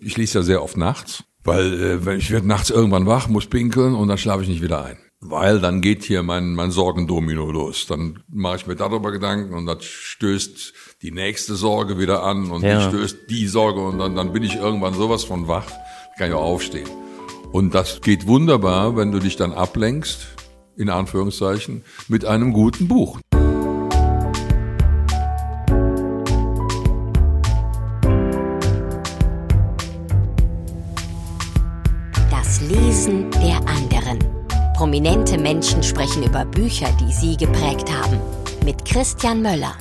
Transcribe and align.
Ich 0.00 0.16
lese 0.16 0.38
ja 0.38 0.42
sehr 0.42 0.62
oft 0.62 0.76
nachts, 0.76 1.24
weil 1.44 2.00
äh, 2.06 2.16
ich 2.16 2.30
werde 2.30 2.46
nachts 2.46 2.70
irgendwann 2.70 3.06
wach, 3.06 3.28
muss 3.28 3.46
pinkeln 3.46 3.94
und 3.94 4.08
dann 4.08 4.18
schlafe 4.18 4.42
ich 4.42 4.48
nicht 4.48 4.62
wieder 4.62 4.84
ein. 4.84 4.98
Weil 5.20 5.58
dann 5.58 5.80
geht 5.80 6.04
hier 6.04 6.22
mein, 6.22 6.54
mein 6.54 6.70
Sorgendomino 6.70 7.50
los. 7.50 7.86
Dann 7.88 8.22
mache 8.28 8.56
ich 8.56 8.66
mir 8.68 8.76
darüber 8.76 9.10
Gedanken 9.10 9.54
und 9.54 9.66
das 9.66 9.84
stößt 9.84 10.72
die 11.02 11.10
nächste 11.10 11.56
Sorge 11.56 11.98
wieder 11.98 12.22
an 12.22 12.50
und 12.50 12.62
ja. 12.62 12.78
die 12.78 12.84
stößt 12.88 13.18
die 13.28 13.48
Sorge 13.48 13.80
und 13.80 13.98
dann, 13.98 14.14
dann 14.14 14.32
bin 14.32 14.44
ich 14.44 14.54
irgendwann 14.54 14.94
sowas 14.94 15.24
von 15.24 15.48
wach, 15.48 15.66
kann 16.18 16.32
auch 16.32 16.42
aufstehen. 16.42 16.88
Und 17.50 17.74
das 17.74 18.00
geht 18.00 18.26
wunderbar, 18.26 18.96
wenn 18.96 19.10
du 19.10 19.18
dich 19.18 19.36
dann 19.36 19.52
ablenkst, 19.52 20.28
in 20.76 20.90
Anführungszeichen, 20.90 21.82
mit 22.06 22.24
einem 22.24 22.52
guten 22.52 22.86
Buch. 22.86 23.18
Lesen 32.68 33.30
der 33.30 33.56
anderen. 33.66 34.18
Prominente 34.76 35.38
Menschen 35.38 35.82
sprechen 35.82 36.22
über 36.22 36.44
Bücher, 36.44 36.88
die 37.00 37.10
sie 37.10 37.34
geprägt 37.34 37.90
haben. 37.90 38.20
Mit 38.62 38.84
Christian 38.84 39.40
Möller. 39.40 39.74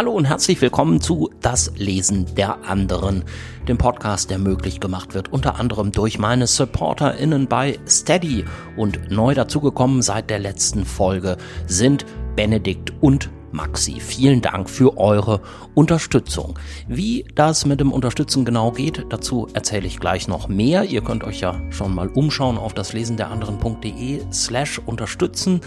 Hallo 0.00 0.12
und 0.12 0.24
herzlich 0.24 0.58
willkommen 0.62 1.02
zu 1.02 1.28
Das 1.42 1.72
Lesen 1.76 2.24
der 2.34 2.64
anderen, 2.64 3.22
dem 3.68 3.76
Podcast, 3.76 4.30
der 4.30 4.38
möglich 4.38 4.80
gemacht 4.80 5.12
wird, 5.12 5.30
unter 5.30 5.60
anderem 5.60 5.92
durch 5.92 6.18
meine 6.18 6.46
SupporterInnen 6.46 7.48
bei 7.48 7.78
Steady. 7.86 8.46
Und 8.78 9.10
neu 9.10 9.34
dazugekommen 9.34 10.00
seit 10.00 10.30
der 10.30 10.38
letzten 10.38 10.86
Folge 10.86 11.36
sind 11.66 12.06
Benedikt 12.34 12.94
und 13.02 13.28
Maxi. 13.52 14.00
Vielen 14.00 14.40
Dank 14.40 14.70
für 14.70 14.96
eure 14.96 15.42
Unterstützung. 15.74 16.58
Wie 16.88 17.26
das 17.34 17.66
mit 17.66 17.80
dem 17.80 17.92
Unterstützen 17.92 18.46
genau 18.46 18.72
geht, 18.72 19.04
dazu 19.10 19.48
erzähle 19.52 19.86
ich 19.86 20.00
gleich 20.00 20.28
noch 20.28 20.48
mehr. 20.48 20.84
Ihr 20.84 21.02
könnt 21.02 21.24
euch 21.24 21.40
ja 21.40 21.60
schon 21.68 21.94
mal 21.94 22.08
umschauen 22.08 22.56
auf 22.56 22.72
das 22.72 22.94
anderen.de 22.94 24.22
slash 24.32 24.78
unterstützen. 24.78 25.60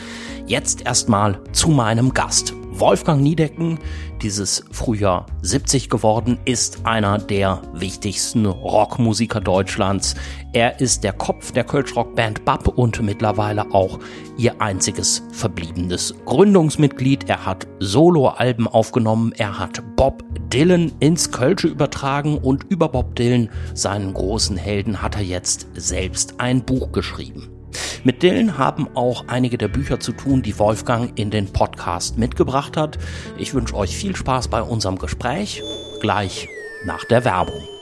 Jetzt 0.48 0.88
erstmal 0.88 1.40
zu 1.52 1.70
meinem 1.70 2.16
Gast. 2.16 2.56
Wolfgang 2.80 3.22
Niedecken, 3.22 3.78
dieses 4.24 4.66
Frühjahr 4.72 5.28
70 5.44 5.92
geworden, 5.92 6.40
ist 6.46 6.86
einer 6.86 7.20
der 7.20 7.62
wichtigsten 7.74 8.48
Rockmusiker 8.48 9.40
Deutschlands. 9.40 10.16
Er 10.54 10.80
ist 10.80 11.04
der 11.04 11.14
Kopf 11.14 11.52
der 11.52 11.66
Kölsch-Rockband 11.66 12.46
BAP 12.46 12.68
und 12.68 13.00
mittlerweile 13.04 13.72
auch 13.74 14.00
ihr 14.38 14.60
einziges 14.60 15.22
verbliebenes 15.32 16.16
Gründungsmitglied. 16.26 17.30
Er 17.30 17.46
hat 17.46 17.68
Soloalben 17.80 18.68
aufgenommen, 18.68 19.34
er 19.38 19.60
hat 19.60 19.84
Bob 19.96 20.24
Dylan 20.50 20.92
ins 21.00 21.32
Kölsche 21.32 21.68
übertragen 21.68 22.40
und 22.40 22.64
über 22.70 22.90
Bob 22.90 23.16
Dylan, 23.16 23.50
seinen 23.76 24.16
großen 24.16 24.58
Helden, 24.58 25.04
hat 25.04 25.16
er 25.16 25.24
jetzt 25.24 25.68
selbst 25.76 26.40
ein 26.40 26.66
Buch 26.66 26.92
geschrieben. 26.92 27.53
Mit 28.04 28.24
Dylan 28.24 28.58
haben 28.58 28.88
auch 28.96 29.26
einige 29.28 29.58
der 29.58 29.68
Bücher 29.68 30.00
zu 30.00 30.12
tun, 30.12 30.42
die 30.42 30.58
Wolfgang 30.60 31.18
in 31.18 31.32
den 31.32 31.52
Podcast 31.52 32.18
mitgebracht 32.18 32.78
hat. 32.78 32.98
Ich 33.38 33.54
wünsche 33.54 33.76
euch 33.76 33.96
viel 33.96 34.16
Spaß 34.16 34.48
bei 34.48 34.62
unserem 34.62 34.98
Gespräch. 34.98 35.62
Gleich 36.02 36.50
nach 36.86 37.06
der 37.06 37.24
Werbung. 37.24 37.73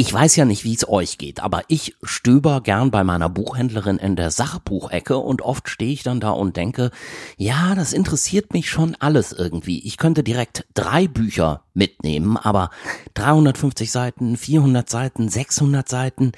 Ich 0.00 0.12
weiß 0.12 0.36
ja 0.36 0.44
nicht, 0.44 0.62
wie 0.62 0.76
es 0.76 0.88
euch 0.88 1.18
geht, 1.18 1.40
aber 1.40 1.64
ich 1.66 1.96
stöber 2.04 2.60
gern 2.60 2.92
bei 2.92 3.02
meiner 3.02 3.28
Buchhändlerin 3.28 3.98
in 3.98 4.14
der 4.14 4.30
Sachbuchecke 4.30 5.18
und 5.18 5.42
oft 5.42 5.68
stehe 5.68 5.92
ich 5.92 6.04
dann 6.04 6.20
da 6.20 6.30
und 6.30 6.56
denke, 6.56 6.92
ja, 7.36 7.74
das 7.74 7.92
interessiert 7.92 8.52
mich 8.52 8.70
schon 8.70 8.94
alles 9.00 9.32
irgendwie. 9.32 9.84
Ich 9.84 9.96
könnte 9.96 10.22
direkt 10.22 10.66
drei 10.74 11.08
Bücher 11.08 11.64
mitnehmen, 11.74 12.36
aber 12.36 12.70
350 13.14 13.90
Seiten, 13.90 14.36
400 14.36 14.88
Seiten, 14.88 15.28
600 15.28 15.88
Seiten, 15.88 16.30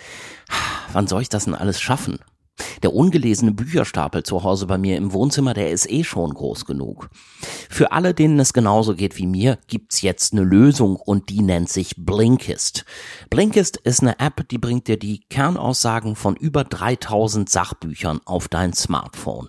wann 0.95 1.07
soll 1.07 1.21
ich 1.21 1.29
das 1.29 1.45
denn 1.45 1.55
alles 1.55 1.83
schaffen? 1.83 2.19
Der 2.83 2.95
ungelesene 2.95 3.53
Bücherstapel 3.53 4.23
zu 4.23 4.43
Hause 4.43 4.67
bei 4.67 4.79
mir 4.79 4.97
im 4.97 5.13
Wohnzimmer, 5.13 5.55
der 5.55 5.71
ist 5.71 5.91
eh 5.91 6.05
schon 6.05 6.35
groß 6.35 6.65
genug. 6.65 7.09
Für 7.69 7.93
alle, 7.93 8.15
denen 8.15 8.39
es 8.39 8.53
genauso 8.53 8.95
geht 8.95 9.17
wie 9.17 9.27
mir, 9.27 9.59
gibt's 9.67 10.03
jetzt 10.03 10.33
eine 10.33 10.43
Lösung 10.43 10.97
und 10.97 11.31
die 11.31 11.43
nennt 11.43 11.69
sich 11.69 11.95
Blinkist. 11.97 12.85
Blinkist 13.31 13.79
ist 13.79 14.03
eine 14.03 14.19
App, 14.19 14.49
die 14.49 14.59
bringt 14.59 14.89
dir 14.89 14.99
die 14.99 15.21
Kernaussagen 15.31 16.17
von 16.17 16.37
über 16.37 16.65
3000 16.65 17.49
Sachbüchern 17.49 18.21
auf 18.25 18.49
dein 18.49 18.73
Smartphone. 18.73 19.49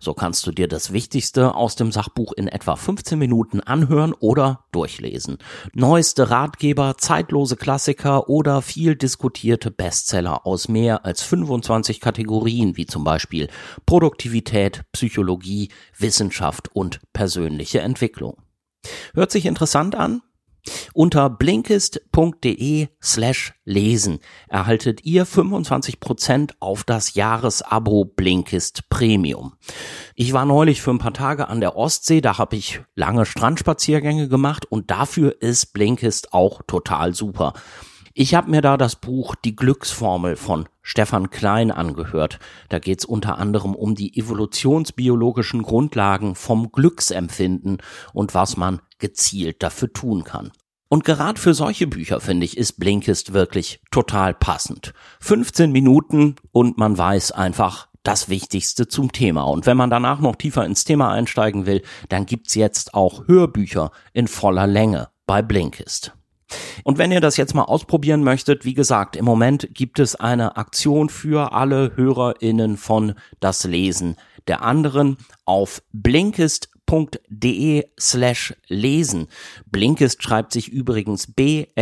So 0.00 0.14
kannst 0.14 0.46
du 0.46 0.52
dir 0.52 0.68
das 0.68 0.92
Wichtigste 0.92 1.54
aus 1.54 1.76
dem 1.76 1.92
Sachbuch 1.92 2.32
in 2.32 2.48
etwa 2.48 2.76
15 2.76 3.18
Minuten 3.18 3.60
anhören 3.60 4.12
oder 4.12 4.64
durchlesen. 4.72 5.38
Neueste 5.72 6.30
Ratgeber, 6.30 6.96
zeitlose 6.98 7.56
Klassiker 7.56 8.28
oder 8.28 8.62
viel 8.62 8.96
diskutierte 8.96 9.70
Bestseller 9.70 10.46
aus 10.46 10.68
mehr 10.68 11.04
als 11.04 11.22
25 11.22 12.00
Kategorien 12.00 12.51
Kategorien 12.52 12.76
wie 12.76 12.86
zum 12.86 13.04
Beispiel 13.04 13.48
Produktivität, 13.86 14.82
Psychologie, 14.92 15.70
Wissenschaft 15.98 16.68
und 16.74 17.00
persönliche 17.12 17.80
Entwicklung. 17.80 18.36
Hört 19.14 19.30
sich 19.30 19.46
interessant 19.46 19.94
an? 19.94 20.22
Unter 20.94 21.28
blinkist.de 21.28 22.86
slash 23.02 23.52
lesen 23.64 24.20
erhaltet 24.48 25.04
ihr 25.04 25.26
25% 25.26 26.52
auf 26.60 26.84
das 26.84 27.14
Jahresabo 27.14 28.04
Blinkist 28.04 28.88
Premium. 28.88 29.54
Ich 30.14 30.32
war 30.32 30.44
neulich 30.44 30.80
für 30.80 30.92
ein 30.92 30.98
paar 30.98 31.14
Tage 31.14 31.48
an 31.48 31.60
der 31.60 31.74
Ostsee, 31.76 32.20
da 32.20 32.38
habe 32.38 32.54
ich 32.54 32.80
lange 32.94 33.26
Strandspaziergänge 33.26 34.28
gemacht 34.28 34.64
und 34.66 34.92
dafür 34.92 35.34
ist 35.40 35.72
Blinkist 35.72 36.32
auch 36.32 36.62
total 36.68 37.12
super. 37.12 37.54
Ich 38.14 38.34
habe 38.34 38.50
mir 38.50 38.60
da 38.60 38.76
das 38.76 38.96
Buch 38.96 39.34
Die 39.34 39.56
Glücksformel 39.56 40.36
von 40.36 40.68
Stefan 40.82 41.30
Klein 41.30 41.70
angehört. 41.70 42.38
Da 42.68 42.78
geht's 42.78 43.06
unter 43.06 43.38
anderem 43.38 43.74
um 43.74 43.94
die 43.94 44.18
evolutionsbiologischen 44.18 45.62
Grundlagen 45.62 46.34
vom 46.34 46.72
Glücksempfinden 46.72 47.78
und 48.12 48.34
was 48.34 48.58
man 48.58 48.82
gezielt 48.98 49.62
dafür 49.62 49.92
tun 49.92 50.24
kann. 50.24 50.52
Und 50.90 51.04
gerade 51.04 51.40
für 51.40 51.54
solche 51.54 51.86
Bücher, 51.86 52.20
finde 52.20 52.44
ich, 52.44 52.58
ist 52.58 52.78
Blinkist 52.78 53.32
wirklich 53.32 53.80
total 53.90 54.34
passend. 54.34 54.92
15 55.20 55.72
Minuten 55.72 56.36
und 56.50 56.76
man 56.76 56.98
weiß 56.98 57.32
einfach 57.32 57.88
das 58.02 58.28
Wichtigste 58.28 58.88
zum 58.88 59.10
Thema. 59.10 59.44
Und 59.44 59.64
wenn 59.64 59.78
man 59.78 59.88
danach 59.88 60.20
noch 60.20 60.36
tiefer 60.36 60.66
ins 60.66 60.84
Thema 60.84 61.10
einsteigen 61.10 61.64
will, 61.64 61.80
dann 62.10 62.26
gibt's 62.26 62.54
jetzt 62.54 62.92
auch 62.92 63.26
Hörbücher 63.26 63.90
in 64.12 64.28
voller 64.28 64.66
Länge 64.66 65.08
bei 65.24 65.40
Blinkist. 65.40 66.12
Und 66.84 66.98
wenn 66.98 67.12
ihr 67.12 67.20
das 67.20 67.36
jetzt 67.36 67.54
mal 67.54 67.62
ausprobieren 67.62 68.22
möchtet, 68.22 68.64
wie 68.64 68.74
gesagt, 68.74 69.16
im 69.16 69.24
Moment 69.24 69.68
gibt 69.72 69.98
es 69.98 70.16
eine 70.16 70.56
Aktion 70.56 71.08
für 71.08 71.52
alle 71.52 71.92
HörerInnen 71.96 72.76
von 72.76 73.14
das 73.40 73.64
Lesen 73.64 74.16
der 74.48 74.62
anderen 74.62 75.18
auf 75.44 75.82
Blinkist 75.92 76.72
blinkist.de 76.92 77.84
slash 77.98 78.54
lesen. 78.68 79.28
Blinkist 79.70 80.22
schreibt 80.22 80.52
sich 80.52 80.68
übrigens 80.68 81.32
B-L-I-N-K-I-S-T, 81.32 81.76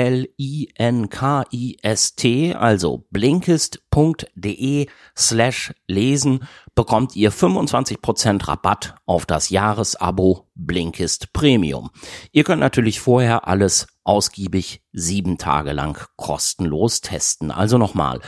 also 2.55 3.05
blinkist.de 3.11 4.87
slash 5.17 5.75
lesen 5.89 6.47
bekommt 6.75 7.17
ihr 7.17 7.33
25% 7.33 8.47
Rabatt 8.47 8.95
auf 9.05 9.27
das 9.27 9.51
Jahresabo 9.51 10.47
Blinkist 10.55 11.33
Premium. 11.33 11.91
Ihr 12.33 12.45
könnt 12.45 12.61
natürlich 12.61 13.01
vorher 13.01 13.49
alles 13.49 13.89
ausgiebig 14.05 14.83
sieben 14.93 15.39
Tage 15.39 15.73
lang 15.73 15.99
kostenlos 16.17 17.01
testen. 17.01 17.51
Also 17.51 17.79
nochmal 17.79 18.21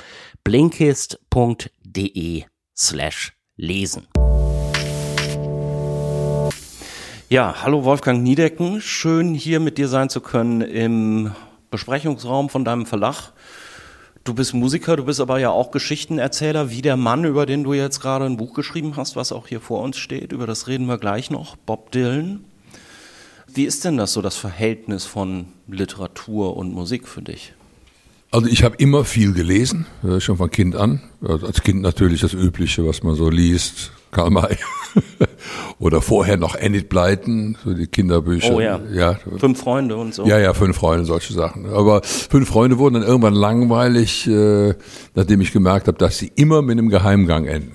blinkist.de 0.45 2.45
slash 2.77 3.33
lesen. 3.57 4.07
Ja, 7.29 7.63
hallo 7.63 7.85
Wolfgang 7.85 8.23
Niedecken. 8.23 8.83
Schön 8.83 9.35
hier 9.35 9.59
mit 9.59 9.79
dir 9.79 9.89
sein 9.89 10.11
zu 10.11 10.21
können 10.21 10.61
im 10.61 11.33
Besprechungsraum 11.71 12.51
von 12.51 12.65
deinem 12.65 12.85
Verlag. 12.85 13.33
Du 14.25 14.35
bist 14.35 14.55
Musiker, 14.55 14.97
du 14.97 15.05
bist 15.05 15.21
aber 15.21 15.41
ja 15.41 15.51
auch 15.51 15.71
Geschichtenerzähler, 15.71 16.71
wie 16.71 16.83
der 16.83 16.97
Mann, 16.97 17.25
über 17.25 17.47
den 17.47 17.65
du 17.65 17.73
jetzt 17.73 18.01
gerade 18.01 18.27
ein 18.27 18.37
Buch 18.37 18.55
geschrieben 18.55 18.93
hast, 18.97 19.17
was 19.17 19.33
auch 19.33 19.49
hier 19.49 19.61
vor 19.61 19.81
uns 19.81 19.97
steht. 19.97 20.33
Über 20.33 20.47
das 20.47 20.69
reden 20.69 20.87
wir 20.87 20.99
gleich 20.99 21.31
noch. 21.31 21.57
Bob 21.57 21.91
Dylan. 21.91 22.45
Wie 23.55 23.65
ist 23.65 23.85
denn 23.85 23.99
das 23.99 24.15
so, 24.15 24.23
das 24.23 24.37
Verhältnis 24.37 25.05
von 25.05 25.47
Literatur 25.69 26.57
und 26.57 26.73
Musik 26.73 27.07
für 27.07 27.23
dich? 27.23 27.53
Also 28.31 28.47
ich 28.47 28.63
habe 28.65 28.77
immer 28.77 29.05
viel 29.05 29.35
gelesen, 29.35 29.87
äh, 30.03 30.21
schon 30.21 30.39
von 30.39 30.51
Kind 30.51 30.75
an. 30.75 31.03
Also 31.21 31.47
als 31.47 31.63
Kind 31.63 31.83
natürlich 31.83 32.23
das 32.23 32.33
Übliche, 32.33 32.87
was 32.87 33.03
man 33.03 33.15
so 33.15 33.29
liest. 33.29 33.93
Karl 34.11 34.31
May. 34.31 34.57
Oder 35.79 36.01
vorher 36.01 36.37
noch 36.37 36.55
Enid 36.55 36.89
Blyton, 36.89 37.57
so 37.63 37.75
die 37.75 37.87
Kinderbücher. 37.87 38.55
Oh 38.55 38.61
ja. 38.61 38.81
ja. 38.93 39.19
Fünf 39.39 39.61
Freunde 39.61 39.97
und 39.97 40.15
so. 40.15 40.25
Ja, 40.25 40.39
ja, 40.39 40.55
fünf 40.55 40.77
Freunde, 40.77 41.05
solche 41.05 41.33
Sachen. 41.33 41.67
Aber 41.67 42.03
fünf 42.03 42.49
Freunde 42.49 42.79
wurden 42.79 42.95
dann 42.95 43.03
irgendwann 43.03 43.35
langweilig, 43.35 44.27
äh, 44.27 44.75
nachdem 45.15 45.41
ich 45.41 45.53
gemerkt 45.53 45.89
habe, 45.89 45.99
dass 45.99 46.19
sie 46.19 46.31
immer 46.35 46.63
mit 46.63 46.79
einem 46.79 46.89
Geheimgang 46.89 47.47
enden. 47.47 47.75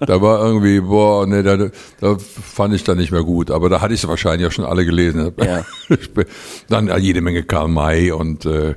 Da 0.00 0.20
war 0.22 0.44
irgendwie, 0.44 0.80
boah, 0.80 1.26
nee, 1.26 1.42
da, 1.42 1.56
da 2.00 2.16
fand 2.18 2.74
ich 2.74 2.84
dann 2.84 2.98
nicht 2.98 3.12
mehr 3.12 3.24
gut. 3.24 3.50
Aber 3.50 3.68
da 3.68 3.80
hatte 3.80 3.94
ich 3.94 4.00
sie 4.00 4.08
wahrscheinlich 4.08 4.46
auch 4.46 4.52
schon 4.52 4.64
alle 4.64 4.84
gelesen. 4.84 5.32
Ja. 5.38 5.64
dann 6.68 6.90
jede 7.00 7.20
Menge 7.20 7.42
Karl 7.42 7.68
May 7.68 8.12
und 8.12 8.46
äh, 8.46 8.74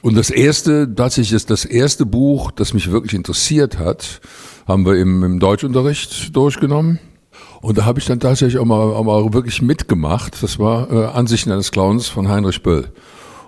und 0.00 0.16
das 0.16 0.30
erste, 0.30 0.94
tatsächlich 0.94 1.32
ist 1.32 1.50
das 1.50 1.64
erste 1.64 2.06
Buch, 2.06 2.52
das 2.52 2.72
mich 2.72 2.90
wirklich 2.90 3.14
interessiert 3.14 3.78
hat, 3.78 4.20
haben 4.66 4.86
wir 4.86 4.96
im, 4.96 5.24
im 5.24 5.40
Deutschunterricht 5.40 6.36
durchgenommen. 6.36 7.00
Und 7.60 7.78
da 7.78 7.84
habe 7.84 7.98
ich 7.98 8.06
dann 8.06 8.20
tatsächlich 8.20 8.58
auch 8.58 8.64
mal, 8.64 8.80
auch 8.80 9.02
mal 9.02 9.34
wirklich 9.34 9.60
mitgemacht. 9.60 10.40
Das 10.42 10.58
war 10.58 10.90
äh, 10.92 11.06
Ansichten 11.06 11.50
eines 11.50 11.72
Clowns 11.72 12.08
von 12.08 12.28
Heinrich 12.28 12.62
Böll. 12.62 12.92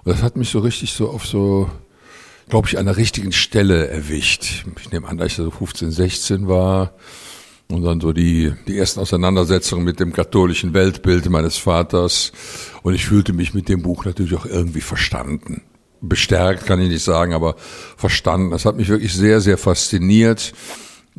Und 0.04 0.12
das 0.12 0.22
hat 0.22 0.36
mich 0.36 0.50
so 0.50 0.58
richtig 0.58 0.92
so 0.92 1.08
auf 1.08 1.26
so, 1.26 1.70
glaube 2.50 2.68
ich, 2.68 2.78
an 2.78 2.86
der 2.86 2.96
richtigen 2.96 3.32
Stelle 3.32 3.88
erwischt. 3.88 4.64
Ich 4.80 4.90
nehme 4.92 5.08
an, 5.08 5.16
dass 5.16 5.28
ich 5.28 5.34
so 5.34 5.50
15, 5.50 5.90
16 5.90 6.48
war. 6.48 6.94
Und 7.68 7.84
dann 7.84 8.00
so 8.00 8.12
die, 8.12 8.52
die 8.66 8.76
ersten 8.76 8.98
Auseinandersetzungen 8.98 9.84
mit 9.84 10.00
dem 10.00 10.12
katholischen 10.12 10.74
Weltbild 10.74 11.30
meines 11.30 11.56
Vaters. 11.56 12.32
Und 12.82 12.94
ich 12.94 13.06
fühlte 13.06 13.32
mich 13.32 13.54
mit 13.54 13.68
dem 13.68 13.82
Buch 13.82 14.04
natürlich 14.04 14.34
auch 14.34 14.46
irgendwie 14.46 14.80
verstanden 14.80 15.62
bestärkt, 16.02 16.66
kann 16.66 16.80
ich 16.80 16.88
nicht 16.88 17.04
sagen, 17.04 17.34
aber 17.34 17.56
verstanden. 17.96 18.50
Das 18.50 18.64
hat 18.64 18.76
mich 18.76 18.88
wirklich 18.88 19.12
sehr, 19.14 19.40
sehr 19.40 19.58
fasziniert. 19.58 20.52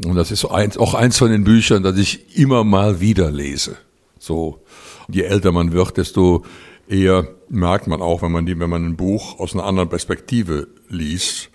Und 0.04 0.16
das 0.16 0.32
ist 0.32 0.46
auch 0.46 0.94
eins 0.94 1.18
von 1.18 1.32
den 1.32 1.44
Büchern, 1.44 1.84
das 1.84 1.98
ich 1.98 2.38
immer 2.38 2.64
mal 2.64 3.00
wieder 3.00 3.32
lese. 3.32 3.78
So, 4.18 4.64
je 5.08 5.22
älter 5.24 5.52
man 5.52 5.72
wird, 5.72 5.98
desto 5.98 6.44
eher 6.88 7.28
merkt 7.52 7.88
man 7.88 8.02
auch, 8.02 8.22
wenn 8.22 8.32
man 8.32 8.46
die, 8.46 8.58
wenn 8.60 8.70
man 8.70 8.86
ein 8.86 8.96
Buch 8.96 9.40
aus 9.40 9.54
einer 9.54 9.66
anderen 9.66 9.90
Perspektive 9.90 10.68
liest, 10.88 11.50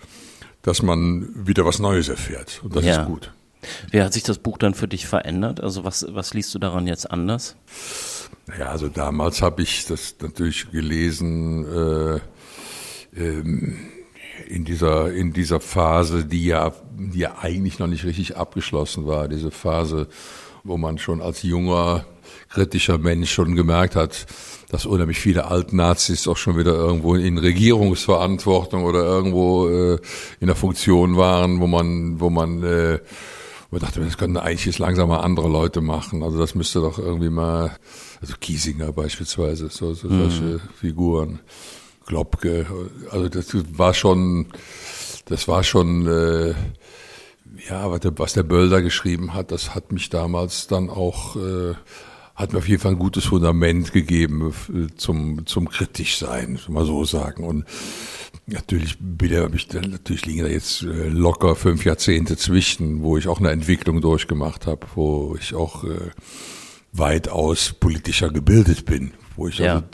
dass 0.61 0.81
man 0.81 1.29
wieder 1.35 1.65
was 1.65 1.79
Neues 1.79 2.07
erfährt. 2.07 2.61
Und 2.63 2.75
das 2.75 2.85
ja. 2.85 3.01
ist 3.01 3.07
gut. 3.07 3.33
Wie 3.91 4.01
hat 4.01 4.13
sich 4.13 4.23
das 4.23 4.37
Buch 4.37 4.57
dann 4.57 4.75
für 4.75 4.87
dich 4.87 5.07
verändert? 5.07 5.61
Also 5.61 5.83
was, 5.83 6.05
was 6.09 6.33
liest 6.33 6.53
du 6.53 6.59
daran 6.59 6.87
jetzt 6.87 7.09
anders? 7.09 7.55
Naja, 8.45 8.67
also 8.67 8.87
damals 8.87 9.41
habe 9.41 9.63
ich 9.63 9.85
das 9.87 10.15
natürlich 10.21 10.71
gelesen, 10.71 11.65
äh, 11.65 12.19
ähm, 13.19 13.77
in 14.47 14.63
dieser, 14.63 15.11
in 15.11 15.33
dieser 15.33 15.59
Phase, 15.59 16.25
die 16.25 16.45
ja, 16.45 16.71
die 16.95 17.19
ja 17.19 17.39
eigentlich 17.41 17.79
noch 17.79 17.87
nicht 17.87 18.05
richtig 18.05 18.37
abgeschlossen 18.37 19.07
war, 19.07 19.27
diese 19.27 19.51
Phase, 19.51 20.07
wo 20.63 20.77
man 20.77 20.99
schon 20.99 21.21
als 21.21 21.41
junger, 21.41 22.05
kritischer 22.49 22.99
Mensch 22.99 23.31
schon 23.31 23.55
gemerkt 23.55 23.95
hat, 23.95 24.27
dass 24.69 24.85
unheimlich 24.85 25.19
viele 25.19 25.45
Altnazis 25.45 26.27
auch 26.27 26.37
schon 26.37 26.57
wieder 26.57 26.73
irgendwo 26.73 27.15
in 27.15 27.37
Regierungsverantwortung 27.37 28.83
oder 28.83 29.03
irgendwo 29.03 29.67
äh, 29.69 29.99
in 30.39 30.47
der 30.47 30.55
Funktion 30.55 31.15
waren, 31.15 31.59
wo 31.59 31.67
man, 31.67 32.19
wo 32.19 32.29
man, 32.29 32.63
äh, 32.63 32.99
wo 33.69 33.77
man 33.77 33.81
dachte, 33.81 34.01
das 34.01 34.17
könnten 34.17 34.37
eigentlich 34.37 34.65
jetzt 34.65 34.79
langsam 34.79 35.09
mal 35.09 35.21
andere 35.21 35.47
Leute 35.47 35.81
machen. 35.81 36.23
Also 36.23 36.37
das 36.37 36.55
müsste 36.55 36.81
doch 36.81 36.99
irgendwie 36.99 37.29
mal, 37.29 37.77
also 38.19 38.33
Kiesinger 38.39 38.91
beispielsweise, 38.91 39.69
so, 39.69 39.93
so 39.93 40.09
mhm. 40.09 40.29
solche 40.29 40.59
Figuren. 40.79 41.39
Globke. 42.07 42.65
Also 43.11 43.29
das 43.29 43.53
war 43.77 43.93
schon, 43.93 44.47
das 45.25 45.47
war 45.47 45.63
schon, 45.63 46.07
äh, 46.07 46.55
ja, 47.69 47.91
was 47.91 47.99
der, 47.99 48.17
was 48.17 48.33
der 48.33 48.43
Bölder 48.43 48.81
geschrieben 48.81 49.33
hat, 49.33 49.51
das 49.51 49.75
hat 49.75 49.91
mich 49.91 50.09
damals 50.09 50.67
dann 50.67 50.89
auch, 50.89 51.35
äh, 51.35 51.75
hat 52.37 52.53
mir 52.53 52.59
auf 52.59 52.69
jeden 52.69 52.81
Fall 52.81 52.91
ein 52.91 52.99
gutes 52.99 53.25
Fundament 53.25 53.91
gegeben 53.91 54.53
äh, 54.69 54.95
zum, 54.95 55.47
zum 55.47 55.69
kritisch 55.69 56.19
sein, 56.19 56.59
mal 56.69 56.85
so 56.85 57.03
sagen. 57.03 57.43
Und 57.43 57.65
natürlich, 58.45 58.97
bitte, 58.99 59.49
ich, 59.55 59.73
natürlich 59.73 60.27
liegen 60.27 60.43
da 60.43 60.47
jetzt 60.47 60.83
äh, 60.83 61.09
locker 61.09 61.55
fünf 61.55 61.83
Jahrzehnte 61.83 62.37
zwischen, 62.37 63.01
wo 63.01 63.17
ich 63.17 63.27
auch 63.27 63.39
eine 63.39 63.49
Entwicklung 63.49 64.01
durchgemacht 64.01 64.67
habe, 64.67 64.85
wo 64.93 65.35
ich 65.39 65.55
auch 65.55 65.83
äh, 65.83 66.11
weitaus 66.93 67.73
politischer 67.73 68.29
gebildet 68.29 68.85
bin, 68.85 69.13
wo 69.35 69.47
ich 69.47 69.57
ja. 69.57 69.77
also 69.77 69.87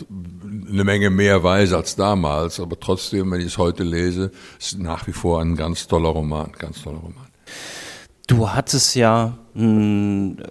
eine 0.70 0.84
Menge 0.84 1.10
mehr 1.10 1.44
weiß 1.44 1.72
als 1.72 1.96
damals, 1.96 2.60
aber 2.60 2.78
trotzdem, 2.78 3.32
wenn 3.32 3.40
ich 3.40 3.48
es 3.48 3.58
heute 3.58 3.84
lese, 3.84 4.32
ist 4.60 4.78
nach 4.80 5.08
wie 5.08 5.14
vor 5.14 5.40
ein 5.42 5.56
ganz 5.56 5.88
toller 5.88 6.10
Roman, 6.10 6.52
ganz 6.58 6.84
toller 6.84 7.00
Roman. 7.00 7.28
Du 8.28 8.50
hattest 8.50 8.96
ja 8.96 9.38
ein 9.56 10.42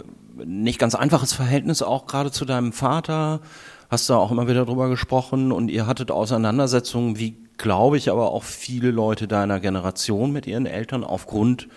nicht 0.44 0.78
ganz 0.78 0.94
einfaches 0.94 1.32
Verhältnis 1.32 1.82
auch 1.82 2.06
gerade 2.06 2.30
zu 2.30 2.44
deinem 2.44 2.72
Vater, 2.72 3.40
hast 3.90 4.08
da 4.08 4.16
auch 4.16 4.30
immer 4.30 4.48
wieder 4.48 4.64
drüber 4.64 4.88
gesprochen 4.88 5.52
und 5.52 5.68
ihr 5.68 5.86
hattet 5.86 6.10
Auseinandersetzungen, 6.10 7.18
wie 7.18 7.36
glaube 7.58 7.96
ich, 7.96 8.10
aber 8.10 8.32
auch 8.32 8.42
viele 8.42 8.90
Leute 8.90 9.28
deiner 9.28 9.60
Generation 9.60 10.32
mit 10.32 10.46
ihren 10.46 10.66
Eltern 10.66 11.04
aufgrund 11.04 11.68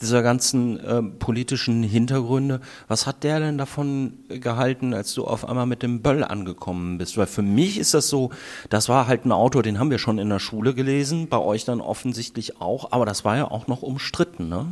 dieser 0.00 0.22
ganzen 0.22 0.78
äh, 0.80 1.02
politischen 1.02 1.82
Hintergründe. 1.82 2.60
Was 2.88 3.06
hat 3.06 3.22
der 3.22 3.40
denn 3.40 3.58
davon 3.58 4.14
gehalten, 4.28 4.94
als 4.94 5.14
du 5.14 5.24
auf 5.24 5.48
einmal 5.48 5.66
mit 5.66 5.82
dem 5.82 6.02
Böll 6.02 6.24
angekommen 6.24 6.98
bist? 6.98 7.16
Weil 7.16 7.26
für 7.26 7.42
mich 7.42 7.78
ist 7.78 7.94
das 7.94 8.08
so, 8.08 8.30
das 8.68 8.88
war 8.88 9.06
halt 9.06 9.24
ein 9.24 9.32
Autor, 9.32 9.62
den 9.62 9.78
haben 9.78 9.90
wir 9.90 9.98
schon 9.98 10.18
in 10.18 10.28
der 10.28 10.38
Schule 10.38 10.74
gelesen, 10.74 11.28
bei 11.28 11.38
euch 11.38 11.64
dann 11.64 11.80
offensichtlich 11.80 12.60
auch, 12.60 12.92
aber 12.92 13.06
das 13.06 13.24
war 13.24 13.36
ja 13.36 13.50
auch 13.50 13.66
noch 13.66 13.82
umstritten, 13.82 14.48
ne? 14.48 14.66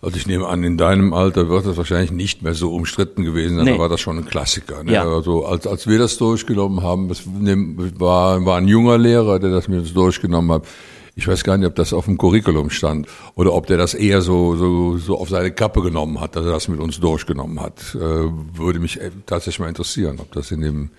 Also 0.00 0.16
ich 0.16 0.26
nehme 0.26 0.46
an, 0.48 0.64
in 0.64 0.76
deinem 0.76 1.12
Alter 1.12 1.48
wird 1.48 1.66
das 1.66 1.76
wahrscheinlich 1.76 2.10
nicht 2.10 2.42
mehr 2.42 2.54
so 2.54 2.74
umstritten 2.74 3.24
gewesen 3.24 3.56
sein, 3.56 3.66
nee. 3.66 3.72
da 3.72 3.78
war 3.78 3.88
das 3.88 4.00
schon 4.00 4.18
ein 4.18 4.24
Klassiker. 4.24 4.82
Ne? 4.82 4.92
Ja. 4.92 5.04
Also 5.06 5.44
als, 5.44 5.66
als 5.66 5.86
wir 5.86 5.98
das 5.98 6.16
durchgenommen 6.18 6.82
haben, 6.82 7.08
das 7.08 7.22
war, 7.26 8.44
war 8.44 8.56
ein 8.56 8.68
junger 8.68 8.98
Lehrer, 8.98 9.38
der 9.38 9.50
das 9.50 9.68
mit 9.68 9.80
uns 9.80 9.92
durchgenommen 9.92 10.50
hat. 10.52 10.66
Ich 11.14 11.28
weiß 11.28 11.44
gar 11.44 11.58
nicht, 11.58 11.66
ob 11.68 11.74
das 11.74 11.92
auf 11.92 12.06
dem 12.06 12.16
Curriculum 12.16 12.70
stand 12.70 13.06
oder 13.34 13.52
ob 13.52 13.66
der 13.66 13.76
das 13.76 13.92
eher 13.92 14.22
so, 14.22 14.56
so, 14.56 14.96
so 14.96 15.18
auf 15.18 15.28
seine 15.28 15.52
Kappe 15.52 15.82
genommen 15.82 16.20
hat, 16.20 16.36
dass 16.36 16.46
er 16.46 16.52
das 16.52 16.68
mit 16.68 16.80
uns 16.80 16.98
durchgenommen 17.00 17.60
hat. 17.60 17.94
Äh, 17.94 17.98
würde 17.98 18.80
mich 18.80 18.98
tatsächlich 19.26 19.60
mal 19.60 19.68
interessieren, 19.68 20.18
ob 20.20 20.32
das 20.32 20.50
in 20.50 20.62
dem 20.62 20.90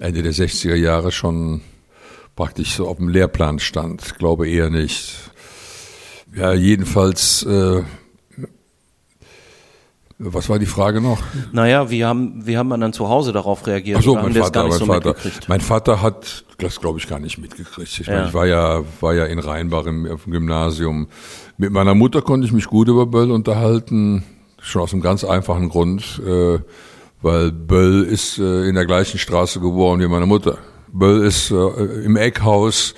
Ende 0.00 0.22
der 0.22 0.32
60er 0.32 0.76
Jahre 0.76 1.12
schon 1.12 1.60
praktisch 2.36 2.74
so 2.74 2.88
auf 2.88 2.96
dem 2.96 3.08
Lehrplan 3.08 3.58
stand. 3.58 4.02
Ich 4.06 4.14
glaube 4.14 4.48
eher 4.48 4.70
nicht. 4.70 5.30
Ja, 6.34 6.54
jedenfalls 6.54 7.42
äh, 7.42 7.82
was 10.22 10.50
war 10.50 10.58
die 10.58 10.66
Frage 10.66 11.00
noch? 11.00 11.18
Naja, 11.52 11.90
wie 11.90 12.04
haben, 12.04 12.46
wie 12.46 12.58
haben 12.58 12.68
man 12.68 12.80
dann 12.80 12.92
zu 12.92 13.08
Hause 13.08 13.32
darauf 13.32 13.66
reagiert? 13.66 13.98
Ach 13.98 14.02
so, 14.02 14.14
mein 14.14 14.34
Vater, 14.34 14.68
mein, 14.68 14.78
so 14.78 14.86
Vater 14.86 15.14
mein 15.48 15.60
Vater 15.60 16.02
hat 16.02 16.44
das, 16.58 16.78
glaube 16.78 16.98
ich, 16.98 17.08
gar 17.08 17.18
nicht 17.18 17.38
mitgekriegt. 17.38 18.00
Ich, 18.00 18.06
ja. 18.06 18.14
meine, 18.14 18.28
ich 18.28 18.34
war 18.34 18.46
ja, 18.46 18.82
war 19.00 19.14
ja 19.14 19.24
in 19.24 19.38
Rheinbach 19.38 19.86
im, 19.86 20.04
im, 20.04 20.18
Gymnasium. 20.26 21.08
Mit 21.56 21.72
meiner 21.72 21.94
Mutter 21.94 22.20
konnte 22.20 22.46
ich 22.46 22.52
mich 22.52 22.66
gut 22.66 22.88
über 22.88 23.06
Böll 23.06 23.30
unterhalten, 23.30 24.22
schon 24.60 24.82
aus 24.82 24.92
einem 24.92 25.00
ganz 25.00 25.24
einfachen 25.24 25.70
Grund, 25.70 26.20
äh, 26.26 26.58
weil 27.22 27.50
Böll 27.50 28.02
ist 28.02 28.38
äh, 28.38 28.68
in 28.68 28.74
der 28.74 28.84
gleichen 28.84 29.18
Straße 29.18 29.58
geboren 29.60 30.00
wie 30.00 30.08
meine 30.08 30.26
Mutter. 30.26 30.58
Böll 30.92 31.24
ist 31.24 31.50
äh, 31.50 31.54
im 32.04 32.16
Eckhaus 32.16 32.94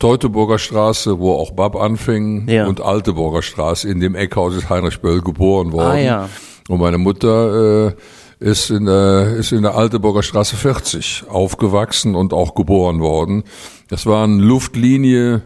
Teutoburger 0.00 0.58
Straße, 0.58 1.20
wo 1.20 1.34
auch 1.34 1.52
Bab 1.52 1.76
anfing, 1.76 2.48
ja. 2.48 2.66
und 2.66 2.80
Alteburger 2.80 3.42
Straße. 3.42 3.88
In 3.88 4.00
dem 4.00 4.16
Eckhaus 4.16 4.56
ist 4.56 4.68
Heinrich 4.68 5.00
Böll 5.00 5.20
geboren 5.20 5.70
worden. 5.70 5.92
Ah, 5.92 5.98
ja. 5.98 6.28
Und 6.68 6.80
meine 6.80 6.98
Mutter 6.98 7.88
äh, 7.88 7.94
ist 8.40 8.70
in 8.70 8.86
der, 8.86 9.36
ist 9.36 9.52
in 9.52 9.62
der 9.62 9.74
Alteburger 9.74 10.22
Straße 10.22 10.56
40 10.56 11.24
aufgewachsen 11.28 12.14
und 12.14 12.32
auch 12.32 12.54
geboren 12.54 13.00
worden. 13.00 13.44
Das 13.88 14.06
war 14.06 14.24
eine 14.24 14.42
Luftlinie, 14.42 15.42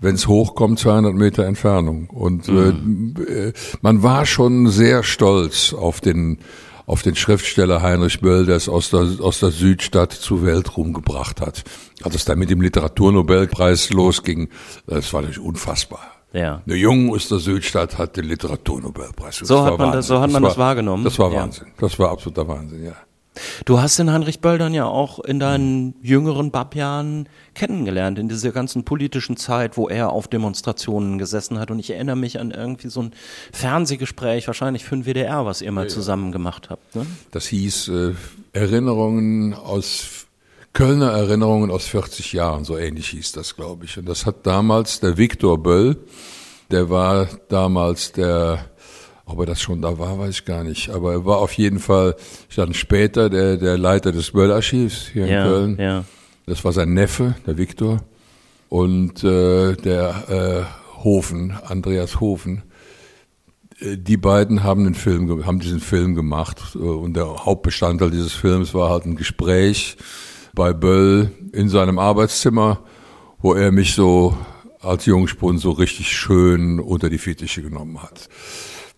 wenn 0.00 0.14
es 0.14 0.26
hochkommt, 0.28 0.78
200 0.78 1.14
Meter 1.14 1.44
Entfernung. 1.44 2.08
Und 2.10 2.48
mhm. 2.48 3.14
äh, 3.26 3.52
man 3.80 4.02
war 4.02 4.26
schon 4.26 4.68
sehr 4.68 5.02
stolz 5.02 5.72
auf 5.72 6.00
den 6.00 6.38
auf 6.84 7.02
den 7.02 7.14
Schriftsteller 7.14 7.80
Heinrich 7.80 8.20
Böll, 8.20 8.44
der 8.44 8.56
es 8.56 8.68
aus 8.68 8.90
der, 8.90 9.08
aus 9.20 9.38
der 9.38 9.50
Südstadt 9.50 10.12
zur 10.12 10.44
Weltruhm 10.44 10.92
gebracht 10.92 11.40
hat. 11.40 11.62
Als 12.02 12.16
es 12.16 12.24
dann 12.24 12.38
mit 12.40 12.50
dem 12.50 12.60
Literaturnobelpreis 12.60 13.90
losging, 13.90 14.48
das 14.86 15.12
war 15.12 15.22
natürlich 15.22 15.40
unfassbar. 15.40 16.21
Ja. 16.32 16.62
Eine 16.64 16.76
junge 16.76 17.12
aus 17.12 17.28
der 17.28 17.38
Südstadt 17.38 17.98
hat 17.98 18.16
den 18.16 18.24
Literaturnobelpreis. 18.24 19.38
So 19.38 19.64
hat 19.64 19.78
man 19.78 19.92
das, 19.92 20.06
so 20.06 20.20
hat 20.20 20.30
man 20.30 20.42
das, 20.42 20.42
war, 20.42 20.48
das 20.50 20.58
wahrgenommen. 20.58 21.04
Das 21.04 21.18
war 21.18 21.32
Wahnsinn. 21.32 21.68
Ja. 21.68 21.72
Das 21.80 21.98
war 21.98 22.10
absoluter 22.10 22.48
Wahnsinn, 22.48 22.84
ja. 22.84 22.96
Du 23.64 23.80
hast 23.80 23.98
den 23.98 24.12
Heinrich 24.12 24.40
Böll 24.40 24.58
dann 24.58 24.74
ja 24.74 24.84
auch 24.84 25.18
in 25.18 25.40
deinen 25.40 25.94
jüngeren 26.02 26.50
Babjahren 26.50 27.28
kennengelernt, 27.54 28.18
in 28.18 28.28
dieser 28.28 28.52
ganzen 28.52 28.84
politischen 28.84 29.38
Zeit, 29.38 29.78
wo 29.78 29.88
er 29.88 30.10
auf 30.10 30.28
Demonstrationen 30.28 31.16
gesessen 31.18 31.58
hat. 31.58 31.70
Und 31.70 31.78
ich 31.78 31.90
erinnere 31.90 32.16
mich 32.16 32.38
an 32.38 32.50
irgendwie 32.50 32.88
so 32.88 33.02
ein 33.02 33.12
Fernsehgespräch, 33.52 34.46
wahrscheinlich 34.46 34.84
für 34.84 34.96
den 34.96 35.06
WDR, 35.06 35.46
was 35.46 35.62
ihr 35.62 35.72
mal 35.72 35.84
ja, 35.84 35.88
zusammen 35.88 36.30
gemacht 36.30 36.68
habt. 36.68 36.94
Ne? 36.94 37.06
Das 37.30 37.46
hieß 37.46 37.88
äh, 37.88 38.14
Erinnerungen 38.52 39.54
aus 39.54 40.21
Kölner 40.72 41.10
Erinnerungen 41.10 41.70
aus 41.70 41.86
40 41.86 42.32
Jahren, 42.32 42.64
so 42.64 42.78
ähnlich 42.78 43.08
hieß 43.08 43.32
das, 43.32 43.56
glaube 43.56 43.84
ich. 43.84 43.98
Und 43.98 44.08
das 44.08 44.24
hat 44.24 44.46
damals 44.46 45.00
der 45.00 45.18
Viktor 45.18 45.62
Böll, 45.62 45.98
der 46.70 46.88
war 46.88 47.28
damals 47.48 48.12
der, 48.12 48.64
ob 49.26 49.40
er 49.40 49.46
das 49.46 49.60
schon 49.60 49.82
da 49.82 49.98
war, 49.98 50.18
weiß 50.18 50.30
ich 50.30 50.44
gar 50.46 50.64
nicht, 50.64 50.88
aber 50.88 51.12
er 51.12 51.24
war 51.26 51.38
auf 51.38 51.52
jeden 51.52 51.78
Fall 51.78 52.16
dann 52.56 52.72
später 52.72 53.28
der, 53.28 53.58
der 53.58 53.76
Leiter 53.76 54.12
des 54.12 54.30
Böll-Archivs 54.30 55.08
hier 55.12 55.26
ja, 55.26 55.44
in 55.44 55.50
Köln. 55.50 55.76
Ja. 55.78 56.04
Das 56.46 56.64
war 56.64 56.72
sein 56.72 56.94
Neffe, 56.94 57.34
der 57.46 57.58
Viktor. 57.58 58.00
Und 58.70 59.22
äh, 59.22 59.74
der 59.74 60.66
äh, 60.68 61.04
Hofen, 61.04 61.52
Andreas 61.66 62.20
Hofen, 62.20 62.62
äh, 63.80 63.98
die 63.98 64.16
beiden 64.16 64.62
haben 64.62 64.84
den 64.84 64.94
Film, 64.94 65.44
haben 65.44 65.60
diesen 65.60 65.80
Film 65.80 66.14
gemacht 66.14 66.74
äh, 66.74 66.78
und 66.78 67.14
der 67.14 67.44
Hauptbestandteil 67.44 68.10
dieses 68.10 68.32
Films 68.32 68.72
war 68.72 68.88
halt 68.88 69.04
ein 69.04 69.16
Gespräch 69.16 69.98
bei 70.54 70.72
Böll 70.72 71.30
in 71.52 71.68
seinem 71.68 71.98
Arbeitszimmer, 71.98 72.80
wo 73.40 73.54
er 73.54 73.72
mich 73.72 73.94
so 73.94 74.36
als 74.80 75.06
Jungspund 75.06 75.60
so 75.60 75.70
richtig 75.70 76.08
schön 76.08 76.80
unter 76.80 77.08
die 77.08 77.18
Fittiche 77.18 77.62
genommen 77.62 78.02
hat. 78.02 78.28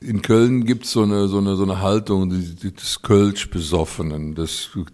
in 0.00 0.22
Köln 0.22 0.64
gibt's 0.64 0.92
so 0.92 1.02
eine, 1.02 1.28
so 1.28 1.38
eine, 1.38 1.56
so 1.56 1.62
eine 1.62 1.80
Haltung 1.80 2.30
des 2.30 3.02
Kölsch-Besoffenen. 3.02 4.36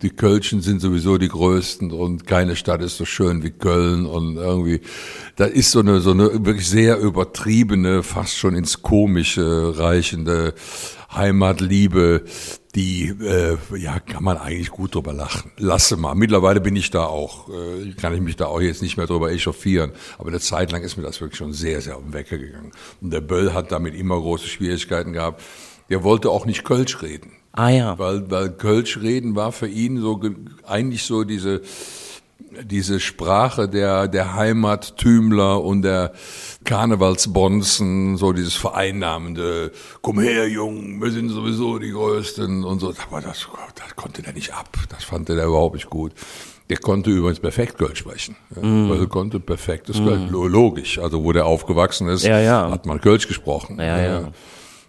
Die 0.03 0.11
Kölschen 0.11 0.61
sind 0.61 0.81
sowieso 0.81 1.19
die 1.19 1.29
Größten 1.29 1.91
und 1.93 2.27
keine 2.27 2.57
Stadt 2.57 2.83
ist 2.83 2.97
so 2.97 3.05
schön 3.05 3.43
wie 3.43 3.51
Köln 3.51 4.07
und 4.07 4.37
irgendwie, 4.37 4.81
da 5.37 5.45
ist 5.45 5.73
so 5.73 5.81
eine, 5.81 6.01
so 6.01 6.13
eine 6.13 6.45
wirklich 6.45 6.69
sehr 6.69 6.99
übertriebene, 6.99 8.03
fast 8.03 8.37
schon 8.37 8.55
ins 8.55 8.83
Komische 8.83 9.79
reichende 9.79 10.55
Heimatliebe, 11.15 12.25
die, 12.75 13.09
äh, 13.09 13.59
ja, 13.77 14.01
kann 14.01 14.25
man 14.25 14.39
eigentlich 14.39 14.71
gut 14.71 14.95
drüber 14.95 15.13
lachen. 15.13 15.53
Lasse 15.59 15.97
mal. 15.97 16.15
Mittlerweile 16.15 16.61
bin 16.61 16.75
ich 16.75 16.91
da 16.91 17.05
auch, 17.05 17.51
äh, 17.51 17.93
kann 18.01 18.15
ich 18.15 18.23
mich 18.23 18.37
da 18.37 18.47
auch 18.47 18.63
jetzt 18.63 18.81
nicht 18.81 18.97
mehr 18.97 19.07
drüber 19.07 19.31
echauffieren. 19.31 19.93
Aber 20.17 20.29
eine 20.29 20.41
Zeit 20.41 20.73
lang 20.73 20.83
ist 20.83 20.97
mir 20.97 21.03
das 21.03 21.21
wirklich 21.21 21.37
schon 21.37 21.53
sehr, 21.53 21.83
sehr 21.83 21.99
um 21.99 22.15
Wecker 22.15 22.39
gegangen. 22.39 22.73
Und 23.03 23.13
der 23.13 23.21
Böll 23.21 23.53
hat 23.53 23.73
damit 23.73 23.95
immer 23.95 24.19
große 24.19 24.49
Schwierigkeiten 24.49 24.92
gehabt. 25.13 25.43
Der 25.91 26.05
wollte 26.05 26.31
auch 26.31 26.47
nicht 26.47 26.65
Kölsch 26.65 27.03
reden. 27.03 27.33
Ah 27.53 27.69
ja. 27.69 27.99
Weil, 27.99 28.31
weil 28.31 28.51
Kölsch 28.51 28.99
reden 29.01 29.35
war 29.37 29.53
für 29.53 29.69
ihn 29.69 30.01
so, 30.01 30.17
ge- 30.17 30.35
eigentlich 30.67 31.03
so 31.05 31.25
diese, 31.25 31.61
diese 32.65 32.99
Sprache 33.01 33.69
der, 33.69 34.09
der 34.09 34.35
Heimattümler 34.35 35.63
und 35.63 35.83
der 35.83 36.13
Karnevalsbonzen, 36.65 38.17
so 38.17 38.33
dieses 38.33 38.55
vereinnahmende, 38.55 39.73
komm 40.01 40.21
her, 40.21 40.49
Jung, 40.49 41.03
wir 41.03 41.11
sind 41.11 41.29
sowieso 41.31 41.79
die 41.79 41.91
Größten 41.91 42.65
und 42.65 42.81
so. 42.81 42.95
Aber 43.11 43.21
das, 43.21 43.47
das 43.75 43.97
konnte 43.97 44.23
der 44.23 44.33
nicht 44.33 44.55
ab. 44.55 44.69
Das 44.89 45.05
fand 45.05 45.29
er 45.29 45.45
überhaupt 45.45 45.75
nicht 45.75 45.91
gut. 45.91 46.13
Der 46.71 46.79
konnte 46.79 47.11
übrigens 47.11 47.41
perfekt 47.41 47.77
Kölsch 47.77 47.99
sprechen. 47.99 48.37
Ja, 48.57 48.63
weil 48.63 49.01
er 49.01 49.07
konnte 49.07 49.41
perfektes 49.41 49.97
Kölsch. 49.99 50.31
Lo- 50.31 50.47
Logisch. 50.47 50.99
Also, 50.99 51.23
wo 51.23 51.33
der 51.33 51.45
aufgewachsen 51.45 52.09
ist, 52.09 52.25
Ja, 52.25 52.39
ja. 52.41 52.71
hat 52.71 52.87
man 52.87 53.01
Kölsch 53.01 53.29
gesprochen. 53.29 53.79
Ja, 53.79 54.01
ja. 54.01 54.33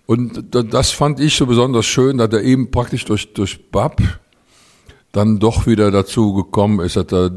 Und 0.06 0.44
da- 0.54 0.64
das 0.64 0.92
fand 0.92 1.20
ich 1.20 1.36
so 1.36 1.46
besonders 1.46 1.86
schön, 1.86 2.18
dass 2.18 2.32
er 2.34 2.42
eben 2.44 2.72
praktisch 2.72 3.06
durch, 3.06 3.34
durch 3.34 3.72
Bab 3.72 4.02
dann 5.12 5.40
doch 5.40 5.66
wieder 5.68 5.92
dazu 5.92 6.34
gekommen 6.34 6.80
ist, 6.82 6.96
dass 6.98 7.12
er, 7.12 7.32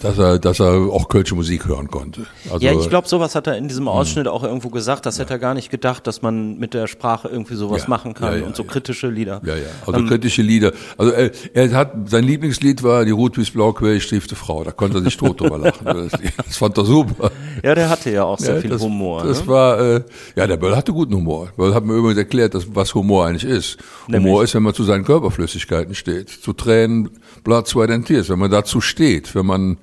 dass 0.00 0.18
er, 0.18 0.38
dass 0.38 0.60
er 0.60 0.72
auch 0.92 1.08
kölsche 1.08 1.34
Musik 1.34 1.66
hören 1.66 1.88
konnte. 1.88 2.26
Also, 2.50 2.64
Ja, 2.64 2.72
ich 2.72 2.88
glaube, 2.88 3.06
sowas 3.08 3.34
hat 3.34 3.46
er 3.46 3.56
in 3.56 3.68
diesem 3.68 3.86
Ausschnitt 3.86 4.26
auch 4.28 4.42
irgendwo 4.42 4.70
gesagt. 4.70 5.06
Das 5.06 5.18
hätte 5.18 5.34
er 5.34 5.38
gar 5.38 5.54
nicht 5.54 5.70
gedacht, 5.70 6.06
dass 6.06 6.22
man 6.22 6.58
mit 6.58 6.72
der 6.74 6.86
Sprache 6.88 7.28
irgendwie 7.28 7.54
sowas 7.54 7.82
Ja, 7.82 7.88
machen 7.88 8.14
kann 8.14 8.32
ja, 8.32 8.38
ja, 8.40 8.46
und 8.46 8.56
so 8.56 8.62
ja. 8.64 8.68
kritische 8.68 9.08
Lieder. 9.08 9.40
Ja, 9.44 9.56
ja. 9.56 9.66
Also 9.86 10.04
kritische 10.04 10.42
Lieder. 10.42 10.72
Also 10.98 11.12
er, 11.12 11.30
er 11.54 11.70
hat 11.72 11.92
sein 12.08 12.24
Lieblingslied 12.24 12.82
war 12.82 13.04
die 13.04 13.12
Rotwies 13.12 13.50
Blauquell 13.50 14.00
stiefte 14.00 14.34
Frau. 14.36 14.64
Da 14.64 14.72
konnte 14.72 14.98
er 14.98 15.02
sich 15.02 15.16
tot 15.16 15.40
drüber 15.40 15.58
lachen. 15.58 15.84
Das, 15.84 16.12
das 16.44 16.56
fand 16.56 16.76
er 16.78 16.84
super. 16.84 17.30
Ja, 17.62 17.74
der 17.74 17.88
hatte 17.88 18.10
ja 18.10 18.24
auch 18.24 18.38
sehr 18.38 18.56
Ja, 18.56 18.60
viel 18.60 18.70
das, 18.70 18.82
Humor. 18.82 19.24
Das 19.24 19.42
ne? 19.42 19.48
war 19.48 19.80
äh, 19.80 20.04
ja 20.34 20.46
der 20.46 20.56
Böll 20.56 20.76
hatte 20.76 20.92
guten 20.92 21.14
Humor. 21.14 21.48
Böll 21.56 21.74
hat 21.74 21.84
mir 21.84 21.94
übrigens 21.94 22.18
erklärt, 22.18 22.54
dass, 22.54 22.74
was 22.74 22.94
Humor 22.94 23.26
eigentlich 23.26 23.44
ist. 23.44 23.78
Nämlich? 24.08 24.30
Humor 24.30 24.44
ist, 24.44 24.54
wenn 24.54 24.62
man 24.62 24.74
zu 24.74 24.84
seinen 24.84 25.04
Körperflüssigkeiten 25.04 25.94
steht, 25.94 26.28
zu 26.28 26.52
Tränen, 26.52 27.10
Blood, 27.44 27.68
Sweat 27.68 27.90
and 27.90 28.06
Tears, 28.06 28.28
wenn 28.28 28.38
man 28.38 28.50
dazu 28.50 28.80
steht, 28.80 29.34
wenn 29.34 29.46
man 29.46 29.78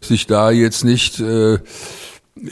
sich 0.00 0.26
da 0.26 0.50
jetzt 0.50 0.84
nicht 0.84 1.20
äh, 1.20 1.58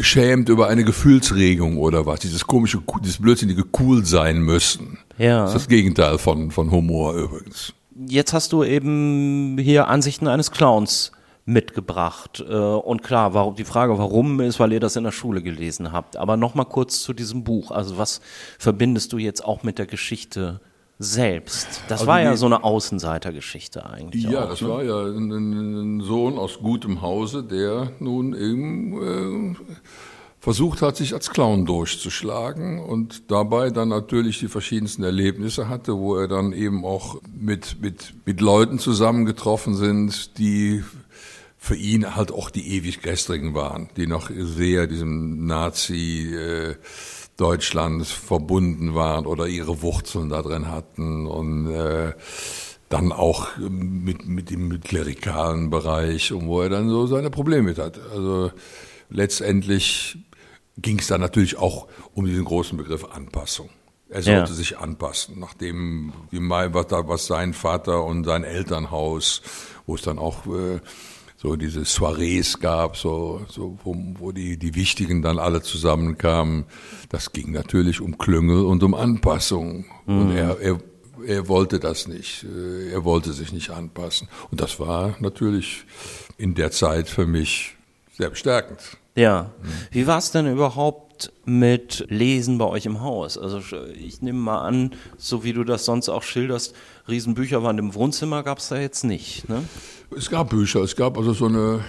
schämt 0.00 0.48
über 0.48 0.68
eine 0.68 0.84
Gefühlsregung 0.84 1.76
oder 1.76 2.06
was, 2.06 2.20
dieses 2.20 2.46
komische, 2.46 2.80
dieses 3.02 3.20
blödsinnige 3.20 3.64
cool 3.80 4.04
sein 4.04 4.40
müssen. 4.40 4.98
Ja. 5.18 5.42
Das 5.42 5.50
ist 5.50 5.62
das 5.62 5.68
Gegenteil 5.68 6.18
von 6.18 6.50
von 6.50 6.70
Humor 6.70 7.14
übrigens. 7.14 7.74
Jetzt 8.06 8.32
hast 8.32 8.52
du 8.52 8.64
eben 8.64 9.58
hier 9.58 9.88
Ansichten 9.88 10.28
eines 10.28 10.50
Clowns 10.50 11.12
mitgebracht. 11.44 12.44
Äh, 12.48 12.52
Und 12.54 13.02
klar, 13.02 13.34
warum, 13.34 13.54
die 13.56 13.64
Frage, 13.64 13.98
warum, 13.98 14.40
ist, 14.40 14.60
weil 14.60 14.72
ihr 14.72 14.80
das 14.80 14.96
in 14.96 15.04
der 15.04 15.12
Schule 15.12 15.42
gelesen 15.42 15.92
habt. 15.92 16.16
Aber 16.16 16.36
nochmal 16.36 16.66
kurz 16.66 17.02
zu 17.02 17.12
diesem 17.12 17.44
Buch. 17.44 17.70
Also 17.70 17.98
was 17.98 18.20
verbindest 18.58 19.12
du 19.12 19.18
jetzt 19.18 19.44
auch 19.44 19.62
mit 19.62 19.78
der 19.78 19.86
Geschichte 19.86 20.60
selbst? 20.98 21.82
Das 21.88 22.00
Also 22.00 22.06
war 22.06 22.20
ja 22.22 22.32
die- 22.32 22.36
so 22.36 22.46
eine 22.46 22.62
Außenseitergeschichte 22.64 23.84
eigentlich. 23.84 24.24
Ja, 24.24 24.44
auch, 24.44 24.48
das 24.50 24.60
ne? 24.60 24.68
war 24.68 24.82
ja 24.84 25.02
ein, 25.04 25.30
ein 25.32 25.98
ein 25.98 26.00
Sohn 26.02 26.38
aus 26.38 26.58
gutem 26.60 27.02
Hause, 27.02 27.42
der 27.42 27.90
nun 27.98 28.34
eben 28.34 29.52
äh, 29.54 29.56
versucht 30.38 30.82
hat, 30.82 30.96
sich 30.96 31.12
als 31.14 31.30
Clown 31.30 31.66
durchzuschlagen 31.66 32.80
und 32.80 33.30
dabei 33.30 33.70
dann 33.70 33.88
natürlich 33.88 34.38
die 34.40 34.48
verschiedensten 34.48 35.02
Erlebnisse 35.04 35.68
hatte, 35.68 35.96
wo 35.98 36.16
er 36.16 36.26
dann 36.28 36.52
eben 36.52 36.84
auch 36.84 37.20
mit, 37.32 37.80
mit, 37.80 38.14
mit 38.24 38.40
Leuten 38.40 38.78
zusammengetroffen 38.78 39.74
sind, 39.74 40.38
die 40.38 40.82
für 41.62 41.76
ihn 41.76 42.16
halt 42.16 42.32
auch 42.32 42.50
die 42.50 42.74
ewig 42.74 43.02
gestrigen 43.02 43.54
waren, 43.54 43.88
die 43.96 44.08
noch 44.08 44.30
sehr 44.34 44.88
diesem 44.88 45.46
Nazi 45.46 46.34
äh, 46.34 46.74
Deutschland 47.36 48.04
verbunden 48.04 48.96
waren 48.96 49.26
oder 49.26 49.46
ihre 49.46 49.80
Wurzeln 49.80 50.28
da 50.28 50.42
drin 50.42 50.72
hatten 50.72 51.28
und 51.28 51.70
äh, 51.70 52.14
dann 52.88 53.12
auch 53.12 53.56
mit, 53.58 54.26
mit 54.26 54.50
dem 54.50 54.80
klerikalen 54.80 55.70
Bereich 55.70 56.32
und 56.32 56.48
wo 56.48 56.62
er 56.62 56.68
dann 56.68 56.88
so 56.88 57.06
seine 57.06 57.30
Probleme 57.30 57.62
mit 57.68 57.78
hat. 57.78 57.96
Also 58.10 58.50
letztendlich 59.08 60.18
ging 60.78 60.98
es 60.98 61.06
dann 61.06 61.20
natürlich 61.20 61.58
auch 61.58 61.86
um 62.12 62.26
diesen 62.26 62.44
großen 62.44 62.76
Begriff 62.76 63.04
Anpassung. 63.04 63.70
Er 64.08 64.22
sollte 64.22 64.50
Ja. 64.50 64.56
sich 64.56 64.78
anpassen, 64.78 65.38
nachdem 65.38 66.12
was, 66.32 66.86
da, 66.88 67.06
was 67.06 67.26
sein 67.26 67.54
Vater 67.54 68.02
und 68.02 68.24
sein 68.24 68.42
Elternhaus, 68.42 69.42
wo 69.86 69.94
es 69.94 70.02
dann 70.02 70.18
auch 70.18 70.44
äh, 70.46 70.80
so 71.42 71.56
diese 71.56 71.84
Soirees 71.84 72.60
gab, 72.60 72.96
so, 72.96 73.40
so 73.48 73.76
wo, 73.82 73.96
wo 74.20 74.30
die, 74.30 74.56
die 74.58 74.76
Wichtigen 74.76 75.22
dann 75.22 75.40
alle 75.40 75.60
zusammenkamen. 75.60 76.66
Das 77.08 77.32
ging 77.32 77.50
natürlich 77.50 78.00
um 78.00 78.16
Klüngel 78.16 78.64
und 78.64 78.84
um 78.84 78.94
Anpassung. 78.94 79.86
Und 80.06 80.36
er, 80.36 80.60
er, 80.60 80.78
er 81.26 81.48
wollte 81.48 81.80
das 81.80 82.06
nicht. 82.06 82.44
Äh, 82.44 82.92
Er 82.92 83.02
wollte 83.04 83.32
sich 83.32 83.52
nicht 83.52 83.70
anpassen. 83.70 84.28
Und 84.52 84.60
das 84.60 84.78
war 84.78 85.16
natürlich 85.18 85.84
in 86.38 86.54
der 86.54 86.70
Zeit 86.70 87.08
für 87.08 87.26
mich 87.26 87.74
sehr 88.16 88.30
bestärkend. 88.30 88.78
Ja. 89.16 89.50
Wie 89.90 90.06
war 90.06 90.18
es 90.18 90.30
denn 90.30 90.46
überhaupt 90.50 91.32
mit 91.44 92.06
Lesen 92.08 92.58
bei 92.58 92.66
euch 92.66 92.86
im 92.86 93.00
Haus? 93.00 93.36
Also 93.36 93.60
ich 93.94 94.22
nehme 94.22 94.38
mal 94.38 94.60
an, 94.60 94.92
so 95.18 95.42
wie 95.42 95.52
du 95.52 95.64
das 95.64 95.84
sonst 95.84 96.08
auch 96.08 96.22
schilderst, 96.22 96.74
Riesenbücher 97.08 97.62
waren 97.62 97.78
im 97.78 97.94
Wohnzimmer, 97.94 98.42
gab 98.42 98.58
es 98.58 98.68
da 98.68 98.78
jetzt 98.78 99.04
nicht, 99.04 99.48
ne? 99.48 99.64
Es 100.16 100.30
gab 100.30 100.50
Bücher, 100.50 100.80
es 100.80 100.94
gab 100.94 101.18
also 101.18 101.32
so 101.32 101.46
eine, 101.46 101.80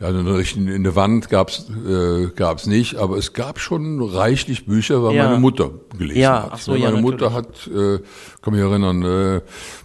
ja, 0.00 0.08
eine 0.08 0.36
richtige 0.36 0.74
eine 0.74 0.96
Wand 0.96 1.28
gab's 1.28 1.66
äh, 1.86 2.26
gab's 2.34 2.66
nicht, 2.66 2.96
aber 2.96 3.16
es 3.18 3.32
gab 3.34 3.60
schon 3.60 4.02
reichlich 4.02 4.66
Bücher, 4.66 5.02
weil 5.04 5.14
Ja. 5.14 5.28
meine 5.28 5.40
Mutter 5.40 5.70
gelesen 5.96 6.20
Ja, 6.20 6.50
hat. 6.50 6.60
so, 6.60 6.74
ja, 6.74 6.90
meine 6.90 7.02
Mutter 7.02 7.32
hat, 7.32 7.66
äh, 7.68 8.00
kann 8.42 8.52
mich 8.54 8.60
erinnern, 8.62 9.02
äh, 9.02 9.40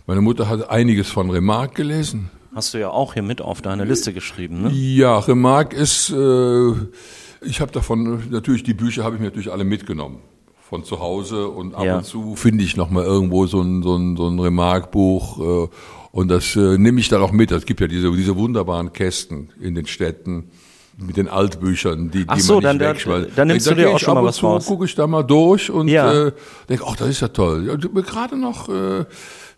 meine 0.07 0.21
Mutter 0.21 0.49
hat 0.49 0.69
einiges 0.69 1.09
von 1.09 1.29
Remarque 1.29 1.75
gelesen. 1.75 2.31
Hast 2.55 2.73
du 2.73 2.79
ja 2.79 2.89
auch 2.89 3.13
hier 3.13 3.21
mit 3.21 3.41
auf 3.41 3.61
deine 3.61 3.83
Liste 3.85 4.11
geschrieben, 4.11 4.63
ne? 4.63 4.71
Ja, 4.71 5.19
Remarque 5.19 5.75
ist, 5.75 6.09
äh, 6.09 6.71
ich 7.41 7.61
habe 7.61 7.71
davon, 7.71 8.23
natürlich 8.31 8.63
die 8.63 8.73
Bücher 8.73 9.03
habe 9.03 9.15
ich 9.15 9.21
mir 9.21 9.27
natürlich 9.27 9.51
alle 9.51 9.63
mitgenommen. 9.65 10.19
Von 10.69 10.83
zu 10.83 10.99
Hause 10.99 11.47
und 11.47 11.73
ab 11.73 11.83
Ja. 11.83 11.97
und 11.97 12.05
zu 12.05 12.35
finde 12.35 12.63
ich 12.63 12.77
noch 12.77 12.89
mal 12.91 13.03
irgendwo 13.03 13.47
so 13.47 13.59
ein, 13.61 13.81
so 13.81 13.95
ein, 13.95 14.15
so 14.15 14.27
ein 14.27 14.39
Remarkbuch 14.39 15.39
äh, 15.65 15.69
und 16.11 16.27
das 16.29 16.55
äh, 16.55 16.77
nehme 16.77 16.99
ich 16.99 17.09
dann 17.09 17.21
auch 17.21 17.31
mit. 17.31 17.51
Es 17.51 17.65
gibt 17.65 17.81
ja 17.81 17.88
diese, 17.88 18.11
diese 18.11 18.35
wunderbaren 18.35 18.93
Kästen 18.93 19.49
in 19.59 19.73
den 19.75 19.88
Städten 19.88 20.51
mit 20.97 21.17
den 21.17 21.27
Altbüchern, 21.29 22.11
die, 22.11 22.25
Ach 22.27 22.35
die 22.35 22.41
so, 22.41 22.55
man 22.55 22.63
dann- 22.63 22.75
nicht 22.77 22.81
dann- 22.85 22.93
wegschmeißt. 22.95 23.29
dann 23.38 23.47
nimmst 23.47 23.65
Da 23.67 23.71
du 23.71 23.77
dir 23.77 23.89
auch 23.89 23.99
schon 23.99 24.13
mal 24.13 24.19
ab 24.19 24.23
und 24.23 24.27
was 24.29 24.35
zu, 24.35 24.45
raus. 24.47 24.65
gucke 24.65 24.85
ich 24.85 24.95
da 24.95 25.07
mal 25.07 25.23
durch 25.23 25.71
und 25.71 25.88
Ja. 25.88 26.11
äh, 26.27 26.31
denke, 26.67 26.83
ach, 26.88 26.95
das 26.97 27.07
ist 27.07 27.21
ja 27.21 27.29
toll. 27.29 27.65
Ja, 27.67 27.75
Gerade 28.01 28.35
noch, 28.38 28.69
äh, 28.69 29.05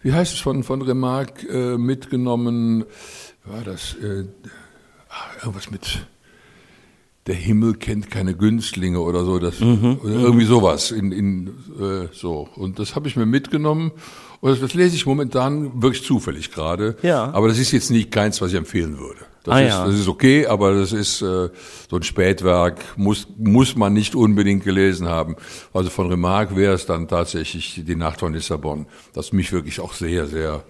wie 0.03 0.13
heißt 0.13 0.33
es 0.33 0.39
von, 0.39 0.63
von 0.63 0.81
Remarque 0.81 1.47
äh, 1.49 1.77
mitgenommen, 1.77 2.85
war 3.43 3.63
das 3.65 3.95
äh, 4.01 4.25
ah, 5.09 5.39
irgendwas 5.41 5.71
mit 5.71 6.05
der 7.27 7.35
Himmel 7.35 7.75
kennt 7.75 8.09
keine 8.09 8.33
Günstlinge 8.35 8.99
oder 8.99 9.23
so, 9.25 9.37
das 9.39 9.59
Mhm, 9.59 9.99
oder 10.03 10.13
irgendwie 10.13 10.45
sowas 10.45 10.91
in, 10.91 11.11
in 11.11 11.47
äh, 11.79 12.07
so 12.11 12.49
und 12.55 12.79
das 12.79 12.95
habe 12.95 13.07
ich 13.07 13.15
mir 13.15 13.25
mitgenommen 13.27 13.91
und 14.39 14.49
das, 14.51 14.59
das 14.59 14.73
lese 14.73 14.95
ich 14.95 15.05
momentan 15.05 15.81
wirklich 15.83 16.03
zufällig 16.03 16.51
gerade. 16.51 16.97
Ja. 17.03 17.31
Aber 17.31 17.47
das 17.47 17.59
ist 17.59 17.71
jetzt 17.71 17.91
nicht 17.91 18.09
keins, 18.11 18.41
was 18.41 18.51
ich 18.51 18.57
empfehlen 18.57 18.97
würde. 18.97 19.19
Das, 19.43 19.53
Ah, 19.55 19.59
ist, 19.61 19.69
ja. 19.69 19.85
das 19.85 19.95
ist 19.95 20.07
okay, 20.07 20.45
aber 20.47 20.73
das 20.75 20.93
ist 20.93 21.21
äh, 21.21 21.49
so 21.89 21.95
ein 21.95 22.03
Spätwerk, 22.03 22.79
muss, 22.95 23.27
muss 23.37 23.75
man 23.75 23.93
nicht 23.93 24.13
unbedingt 24.15 24.63
gelesen 24.63 25.07
haben. 25.07 25.35
Also 25.73 25.89
von 25.91 26.07
Remarque 26.07 26.55
wäre 26.55 26.73
es 26.73 26.85
dann 26.87 27.07
tatsächlich 27.07 27.83
die 27.85 27.95
Nacht 27.95 28.19
von 28.19 28.33
Lissabon, 28.33 28.85
das 29.13 29.31
mich 29.33 29.51
wirklich 29.51 29.79
auch 29.79 29.93
sehr, 29.93 30.27
sehr, 30.27 30.63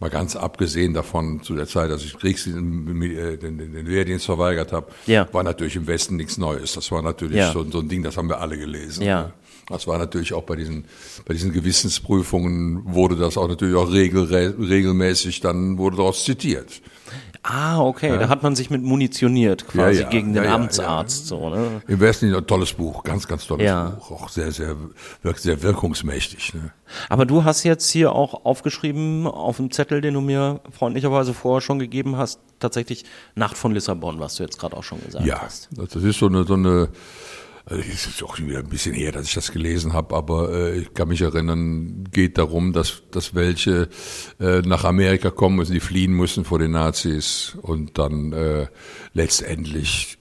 mal 0.00 0.08
ganz 0.10 0.34
abgesehen 0.34 0.94
davon 0.94 1.42
zu 1.42 1.54
der 1.54 1.66
Zeit, 1.66 1.90
dass 1.90 2.02
ich 2.02 2.18
Kriegs 2.18 2.44
den, 2.44 3.02
äh, 3.02 3.36
den, 3.36 3.58
den, 3.58 3.72
den 3.74 3.86
Wehrdienst 3.86 4.24
verweigert 4.24 4.72
habe, 4.72 4.90
Ja. 5.06 5.28
war 5.32 5.42
natürlich 5.42 5.76
im 5.76 5.86
Westen 5.86 6.16
nichts 6.16 6.38
Neues. 6.38 6.72
Das 6.72 6.90
war 6.90 7.02
natürlich 7.02 7.36
Ja. 7.36 7.52
so, 7.52 7.62
so 7.70 7.80
ein 7.80 7.88
Ding, 7.88 8.02
das 8.02 8.16
haben 8.16 8.28
wir 8.28 8.40
alle 8.40 8.56
gelesen. 8.58 9.04
Ja. 9.04 9.32
Das 9.68 9.86
war 9.86 9.98
natürlich 9.98 10.32
auch 10.32 10.42
bei 10.42 10.56
diesen, 10.56 10.86
bei 11.26 11.34
diesen 11.34 11.52
Gewissensprüfungen 11.52 12.82
wurde 12.92 13.14
das 13.16 13.36
auch 13.36 13.46
natürlich 13.46 13.76
auch 13.76 13.92
regel, 13.92 14.24
regelmäßig, 14.24 15.40
dann 15.40 15.78
wurde 15.78 15.98
daraus 15.98 16.24
zitiert. 16.24 16.80
Ah, 17.42 17.80
okay, 17.80 18.18
da 18.18 18.28
hat 18.28 18.42
man 18.42 18.54
sich 18.54 18.68
mit 18.68 18.82
munitioniert, 18.82 19.66
quasi 19.66 20.00
Ja, 20.00 20.04
ja, 20.04 20.08
gegen 20.10 20.34
ja, 20.34 20.42
den 20.42 20.50
ja, 20.50 20.54
Amtsarzt, 20.54 21.26
so, 21.26 21.48
ne? 21.48 21.80
Im 21.88 21.98
Westen 21.98 22.34
ein 22.34 22.46
tolles 22.46 22.74
Buch, 22.74 23.02
ganz, 23.02 23.26
ganz 23.26 23.46
tolles 23.46 23.64
Ja. 23.64 23.90
Buch. 23.90 24.10
Auch 24.10 24.28
sehr, 24.28 24.52
sehr, 24.52 24.76
wirkt 25.22 25.40
sehr 25.40 25.62
wirkungsmächtig. 25.62 26.52
Ne? 26.52 26.70
Aber 27.08 27.24
du 27.24 27.42
hast 27.44 27.64
jetzt 27.64 27.88
hier 27.90 28.12
auch 28.12 28.44
aufgeschrieben 28.44 29.26
auf 29.26 29.56
dem 29.56 29.70
Zettel, 29.70 30.02
den 30.02 30.14
du 30.14 30.20
mir 30.20 30.60
freundlicherweise 30.70 31.32
vorher 31.32 31.62
schon 31.62 31.78
gegeben 31.78 32.18
hast, 32.18 32.40
tatsächlich 32.58 33.04
Nacht 33.34 33.56
von 33.56 33.72
Lissabon, 33.72 34.20
was 34.20 34.34
du 34.34 34.42
jetzt 34.42 34.58
gerade 34.58 34.76
auch 34.76 34.84
schon 34.84 35.02
gesagt 35.02 35.24
Ja, 35.24 35.40
hast. 35.40 35.70
das 35.76 35.88
das 35.88 36.02
ist 36.02 36.18
so 36.18 36.26
eine, 36.26 36.44
so 36.44 36.54
eine, 36.54 36.88
also 37.66 37.82
es 37.82 38.06
ist 38.06 38.22
auch 38.22 38.36
schon 38.36 38.48
wieder 38.48 38.60
ein 38.60 38.68
bisschen 38.68 38.94
her, 38.94 39.12
dass 39.12 39.26
ich 39.26 39.34
das 39.34 39.52
gelesen 39.52 39.92
habe, 39.92 40.14
aber 40.14 40.52
äh, 40.52 40.78
ich 40.78 40.94
kann 40.94 41.08
mich 41.08 41.20
erinnern, 41.20 42.04
geht 42.10 42.38
darum, 42.38 42.72
dass, 42.72 43.02
dass 43.10 43.34
welche 43.34 43.88
äh, 44.40 44.60
nach 44.62 44.84
Amerika 44.84 45.30
kommen 45.30 45.56
müssen, 45.56 45.72
die 45.72 45.80
fliehen 45.80 46.12
müssen 46.12 46.44
vor 46.44 46.58
den 46.58 46.72
Nazis 46.72 47.56
und 47.60 47.98
dann 47.98 48.32
äh, 48.32 48.66
letztendlich 49.12 50.18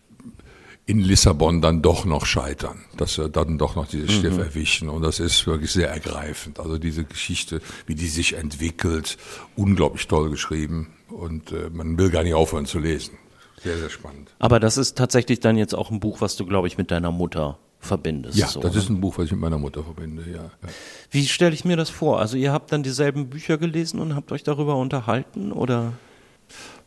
in 0.89 1.01
Lissabon 1.01 1.62
dann 1.62 1.84
doch 1.84 2.03
noch 2.03 2.25
scheitern, 2.25 2.84
dass 2.98 3.13
sie 3.13 3.29
dann 3.29 3.60
doch 3.60 3.75
noch 3.75 3.86
dieses 3.86 4.12
Schiff 4.12 4.39
erwischen. 4.39 4.89
Und 4.89 5.03
das 5.03 5.19
ist 5.19 5.46
wirklich 5.46 5.72
sehr 5.72 5.88
ergreifend. 5.91 6.60
Also 6.60 6.79
diese 6.79 7.03
Geschichte, 7.03 7.62
wie 7.86 7.93
die 7.93 8.08
sich 8.08 8.34
entwickelt, 8.34 9.19
unglaublich 9.55 10.08
toll 10.08 10.31
geschrieben. 10.31 10.88
Und 11.08 11.51
äh, 11.51 11.69
man 11.72 12.00
will 12.00 12.10
gar 12.10 12.24
nicht 12.24 12.34
aufhören 12.34 12.65
zu 12.65 12.79
lesen. 12.79 13.19
Sehr, 13.63 13.77
sehr 13.77 13.89
spannend. 13.89 14.33
Aber 14.39 14.59
das 14.59 14.77
ist 14.77 14.97
tatsächlich 14.97 15.39
dann 15.39 15.57
jetzt 15.57 15.73
auch 15.75 15.91
ein 15.91 15.99
Buch, 15.99 16.21
was 16.21 16.35
du, 16.37 16.45
glaube 16.45 16.67
ich, 16.67 16.77
mit 16.77 16.91
deiner 16.91 17.11
Mutter 17.11 17.57
verbindest. 17.81 18.37
Ja, 18.37 18.47
so, 18.47 18.59
das 18.59 18.73
ne? 18.73 18.79
ist 18.79 18.89
ein 18.89 18.99
Buch, 19.01 19.17
was 19.17 19.25
ich 19.25 19.31
mit 19.31 19.41
meiner 19.41 19.57
Mutter 19.57 19.83
verbinde, 19.83 20.23
ja. 20.29 20.43
ja. 20.43 20.69
Wie 21.11 21.25
stelle 21.27 21.53
ich 21.53 21.63
mir 21.65 21.77
das 21.77 21.89
vor? 21.89 22.19
Also 22.19 22.35
ihr 22.37 22.51
habt 22.51 22.71
dann 22.71 22.83
dieselben 22.83 23.29
Bücher 23.29 23.57
gelesen 23.57 23.99
und 23.99 24.15
habt 24.15 24.31
euch 24.31 24.43
darüber 24.43 24.75
unterhalten 24.75 25.51
oder? 25.51 25.93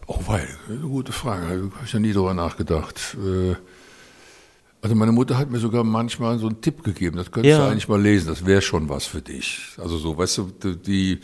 Oh, 0.06 0.18
weil, 0.26 0.48
eine 0.68 0.78
gute 0.78 1.12
Frage, 1.12 1.46
habe 1.46 1.70
ich 1.84 1.92
ja 1.92 1.98
nie 2.00 2.12
drüber 2.12 2.34
nachgedacht. 2.34 3.16
Äh, 3.24 3.54
Also 4.82 4.96
meine 4.96 5.12
Mutter 5.12 5.38
hat 5.38 5.48
mir 5.48 5.60
sogar 5.60 5.84
manchmal 5.84 6.38
so 6.40 6.48
einen 6.48 6.60
Tipp 6.60 6.82
gegeben, 6.82 7.16
das 7.16 7.30
könntest 7.30 7.52
Ja. 7.56 7.64
du 7.66 7.70
eigentlich 7.70 7.86
mal 7.88 8.02
lesen, 8.02 8.26
das 8.26 8.44
wäre 8.44 8.60
schon 8.62 8.88
was 8.88 9.06
für 9.06 9.22
dich. 9.22 9.60
Also 9.78 9.96
so, 9.96 10.18
weißt 10.18 10.38
du, 10.38 10.50
die- 10.62 10.76
die, 10.76 11.20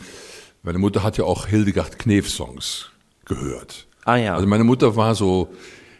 meine 0.63 0.79
Mutter 0.79 1.03
hat 1.03 1.17
ja 1.17 1.25
auch 1.25 1.45
Hildegard 1.45 1.99
Knef 1.99 2.29
Songs 2.29 2.89
gehört. 3.25 3.85
Ah 4.09 4.15
ja. 4.17 4.35
Also 4.35 4.47
meine 4.47 4.63
Mutter 4.63 4.95
war 4.95 5.13
so 5.15 5.49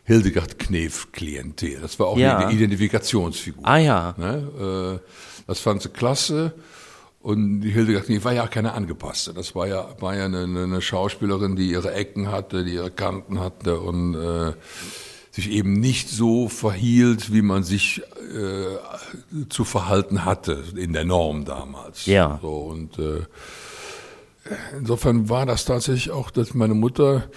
Hildegard 0.04 0.58
Knef 0.58 1.12
Klientel, 1.12 1.80
das 1.82 2.00
war 2.00 2.08
auch 2.08 2.17
Ja. 2.17 2.38
eine 2.39 2.52
Identifikationsfigur. 2.52 3.63
Ah 3.65 3.78
ja. 3.78 4.15
Ne? 4.17 5.00
Äh, 5.00 5.43
das 5.48 5.60
fand 5.60 5.82
sie 5.82 5.89
klasse. 5.89 6.54
Und 7.22 7.62
die 7.62 7.69
Hildegard 7.72 8.06
Knef 8.06 8.24
war 8.24 8.34
ja 8.34 8.45
auch 8.45 8.50
keine 8.50 8.74
angepasste. 8.74 9.34
Das 9.34 9.54
war 9.54 9.67
ja, 9.67 9.89
war 10.00 10.15
ja 10.15 10.26
eine, 10.26 10.43
eine 10.43 10.82
Schauspielerin, 10.82 11.56
die 11.56 11.69
ihre 11.69 11.93
Ecken 11.93 12.32
hatte, 12.32 12.63
die 12.63 12.74
ihre 12.76 12.91
Kanten 12.91 13.39
hatte 13.41 13.80
und 13.82 14.15
äh, 14.15 14.54
sich 15.32 15.52
eben 15.52 15.74
nicht 15.74 16.10
so 16.10 16.48
verhielt, 16.50 17.32
wie 17.34 17.41
man 17.43 17.63
sich 17.63 18.02
äh, 18.36 19.45
zu 19.50 19.63
verhalten 19.65 20.26
hatte 20.26 20.63
in 20.76 20.93
der 20.93 21.04
Norm 21.06 21.45
damals. 21.45 22.06
Ja. 22.06 22.39
So, 22.41 22.50
und 22.56 22.98
äh, 22.98 23.22
insofern 24.78 25.30
war 25.30 25.45
das 25.45 25.65
tatsächlich 25.65 26.12
auch, 26.12 26.32
dass 26.32 26.54
meine 26.54 26.74
Mutter 26.74 27.30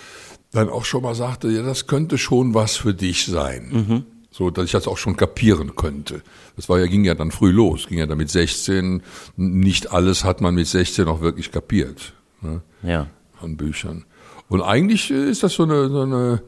dann 0.52 0.68
auch 0.68 0.84
schon 0.84 1.02
mal 1.02 1.14
sagte, 1.14 1.48
ja, 1.48 1.62
das 1.62 1.86
könnte 1.86 2.18
schon 2.18 2.54
was 2.54 2.76
für 2.76 2.94
dich 2.94 3.26
sein. 3.26 4.04
So, 4.30 4.50
dass 4.50 4.66
ich 4.66 4.72
das 4.72 4.86
auch 4.86 4.96
schon 4.96 5.16
kapieren 5.16 5.76
könnte. 5.76 6.22
Das 6.56 6.68
war 6.68 6.78
ja, 6.78 6.86
ging 6.86 7.04
ja 7.04 7.14
dann 7.14 7.30
früh 7.30 7.50
los, 7.50 7.86
ging 7.86 7.98
ja 7.98 8.06
dann 8.06 8.18
mit 8.18 8.30
16. 8.30 9.02
Nicht 9.36 9.92
alles 9.92 10.24
hat 10.24 10.40
man 10.40 10.54
mit 10.54 10.66
16 10.66 11.06
auch 11.06 11.20
wirklich 11.20 11.52
kapiert. 11.52 12.14
Ne? 12.40 12.62
Ja. 12.82 13.08
Von 13.38 13.56
Büchern. 13.56 14.04
Und 14.48 14.62
eigentlich 14.62 15.10
äh, 15.10 15.30
ist 15.30 15.42
das 15.42 15.54
so 15.54 15.64
eine, 15.64 15.88
so 15.88 16.02
eine, 16.02 16.42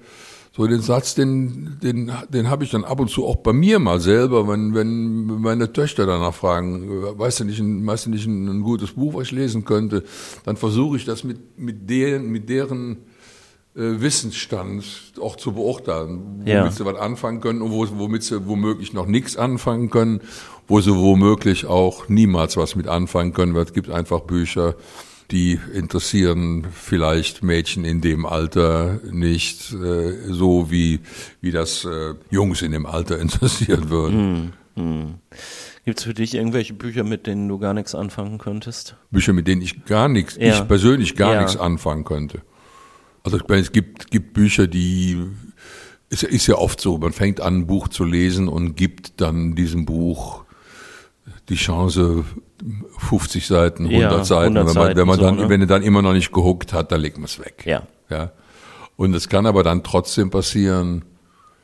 so 0.56 0.66
den 0.66 0.80
Satz, 0.80 1.14
den, 1.14 1.78
den, 1.82 2.12
den 2.28 2.48
habe 2.48 2.64
ich 2.64 2.70
dann 2.70 2.84
ab 2.84 3.00
und 3.00 3.10
zu 3.10 3.26
auch 3.26 3.36
bei 3.36 3.52
mir 3.52 3.78
mal 3.78 4.00
selber, 4.00 4.46
wenn, 4.46 4.74
wenn 4.74 5.26
meine 5.40 5.72
Töchter 5.72 6.06
danach 6.06 6.34
fragen, 6.34 6.84
äh, 6.84 7.18
weißt 7.18 7.40
du 7.40 7.44
nicht, 7.44 7.60
ein, 7.60 7.86
weißt 7.86 8.06
du 8.06 8.10
nicht 8.10 8.26
ein, 8.26 8.48
ein 8.48 8.62
gutes 8.62 8.92
Buch, 8.92 9.14
was 9.14 9.24
ich 9.24 9.32
lesen 9.32 9.64
könnte, 9.64 10.04
dann 10.44 10.56
versuche 10.56 10.96
ich 10.96 11.04
das 11.04 11.24
mit, 11.24 11.58
mit 11.58 11.88
deren, 11.88 12.30
mit 12.30 12.48
deren 12.48 12.98
Wissensstand 13.74 14.84
auch 15.20 15.36
zu 15.36 15.52
beurteilen, 15.52 16.20
womit 16.38 16.48
Ja. 16.48 16.70
sie 16.70 16.84
was 16.84 16.96
anfangen 16.96 17.40
können 17.40 17.60
und 17.62 17.72
wo, 17.72 17.86
womit 17.98 18.22
sie 18.22 18.46
womöglich 18.46 18.92
noch 18.92 19.06
nichts 19.06 19.36
anfangen 19.36 19.90
können, 19.90 20.20
wo 20.68 20.80
sie 20.80 20.94
womöglich 20.94 21.66
auch 21.66 22.08
niemals 22.08 22.56
was 22.56 22.76
mit 22.76 22.86
anfangen 22.88 23.32
können, 23.32 23.54
weil 23.54 23.64
es 23.64 23.72
gibt 23.72 23.90
einfach 23.90 24.20
Bücher, 24.20 24.74
die 25.30 25.58
interessieren 25.74 26.66
vielleicht 26.72 27.42
Mädchen 27.42 27.84
in 27.84 28.00
dem 28.00 28.26
Alter 28.26 29.00
nicht 29.10 29.72
äh, 29.72 30.12
so, 30.32 30.70
wie, 30.70 31.00
wie 31.40 31.50
das 31.50 31.84
äh, 31.84 32.14
Jungs 32.30 32.62
in 32.62 32.72
dem 32.72 32.86
Alter 32.86 33.18
interessieren 33.20 33.90
würden. 33.90 34.52
Gibt 35.84 35.98
es 35.98 36.04
für 36.04 36.14
dich 36.14 36.34
irgendwelche 36.34 36.74
Bücher, 36.74 37.04
mit 37.04 37.26
denen 37.26 37.48
du 37.48 37.58
gar 37.58 37.74
nichts 37.74 37.94
anfangen 37.94 38.38
könntest? 38.38 38.96
Bücher, 39.10 39.32
mit 39.32 39.46
denen 39.48 39.62
ich 39.62 39.84
gar 39.84 40.08
nichts, 40.08 40.36
Ja. 40.36 40.60
ich 40.60 40.68
persönlich 40.68 41.16
gar 41.16 41.34
Ja. 41.34 41.40
nichts 41.42 41.56
anfangen 41.56 42.04
könnte. 42.04 42.40
Also 43.24 43.38
ich 43.38 43.48
meine, 43.48 43.62
es 43.62 43.72
gibt, 43.72 44.10
gibt 44.10 44.32
Bücher, 44.34 44.66
die 44.68 45.18
es 46.10 46.22
ist 46.22 46.46
ja 46.46 46.56
oft 46.56 46.80
so, 46.80 46.98
man 46.98 47.12
fängt 47.12 47.40
an, 47.40 47.56
ein 47.60 47.66
Buch 47.66 47.88
zu 47.88 48.04
lesen 48.04 48.46
und 48.46 48.76
gibt 48.76 49.20
dann 49.20 49.56
diesem 49.56 49.84
Buch 49.84 50.44
die 51.48 51.56
Chance, 51.56 52.24
50 52.98 53.46
Seiten, 53.46 53.86
100 53.86 54.12
Ja, 54.12 54.24
Seiten. 54.24 54.56
100 54.56 54.68
wenn 54.76 54.82
man, 54.82 54.96
wenn 54.96 55.06
man 55.06 55.16
Seiten 55.16 55.26
dann, 55.26 55.36
so, 55.38 55.42
ne? 55.44 55.48
wenn 55.48 55.60
er 55.62 55.66
dann 55.66 55.82
immer 55.82 56.02
noch 56.02 56.12
nicht 56.12 56.32
gehuckt 56.32 56.72
hat, 56.72 56.92
dann 56.92 57.00
legt 57.00 57.16
man 57.16 57.24
es 57.24 57.38
weg. 57.40 57.64
Ja. 57.66 57.82
Ja. 58.10 58.30
Und 58.96 59.14
es 59.14 59.28
kann 59.28 59.46
aber 59.46 59.62
dann 59.64 59.82
trotzdem 59.82 60.30
passieren, 60.30 61.04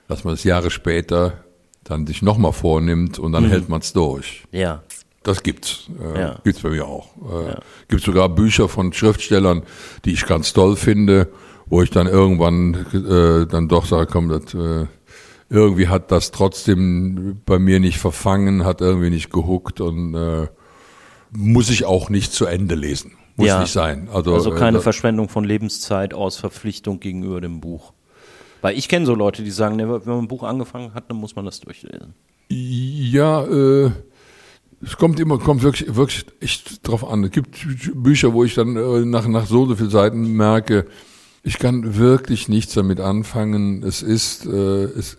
dass 0.09 0.25
man 0.25 0.35
es 0.35 0.43
Jahre 0.45 0.71
später 0.71 1.45
dann 1.85 2.07
sich 2.07 2.21
nochmal 2.23 2.53
vornimmt 2.53 3.19
und 3.19 3.29
Mhm. 3.31 3.35
dann 3.35 3.49
hält 3.49 3.69
man 3.69 3.81
es 3.83 3.93
durch. 3.93 4.45
Ja. 4.51 4.83
Das 5.23 5.43
gibt's. 5.43 5.89
Äh, 6.15 6.21
Ja. 6.21 6.41
Gibt's 6.43 6.63
bei 6.63 6.71
mir 6.71 6.87
auch. 6.87 7.11
Äh, 7.19 7.55
Gibt 7.89 8.03
sogar 8.03 8.29
Bücher 8.31 8.69
von 8.69 8.93
Schriftstellern, 8.93 9.63
die 10.05 10.13
ich 10.13 10.27
ganz 10.27 10.53
toll 10.55 10.77
finde, 10.77 11.29
wo 11.71 11.83
ich 11.83 11.91
dann 11.91 12.07
irgendwann 12.07 12.75
äh, 12.93 13.47
dann 13.47 13.69
doch 13.69 13.87
sage, 13.87 14.11
komm, 14.13 14.29
das, 14.29 14.53
äh, 14.55 14.87
irgendwie 15.49 15.89
hat 15.89 16.13
das 16.13 16.31
trotzdem 16.31 17.41
bei 17.47 17.59
mir 17.59 17.81
nicht 17.81 17.99
verfangen, 17.99 18.65
hat 18.65 18.81
irgendwie 18.81 19.11
nicht 19.11 19.31
gehuckt 19.33 19.81
und 19.81 20.15
äh, 20.15 20.49
muss 21.33 21.71
ich 21.71 21.85
auch 21.85 22.11
nicht 22.11 22.33
zu 22.33 22.47
Ende 22.47 22.75
lesen. 22.75 23.13
Muss 23.37 23.49
Ja. 23.49 23.61
nicht 23.61 23.73
sein. 23.73 24.09
Also, 24.13 24.35
Also 24.35 24.51
keine 24.51 24.79
äh, 24.79 24.81
Verschwendung 24.83 25.29
von 25.29 25.45
Lebenszeit 25.45 26.13
aus 26.13 26.37
Verpflichtung 26.37 27.01
gegenüber 27.01 27.41
dem 27.41 27.61
Buch. 27.61 27.93
Weil 28.61 28.77
ich 28.77 28.89
kenne 28.89 29.07
so 29.07 29.15
Leute, 29.15 29.43
die 29.43 29.51
sagen, 29.51 29.79
wenn 29.79 29.89
man 29.89 30.19
ein 30.19 30.29
Buch 30.29 30.43
angefangen 30.43 30.93
hat, 30.93 31.09
dann 31.09 31.17
muss 31.17 31.35
man 31.35 31.45
das 31.47 31.61
durchlesen. 31.61 32.15
Ja, 32.49 33.45
äh, 33.45 33.91
es 34.83 34.97
kommt 34.97 35.19
immer, 35.21 35.39
kommt 35.39 35.63
wirklich, 35.63 35.95
wirklich 35.95 36.27
echt 36.41 36.87
drauf 36.87 37.09
an. 37.09 37.25
Es 37.25 37.31
gibt 37.31 37.57
Bücher, 37.95 38.33
wo 38.35 38.45
ich 38.45 38.55
dann 38.55 38.77
äh, 38.77 39.05
nach, 39.05 39.27
nach 39.29 39.47
so 39.47 39.67
so 39.67 39.77
vielen 39.77 39.91
Seiten 39.91 40.33
merke, 40.33 40.87
ich 41.43 41.59
kann 41.59 41.97
wirklich 41.97 42.49
nichts 42.49 42.75
damit 42.75 43.01
anfangen. 43.01 43.83
Es 43.83 44.03
ist, 44.03 44.47
äh, 44.47 44.85
es, 44.85 45.17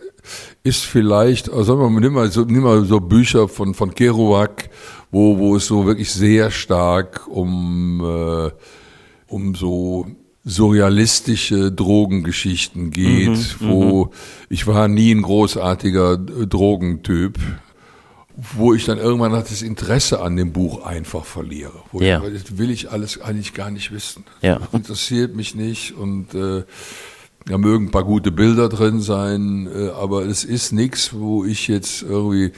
ist 0.63 0.85
vielleicht, 0.85 1.49
also 1.49 1.63
sagen 1.63 1.79
wir 1.79 1.89
mal, 1.89 1.99
nimm 1.99 2.13
mal 2.13 2.31
so, 2.31 2.43
nimm 2.43 2.63
mal 2.63 2.85
so 2.85 2.99
Bücher 2.99 3.47
von, 3.47 3.73
von 3.73 3.95
Kerouac, 3.95 4.69
wo, 5.09 5.37
wo 5.37 5.55
es 5.55 5.65
so 5.65 5.85
wirklich 5.85 6.11
sehr 6.11 6.51
stark 6.51 7.27
um, 7.27 8.01
äh, 8.03 8.51
um 9.27 9.55
so 9.55 10.05
surrealistische 10.43 11.71
Drogengeschichten 11.71 12.91
geht, 12.91 13.29
mhm, 13.29 13.55
wo 13.59 14.05
mhm. 14.05 14.09
ich 14.49 14.65
war 14.67 14.87
nie 14.87 15.11
ein 15.11 15.21
großartiger 15.21 16.17
Drogentyp, 16.17 17.37
wo 18.35 18.73
ich 18.73 18.85
dann 18.85 18.97
irgendwann 18.97 19.31
das 19.31 19.61
Interesse 19.61 20.21
an 20.21 20.35
dem 20.35 20.53
Buch 20.53 20.85
einfach 20.85 21.25
verliere. 21.25 21.73
Wo 21.91 22.01
ja. 22.01 22.23
ich, 22.23 22.43
das 22.43 22.57
will 22.57 22.71
ich 22.71 22.91
alles 22.91 23.21
eigentlich 23.21 23.53
gar 23.53 23.71
nicht 23.71 23.91
wissen. 23.91 24.25
Ja. 24.41 24.59
Das 24.59 24.73
interessiert 24.73 25.35
mich 25.35 25.55
nicht 25.55 25.95
und 25.95 26.33
äh, 26.33 26.63
da 27.45 27.57
mögen 27.57 27.85
ein 27.85 27.91
paar 27.91 28.03
gute 28.03 28.31
Bilder 28.31 28.69
drin 28.69 29.01
sein, 29.01 29.67
äh, 29.73 29.89
aber 29.89 30.25
es 30.25 30.43
ist 30.43 30.71
nichts, 30.71 31.13
wo 31.13 31.43
ich 31.43 31.67
jetzt 31.67 32.03
irgendwie 32.03 32.51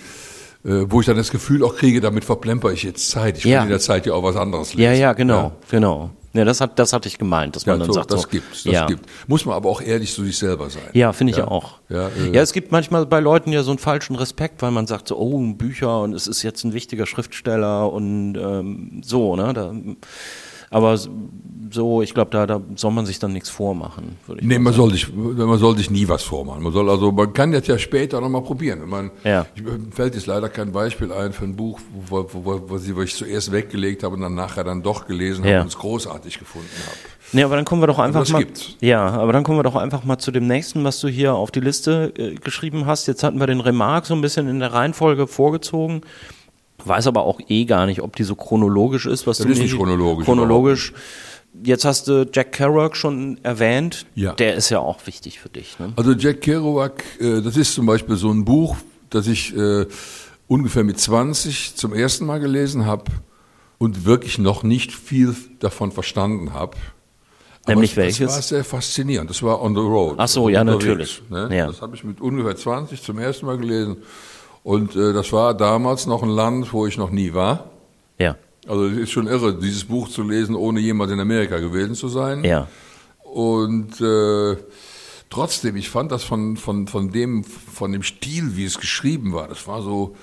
äh, 0.66 0.86
wo 0.90 1.02
ich 1.02 1.08
dann 1.08 1.18
das 1.18 1.32
Gefühl 1.32 1.64
auch 1.64 1.76
kriege, 1.76 2.00
damit 2.00 2.24
verplemper 2.24 2.72
ich 2.72 2.84
jetzt 2.84 3.10
Zeit. 3.10 3.38
Ich 3.38 3.44
ja. 3.46 3.64
in 3.64 3.70
der 3.70 3.80
Zeit 3.80 4.06
ja 4.06 4.14
auch 4.14 4.24
was 4.24 4.36
anderes 4.36 4.74
lesen. 4.74 4.94
Ja, 4.94 4.94
ja, 4.94 5.14
genau, 5.14 5.44
ja. 5.44 5.52
genau. 5.70 6.12
Ja, 6.34 6.46
das 6.46 6.62
hat, 6.62 6.80
das 6.80 6.94
hatte 6.94 7.08
ich 7.08 7.20
gemeint, 7.20 7.56
dass 7.56 7.68
man 7.68 7.76
ja, 7.76 7.80
dann 7.80 7.88
so, 7.88 7.94
sagt, 7.94 8.12
das 8.12 8.24
so, 8.24 8.28
gibt's, 8.28 8.64
das 8.64 8.74
ja. 8.74 8.86
gibt. 8.88 9.06
Muss 9.28 9.46
man 9.46 9.56
aber 9.56 9.70
auch 9.70 9.82
ehrlich 9.82 10.14
zu 10.14 10.24
sich 10.24 10.36
selber 10.38 10.70
sein. 10.72 10.90
Ja, 10.94 11.14
finde 11.14 11.32
ich 11.32 11.38
ja. 11.38 11.48
auch. 11.48 11.80
Ja, 11.90 12.08
äh, 12.08 12.34
ja, 12.34 12.42
es 12.42 12.54
gibt 12.54 12.72
manchmal 12.72 13.06
bei 13.06 13.20
Leuten 13.20 13.52
ja 13.52 13.62
so 13.62 13.70
einen 13.70 13.78
falschen 13.78 14.16
Respekt, 14.16 14.64
weil 14.64 14.72
man 14.72 14.88
sagt 14.88 15.08
so, 15.08 15.18
oh, 15.18 15.40
Bücher 15.54 16.02
und 16.02 16.14
es 16.14 16.26
ist 16.26 16.42
jetzt 16.42 16.64
ein 16.64 16.74
wichtiger 16.74 17.06
Schriftsteller 17.06 17.92
und 17.94 18.36
ähm, 18.36 19.02
so, 19.06 19.36
ne? 19.36 19.54
Da, 19.54 19.74
aber 20.70 20.98
so, 21.74 22.02
ich 22.02 22.14
glaube, 22.14 22.32
da, 22.32 22.46
da 22.46 22.62
soll 22.76 22.92
man 22.92 23.06
sich 23.06 23.20
dann 23.20 23.34
nichts 23.34 23.50
vormachen. 23.50 24.18
Würde 24.28 24.42
ich 24.42 24.48
nee, 24.48 24.60
man 24.60 24.74
soll, 24.74 24.92
sich, 24.92 25.12
man 25.14 25.58
soll 25.58 25.76
sich 25.78 25.90
nie 25.90 26.08
was 26.08 26.24
vormachen. 26.24 26.62
Man 26.62 26.72
soll 26.72 26.90
also, 26.90 27.12
man 27.12 27.34
kann 27.34 27.52
das 27.52 27.68
ja 27.68 27.78
später 27.78 28.22
nochmal 28.22 28.44
probieren. 28.44 28.88
Man, 28.88 29.12
ja. 29.24 29.46
ich, 29.56 29.64
fällt 29.92 30.16
jetzt 30.16 30.28
leider 30.28 30.50
kein 30.50 30.72
Beispiel 30.72 31.12
ein 31.12 31.34
für 31.34 31.46
ein 31.46 31.56
Buch, 31.56 31.80
wo, 32.08 32.28
wo, 32.32 32.46
wo, 32.46 32.80
wo 32.80 33.02
ich 33.02 33.16
zuerst 33.16 33.52
weggelegt 33.52 34.04
habe 34.04 34.16
und 34.16 34.22
dann 34.22 34.36
nachher 34.36 34.64
dann 34.64 34.84
doch 34.84 35.08
gelesen 35.08 35.44
ja. 35.44 35.52
habe 35.52 35.62
und 35.62 35.68
es 35.68 35.78
großartig 35.78 36.40
gefunden 36.40 36.70
habe. 36.86 36.98
Nee, 37.32 37.44
aber 37.44 37.56
dann 37.56 37.66
kommen 37.66 37.82
wir 37.82 37.88
doch 37.88 38.00
einfach 38.00 38.28
mal. 38.30 38.40
Gibt's. 38.40 38.76
Ja, 38.80 39.08
aber 39.08 39.34
dann 39.34 39.44
kommen 39.44 39.58
wir 39.58 39.64
doch 39.64 39.76
einfach 39.76 40.04
mal 40.04 40.20
zu 40.20 40.32
dem 40.32 40.46
nächsten, 40.46 40.84
was 40.84 41.00
du 41.00 41.08
hier 41.08 41.34
auf 41.34 41.50
die 41.50 41.62
Liste 41.62 42.14
äh, 42.16 42.36
geschrieben 42.36 42.86
hast. 42.86 43.08
Jetzt 43.08 43.24
hatten 43.24 43.40
wir 43.40 43.48
den 43.48 43.60
Remark 43.60 44.06
so 44.06 44.14
ein 44.14 44.22
bisschen 44.22 44.48
in 44.48 44.60
der 44.60 44.74
Reihenfolge 44.74 45.26
vorgezogen. 45.26 46.02
Weiß 46.86 47.08
aber 47.08 47.24
auch 47.24 47.40
eh 47.48 47.66
gar 47.66 47.86
nicht, 47.86 48.02
ob 48.02 48.16
die 48.16 48.24
so 48.24 48.36
chronologisch 48.36 49.06
ist, 49.06 49.26
was 49.28 49.38
das 49.38 49.48
du 49.48 49.54
ist 49.54 49.60
nicht 49.60 49.76
chronologisch. 49.76 50.26
Chronologisch. 50.26 50.94
Jetzt 51.64 51.86
hast 51.86 52.08
du 52.08 52.28
Jack 52.32 52.52
Kerouac 52.52 52.96
schon 52.96 53.40
erwähnt. 53.44 54.06
Ja. 54.16 54.34
Der 54.34 54.56
ist 54.56 54.70
ja 54.70 54.80
auch 54.80 55.06
wichtig 55.06 55.40
für 55.40 55.50
dich. 55.50 55.78
Ne? 55.80 55.94
Also 55.96 56.14
Jack 56.14 56.42
Kerouac, 56.42 57.04
äh, 57.20 57.42
das 57.42 57.58
ist 57.58 57.74
zum 57.74 57.86
Beispiel 57.86 58.16
so 58.16 58.32
ein 58.32 58.44
Buch, 58.44 58.76
das 59.10 59.28
ich 59.28 59.56
äh, 59.56 59.86
ungefähr 60.48 60.84
mit 60.84 61.00
20 61.00 61.76
zum 61.76 61.94
ersten 61.94 62.26
Mal 62.26 62.40
gelesen 62.40 62.86
habe 62.86 63.06
und 63.78 64.06
wirklich 64.06 64.40
noch 64.40 64.64
nicht 64.64 64.92
viel 64.92 65.36
davon 65.60 65.92
verstanden 65.92 66.54
habe. 66.54 66.78
Nämlich 67.68 67.96
welches? 67.96 68.28
Das 68.28 68.36
war 68.36 68.42
sehr 68.42 68.64
faszinierend. 68.64 69.30
Das 69.30 69.42
war 69.42 69.62
On 69.62 69.74
the 69.74 69.82
Road. 69.82 70.16
Ach 70.18 70.28
so, 70.28 70.50
ja, 70.50 70.64
natürlich. 70.64 71.22
Ne? 71.30 71.50
Ja. 71.56 71.68
Das 71.68 71.82
habe 71.82 71.96
ich 71.96 72.04
mit 72.04 72.20
ungefähr 72.20 72.56
20 72.56 73.02
zum 73.02 73.20
ersten 73.20 73.46
Mal 73.46 73.58
gelesen. 73.58 73.98
Und 74.64 74.96
äh, 74.96 75.14
das 75.14 75.32
war 75.34 75.54
damals 75.54 76.08
noch 76.08 76.24
ein 76.24 76.30
Land, 76.30 76.72
wo 76.74 76.88
ich 76.88 76.98
noch 76.98 77.12
nie 77.12 77.34
war. 77.34 77.70
Ja. 78.18 78.38
Also 78.66 78.86
es 78.86 78.98
ist 78.98 79.12
schon 79.12 79.28
irre, 79.28 79.54
dieses 79.58 79.84
Buch 79.84 80.08
zu 80.10 80.24
lesen, 80.24 80.56
ohne 80.56 80.80
jemals 80.80 81.12
in 81.12 81.20
Amerika 81.20 81.60
gewesen 81.60 81.96
zu 81.96 82.08
sein. 82.08 82.44
Ja. 82.46 82.68
Und 83.24 84.00
äh, 84.00 84.56
trotzdem, 85.30 85.76
ich 85.76 85.90
fand 85.90 86.12
das 86.12 86.24
von, 86.24 86.56
von, 86.56 86.88
von, 86.88 87.12
dem, 87.12 87.44
von 87.44 87.92
dem 87.92 88.04
Stil, 88.04 88.56
wie 88.56 88.64
es 88.64 88.80
geschrieben 88.80 89.34
war, 89.34 89.50
das 89.50 89.68
war 89.68 89.82
so, 89.82 90.16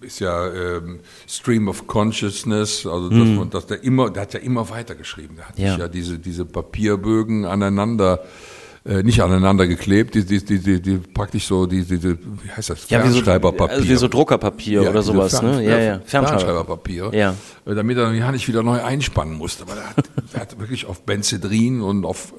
ist 0.00 0.20
ja 0.20 0.46
ähm, 0.52 1.00
Stream 1.26 1.68
of 1.68 1.86
Consciousness, 1.86 2.86
also 2.86 3.08
dass 3.10 3.18
mm. 3.18 3.34
man, 3.34 3.50
dass 3.50 3.66
der 3.66 3.82
immer, 3.82 4.10
der 4.10 4.22
hat 4.22 4.34
ja 4.34 4.40
immer 4.40 4.70
weitergeschrieben. 4.70 5.36
Der 5.36 5.48
hat 5.48 5.58
ja. 5.58 5.76
ja 5.76 5.88
diese, 5.88 6.18
diese 6.18 6.44
Papierbögen 6.44 7.44
aneinander 7.44 8.20
äh, 8.84 9.02
nicht 9.02 9.22
aneinander 9.22 9.66
geklebt, 9.66 10.14
die, 10.14 10.24
die, 10.24 10.42
die, 10.42 10.58
die, 10.58 10.80
die 10.80 10.96
praktisch 10.96 11.46
so, 11.46 11.66
die, 11.66 11.84
die, 11.84 11.98
die 11.98 12.16
wie 12.42 12.50
heißt 12.50 12.70
das, 12.70 12.88
ja, 12.88 13.00
Fernschreiberpapier. 13.00 13.68
Wie 13.68 13.74
so, 13.74 13.80
also 13.82 13.88
wie 13.90 13.96
so 13.96 14.08
Druckerpapier 14.08 14.82
ja, 14.82 14.90
oder 14.90 15.02
sowas, 15.02 15.38
Fern, 15.38 15.56
ne? 15.56 15.64
Ja, 15.64 15.78
ja, 15.78 16.00
Fernschreiberpapier. 16.02 17.10
Ja. 17.12 17.34
Äh, 17.66 17.74
damit 17.74 17.98
er 17.98 18.12
ja 18.12 18.32
nicht 18.32 18.48
wieder 18.48 18.62
neu 18.62 18.82
einspannen 18.82 19.36
musste, 19.36 19.68
weil 19.68 19.76
er 19.76 19.90
hat, 19.90 19.96
er 20.32 20.40
hat 20.40 20.58
wirklich 20.58 20.86
auf 20.86 21.02
Benzedrin 21.02 21.82
und 21.82 22.06
auf, 22.06 22.32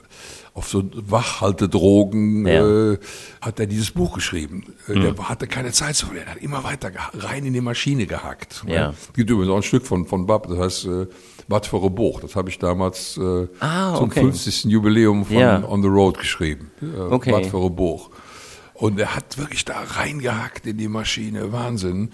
auf 0.55 0.67
so 0.67 0.83
Wachhaltedrogen 0.93 2.47
ja. 2.47 2.93
äh, 2.93 2.97
hat 3.39 3.59
er 3.59 3.67
dieses 3.67 3.91
Buch 3.91 4.15
geschrieben. 4.15 4.73
Äh, 4.87 4.93
mhm. 4.93 5.01
Der 5.15 5.29
hatte 5.29 5.45
keine 5.45 5.71
Zeit 5.71 5.95
zu 5.95 6.07
verlieren, 6.07 6.27
er 6.27 6.35
hat 6.35 6.41
immer 6.41 6.63
weiter 6.63 6.91
rein 7.13 7.45
in 7.45 7.53
die 7.53 7.61
Maschine 7.61 8.07
gehackt. 8.07 8.63
Ja. 8.65 8.89
Es 8.89 9.13
gibt 9.13 9.29
übrigens 9.29 9.51
auch 9.51 9.57
ein 9.57 9.63
Stück 9.63 9.85
von, 9.85 10.07
von 10.07 10.25
Bab, 10.25 10.47
das 10.47 10.57
heißt, 10.57 10.85
äh, 10.85 11.07
Ein 11.51 11.95
Buch. 11.95 12.19
Das 12.21 12.35
habe 12.35 12.49
ich 12.49 12.59
damals 12.59 13.17
äh, 13.17 13.47
ah, 13.59 13.95
zum 13.95 14.05
okay. 14.05 14.21
50. 14.21 14.65
Jubiläum 14.65 15.25
von 15.25 15.37
ja. 15.37 15.63
On 15.67 15.81
the 15.81 15.87
Road 15.87 16.17
geschrieben. 16.17 16.71
Äh, 16.81 16.99
okay. 16.99 17.33
Ein 17.33 17.75
Buch. 17.75 18.09
Und 18.73 18.99
er 18.99 19.15
hat 19.15 19.37
wirklich 19.37 19.63
da 19.63 19.79
reingehackt 19.79 20.65
in 20.65 20.77
die 20.77 20.87
Maschine. 20.87 21.51
Wahnsinn. 21.51 22.11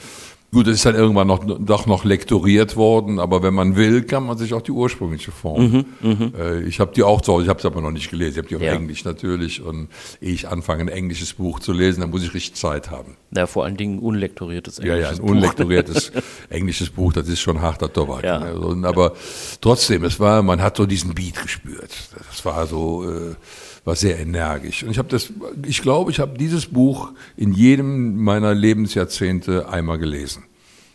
Gut, 0.57 0.65
das 0.65 0.77
ist 0.77 0.87
dann 0.87 0.95
irgendwann 0.95 1.27
noch, 1.27 1.45
doch 1.45 1.85
noch 1.85 2.03
lektoriert 2.03 2.75
worden, 2.75 3.19
aber 3.19 3.43
wenn 3.43 3.53
man 3.53 3.75
will, 3.75 4.01
kann 4.01 4.25
man 4.25 4.39
sich 4.39 4.55
auch 4.55 4.61
die 4.63 4.71
ursprüngliche 4.71 5.29
Form. 5.29 5.85
Mhm, 6.01 6.09
mhm. 6.09 6.33
äh, 6.35 6.63
ich 6.63 6.79
habe 6.79 6.91
die 6.95 7.03
auch 7.03 7.21
zu 7.21 7.31
Hause, 7.31 7.43
ich 7.43 7.49
habe 7.49 7.61
sie 7.61 7.67
aber 7.67 7.79
noch 7.79 7.91
nicht 7.91 8.09
gelesen. 8.09 8.31
Ich 8.31 8.37
habe 8.39 8.47
die 8.47 8.55
auf 8.55 8.63
ja. 8.63 8.73
Englisch 8.73 9.05
natürlich 9.05 9.61
und 9.61 9.87
ehe 10.19 10.33
ich 10.33 10.47
anfange, 10.47 10.81
ein 10.81 10.87
englisches 10.87 11.33
Buch 11.33 11.59
zu 11.59 11.73
lesen, 11.73 12.01
dann 12.01 12.09
muss 12.09 12.23
ich 12.23 12.33
richtig 12.33 12.55
Zeit 12.55 12.89
haben. 12.89 13.17
Ja, 13.35 13.45
vor 13.45 13.65
allen 13.65 13.77
Dingen 13.77 13.99
unlektoriertes 13.99 14.79
englisches 14.79 14.97
Buch. 14.97 15.05
Ja, 15.05 15.11
ja, 15.11 15.23
ein 15.23 15.29
unlektoriertes 15.29 16.11
englisches 16.49 16.89
Buch, 16.89 17.13
das 17.13 17.27
ist 17.27 17.39
schon 17.39 17.61
harter 17.61 17.93
Tobak. 17.93 18.23
Ja. 18.23 18.39
Ne? 18.39 18.87
Aber 18.87 19.13
trotzdem, 19.61 20.05
es 20.05 20.19
war, 20.19 20.41
man 20.41 20.59
hat 20.63 20.77
so 20.77 20.87
diesen 20.87 21.13
Beat 21.13 21.39
gespürt. 21.39 21.91
Das 22.31 22.43
war 22.45 22.65
so... 22.65 23.07
Äh, 23.07 23.35
war 23.87 23.95
sehr 23.95 24.19
energisch. 24.19 24.83
Und 24.83 24.91
ich 24.91 24.97
habe 24.97 25.07
das, 25.07 25.31
ich 25.65 25.81
glaube, 25.81 26.11
ich 26.11 26.19
habe 26.19 26.37
dieses 26.37 26.65
Buch 26.65 27.13
in 27.37 27.53
jedem 27.53 28.21
meiner 28.21 28.53
Lebensjahrzehnte 28.53 29.69
einmal 29.69 29.97
gelesen. 29.97 30.43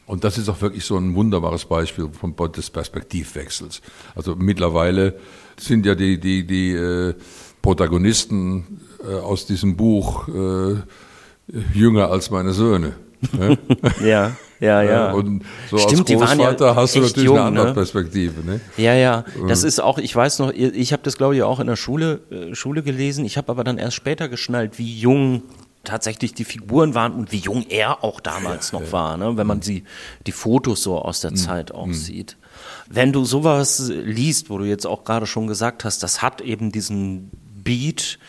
Und 0.04 0.24
das 0.24 0.36
ist 0.36 0.50
auch 0.50 0.60
wirklich 0.60 0.84
so 0.84 0.98
ein 0.98 1.14
wunderbares 1.14 1.64
Beispiel 1.64 2.10
von, 2.12 2.34
des 2.52 2.68
Perspektivwechsels. 2.68 3.80
Also 4.14 4.36
mittlerweile 4.36 5.14
sind 5.58 5.86
ja 5.86 5.94
die, 5.94 6.20
die, 6.20 6.46
die 6.46 6.72
äh, 6.72 7.14
Protagonisten 7.62 8.82
äh, 9.02 9.14
aus 9.14 9.46
diesem 9.46 9.74
Buch 9.74 10.28
äh, 10.28 10.74
jünger 11.72 12.10
als 12.10 12.30
meine 12.30 12.52
Söhne. 12.52 12.96
Ne? 13.32 13.58
ja. 14.04 14.36
Ja, 14.62 14.80
ja. 14.80 15.10
Und 15.10 15.42
so 15.70 15.78
Stimmt, 15.78 16.08
als 16.08 16.20
Großvater 16.20 16.66
ja 16.66 16.76
hast 16.76 16.94
du 16.94 17.00
natürlich 17.00 17.24
jung, 17.24 17.36
eine 17.36 17.46
andere 17.46 17.66
ne? 17.66 17.74
Perspektive. 17.74 18.46
Ne? 18.46 18.60
Ja, 18.76 18.94
ja. 18.94 19.24
Das 19.48 19.64
ist 19.64 19.80
auch, 19.80 19.98
ich 19.98 20.14
weiß 20.14 20.38
noch, 20.38 20.52
ich 20.52 20.92
habe 20.92 21.02
das 21.02 21.16
glaube 21.16 21.34
ich 21.34 21.42
auch 21.42 21.58
in 21.58 21.66
der 21.66 21.74
Schule, 21.74 22.20
äh, 22.30 22.54
Schule 22.54 22.84
gelesen. 22.84 23.24
Ich 23.24 23.36
habe 23.36 23.50
aber 23.50 23.64
dann 23.64 23.76
erst 23.78 23.96
später 23.96 24.28
geschnallt, 24.28 24.78
wie 24.78 25.00
jung 25.00 25.42
tatsächlich 25.82 26.32
die 26.32 26.44
Figuren 26.44 26.94
waren 26.94 27.12
und 27.12 27.32
wie 27.32 27.38
jung 27.38 27.66
er 27.68 28.04
auch 28.04 28.20
damals 28.20 28.70
ja, 28.70 28.78
noch 28.78 28.86
ja. 28.86 28.92
war, 28.92 29.16
ne? 29.16 29.36
wenn 29.36 29.48
man 29.48 29.62
sie, 29.62 29.82
die 30.28 30.32
Fotos 30.32 30.84
so 30.84 30.96
aus 30.96 31.20
der 31.20 31.32
mhm. 31.32 31.36
Zeit 31.36 31.72
auch 31.72 31.86
mhm. 31.86 31.94
sieht. 31.94 32.36
Wenn 32.88 33.12
du 33.12 33.24
sowas 33.24 33.90
liest, 33.92 34.48
wo 34.48 34.58
du 34.58 34.64
jetzt 34.64 34.86
auch 34.86 35.02
gerade 35.02 35.26
schon 35.26 35.48
gesagt 35.48 35.84
hast, 35.84 36.04
das 36.04 36.22
hat 36.22 36.40
eben 36.40 36.70
diesen 36.70 37.32
Beat, 37.64 38.20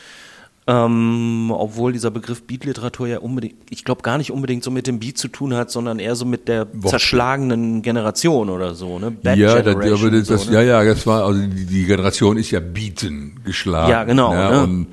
ähm, 0.65 1.52
obwohl 1.52 1.91
dieser 1.91 2.12
Begriff 2.12 2.43
Beatliteratur 2.43 3.08
ja 3.08 3.19
unbedingt, 3.19 3.56
ich 3.69 3.84
glaube 3.84 4.02
gar 4.02 4.17
nicht 4.17 4.32
unbedingt 4.32 4.63
so 4.63 4.71
mit 4.71 4.88
dem 4.88 4.99
Beat 4.99 5.17
zu 5.17 5.28
tun 5.28 5.54
hat, 5.54 5.71
sondern 5.71 5.99
eher 5.99 6.15
so 6.15 6.26
mit 6.26 6.47
der 6.47 6.65
Boah. 6.65 6.89
zerschlagenen 6.89 7.82
Generation 7.82 8.49
oder 8.49 8.73
so, 8.73 8.97
ne? 8.97 9.12
Bad 9.12 9.38
ja, 9.38 9.62
das, 9.62 9.76
aber 9.76 9.86
das, 9.86 9.99
so, 9.99 10.52
ne? 10.52 10.54
ja, 10.54 10.62
ja, 10.62 10.84
das 10.84 11.06
war, 11.06 11.26
also 11.26 11.41
die, 11.41 11.65
die, 11.65 11.86
Generation 11.86 12.38
ist 12.38 12.52
ja 12.52 12.62
Beaten 12.62 13.41
geschlagen. 13.43 13.91
Ja, 13.91 14.04
genau. 14.06 14.34
Ja, 14.34 14.52
ne? 14.52 14.63
und, 14.63 14.88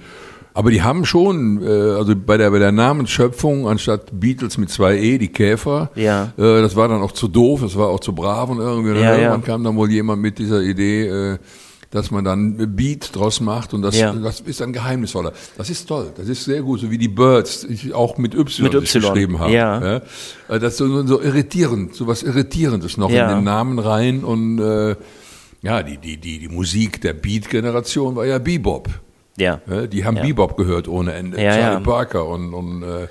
aber 0.54 0.72
die 0.72 0.82
haben 0.82 1.04
schon, 1.04 1.62
äh, 1.62 1.68
also 1.68 2.14
bei 2.16 2.36
der, 2.36 2.50
bei 2.50 2.58
der 2.58 2.72
Namensschöpfung 2.72 3.68
anstatt 3.68 4.08
Beatles 4.12 4.58
mit 4.58 4.70
zwei 4.70 4.98
E, 4.98 5.18
die 5.18 5.28
Käfer, 5.28 5.90
ja. 5.94 6.32
Äh, 6.36 6.62
das 6.62 6.74
war 6.74 6.88
dann 6.88 7.00
auch 7.00 7.12
zu 7.12 7.28
doof, 7.28 7.60
das 7.62 7.76
war 7.76 7.88
auch 7.88 8.00
zu 8.00 8.12
brav 8.12 8.50
und 8.50 8.58
irgendwie, 8.58 9.00
ja, 9.00 9.12
irgendwann 9.12 9.40
ja. 9.40 9.46
kam 9.46 9.62
dann 9.62 9.76
wohl 9.76 9.90
jemand 9.90 10.20
mit 10.20 10.38
dieser 10.40 10.60
Idee, 10.62 11.06
äh, 11.06 11.38
dass 11.90 12.12
man 12.12 12.24
dann 12.24 12.76
Beat 12.76 13.16
draus 13.16 13.40
macht 13.40 13.74
und 13.74 13.82
das, 13.82 13.98
ja. 13.98 14.12
das 14.12 14.40
ist 14.40 14.60
dann 14.60 14.72
geheimnisvoller. 14.72 15.32
Das 15.56 15.70
ist 15.70 15.88
toll, 15.88 16.12
das 16.16 16.28
ist 16.28 16.44
sehr 16.44 16.62
gut, 16.62 16.80
so 16.80 16.90
wie 16.90 16.98
die 16.98 17.08
Birds, 17.08 17.64
ich 17.64 17.92
auch 17.94 18.16
mit 18.16 18.34
Y, 18.34 18.64
mit 18.64 18.74
y. 18.74 19.00
geschrieben 19.02 19.40
habe. 19.40 19.52
Ja. 19.52 19.80
ja. 19.80 19.96
Äh, 20.48 20.60
das 20.60 20.74
ist 20.74 20.78
so, 20.78 21.06
so 21.06 21.20
irritierend, 21.20 21.94
so 21.94 22.06
was 22.06 22.22
Irritierendes 22.22 22.96
noch 22.96 23.10
ja. 23.10 23.28
in 23.28 23.38
den 23.38 23.44
Namen 23.44 23.78
rein 23.80 24.22
und 24.22 24.60
äh, 24.60 24.94
ja, 25.62 25.82
die, 25.82 25.98
die, 25.98 26.16
die, 26.16 26.38
die 26.38 26.48
Musik 26.48 27.00
der 27.00 27.12
Beat-Generation 27.12 28.16
war 28.16 28.24
ja 28.24 28.38
Bebop. 28.38 28.88
Ja. 29.36 29.60
ja. 29.68 29.86
Die 29.86 30.04
haben 30.04 30.16
ja. 30.16 30.22
Bebop 30.22 30.56
gehört 30.56 30.86
ohne 30.86 31.12
Ende. 31.12 31.42
Ja, 31.42 31.50
Charlie 31.50 31.74
ja. 31.74 31.80
Parker 31.80 32.26
und, 32.26 32.54
und, 32.54 32.82
äh, 32.82 33.08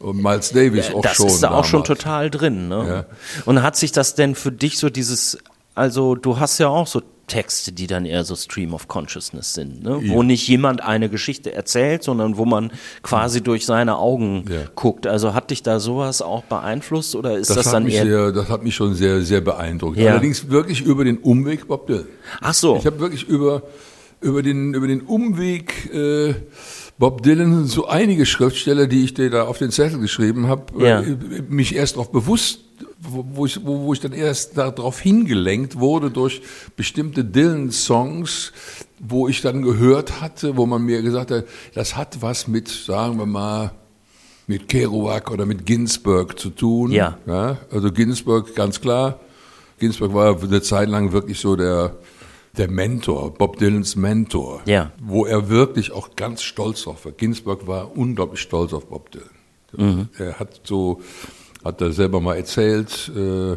und 0.00 0.22
Miles 0.22 0.50
Davis 0.50 0.92
auch 0.92 1.02
das 1.02 1.16
schon. 1.16 1.26
Das 1.26 1.34
ist 1.34 1.42
da 1.42 1.50
auch 1.52 1.64
schon 1.64 1.82
total 1.82 2.30
drin. 2.30 2.68
Ne? 2.68 2.86
Ja. 3.08 3.16
Und 3.46 3.62
hat 3.62 3.76
sich 3.76 3.90
das 3.90 4.14
denn 4.14 4.34
für 4.34 4.52
dich 4.52 4.78
so 4.78 4.90
dieses, 4.90 5.38
also 5.74 6.14
du 6.14 6.38
hast 6.38 6.58
ja 6.58 6.68
auch 6.68 6.86
so 6.86 7.02
Texte, 7.28 7.70
die 7.70 7.86
dann 7.86 8.04
eher 8.04 8.24
so 8.24 8.34
Stream 8.34 8.74
of 8.74 8.88
Consciousness 8.88 9.54
sind, 9.54 9.82
ne? 9.84 10.00
wo 10.06 10.22
nicht 10.24 10.48
jemand 10.48 10.82
eine 10.82 11.08
Geschichte 11.08 11.52
erzählt, 11.52 12.02
sondern 12.02 12.36
wo 12.36 12.44
man 12.44 12.72
quasi 13.02 13.40
durch 13.42 13.64
seine 13.64 13.96
Augen 13.98 14.44
Ja. 14.50 14.62
guckt. 14.74 15.06
Also 15.06 15.34
hat 15.34 15.50
dich 15.52 15.62
da 15.62 15.78
sowas 15.78 16.20
auch 16.22 16.42
beeinflusst 16.44 17.14
oder 17.14 17.38
ist 17.38 17.50
das, 17.50 17.56
Das, 17.58 17.70
dann 17.70 17.86
eher? 17.86 18.04
sehr, 18.04 18.32
das 18.32 18.48
hat 18.48 18.64
mich 18.64 18.74
schon 18.74 18.94
sehr, 18.94 19.22
sehr 19.22 19.40
beeindruckt. 19.40 19.96
Ja. 19.98 20.10
Allerdings 20.12 20.48
wirklich 20.50 20.80
über 20.80 21.04
den 21.04 21.18
Umweg 21.18 21.68
Bob 21.68 21.86
Dylan. 21.86 22.06
Ach 22.40 22.54
so, 22.54 22.76
Ich 22.76 22.86
habe 22.86 22.98
wirklich 22.98 23.28
über, 23.28 23.62
über, 24.20 24.42
den, 24.42 24.74
über 24.74 24.88
den 24.88 25.02
Umweg 25.02 25.92
äh, 25.94 26.34
Bob 26.98 27.22
Dylan 27.22 27.66
so 27.66 27.86
einige 27.86 28.26
Schriftsteller, 28.26 28.86
die 28.88 29.04
ich 29.04 29.14
dir 29.14 29.30
da 29.30 29.44
auf 29.44 29.58
den 29.58 29.70
Zettel 29.70 30.00
geschrieben 30.00 30.48
habe, 30.48 30.64
Ja. 30.84 31.00
äh, 31.02 31.16
mich 31.48 31.74
erst 31.76 31.94
darauf 31.94 32.10
bewusst, 32.10 32.64
wo, 33.00 33.24
wo, 33.32 33.46
ich, 33.46 33.64
wo, 33.64 33.84
wo 33.84 33.92
ich 33.92 34.00
dann 34.00 34.12
erst 34.12 34.56
darauf 34.58 35.00
hingelenkt 35.00 35.78
wurde 35.78 36.10
durch 36.10 36.42
bestimmte 36.76 37.24
Dylan-Songs, 37.24 38.52
wo 38.98 39.28
ich 39.28 39.40
dann 39.40 39.62
gehört 39.62 40.20
hatte, 40.20 40.56
wo 40.56 40.66
man 40.66 40.82
mir 40.82 41.02
gesagt 41.02 41.30
hat, 41.30 41.44
das 41.74 41.96
hat 41.96 42.20
was 42.22 42.48
mit, 42.48 42.68
sagen 42.68 43.18
wir 43.18 43.26
mal, 43.26 43.72
mit 44.46 44.68
Kerouac 44.68 45.30
oder 45.30 45.46
mit 45.46 45.66
Ginsberg 45.66 46.38
zu 46.38 46.50
tun. 46.50 46.90
Ja. 46.90 47.18
ja 47.26 47.58
also 47.70 47.92
Ginsberg, 47.92 48.54
ganz 48.54 48.80
klar. 48.80 49.20
Ginsberg 49.78 50.12
war 50.14 50.42
eine 50.42 50.62
Zeit 50.62 50.88
lang 50.88 51.12
wirklich 51.12 51.38
so 51.38 51.54
der, 51.54 51.96
der 52.56 52.68
Mentor, 52.68 53.34
Bob 53.34 53.58
Dylans 53.58 53.94
Mentor. 53.94 54.62
Ja. 54.64 54.90
Wo 55.00 55.26
er 55.26 55.48
wirklich 55.48 55.92
auch 55.92 56.16
ganz 56.16 56.42
stolz 56.42 56.82
drauf 56.82 57.04
war. 57.04 57.12
Ginsberg 57.12 57.66
war 57.66 57.96
unglaublich 57.96 58.40
stolz 58.40 58.72
auf 58.72 58.86
Bob 58.86 59.10
Dylan. 59.12 59.28
Mhm. 59.76 60.08
Er 60.18 60.40
hat 60.40 60.62
so, 60.64 61.02
hat 61.64 61.80
er 61.80 61.92
selber 61.92 62.20
mal 62.20 62.36
erzählt, 62.36 63.10
äh, 63.16 63.56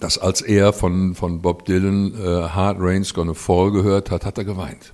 dass 0.00 0.18
als 0.18 0.40
er 0.40 0.72
von, 0.72 1.14
von 1.14 1.40
Bob 1.40 1.64
Dylan 1.64 2.14
äh, 2.14 2.48
Hard 2.48 2.78
Rain's 2.80 3.14
Gonna 3.14 3.34
Fall 3.34 3.70
gehört 3.70 4.10
hat, 4.10 4.24
hat 4.24 4.38
er 4.38 4.44
geweint. 4.44 4.92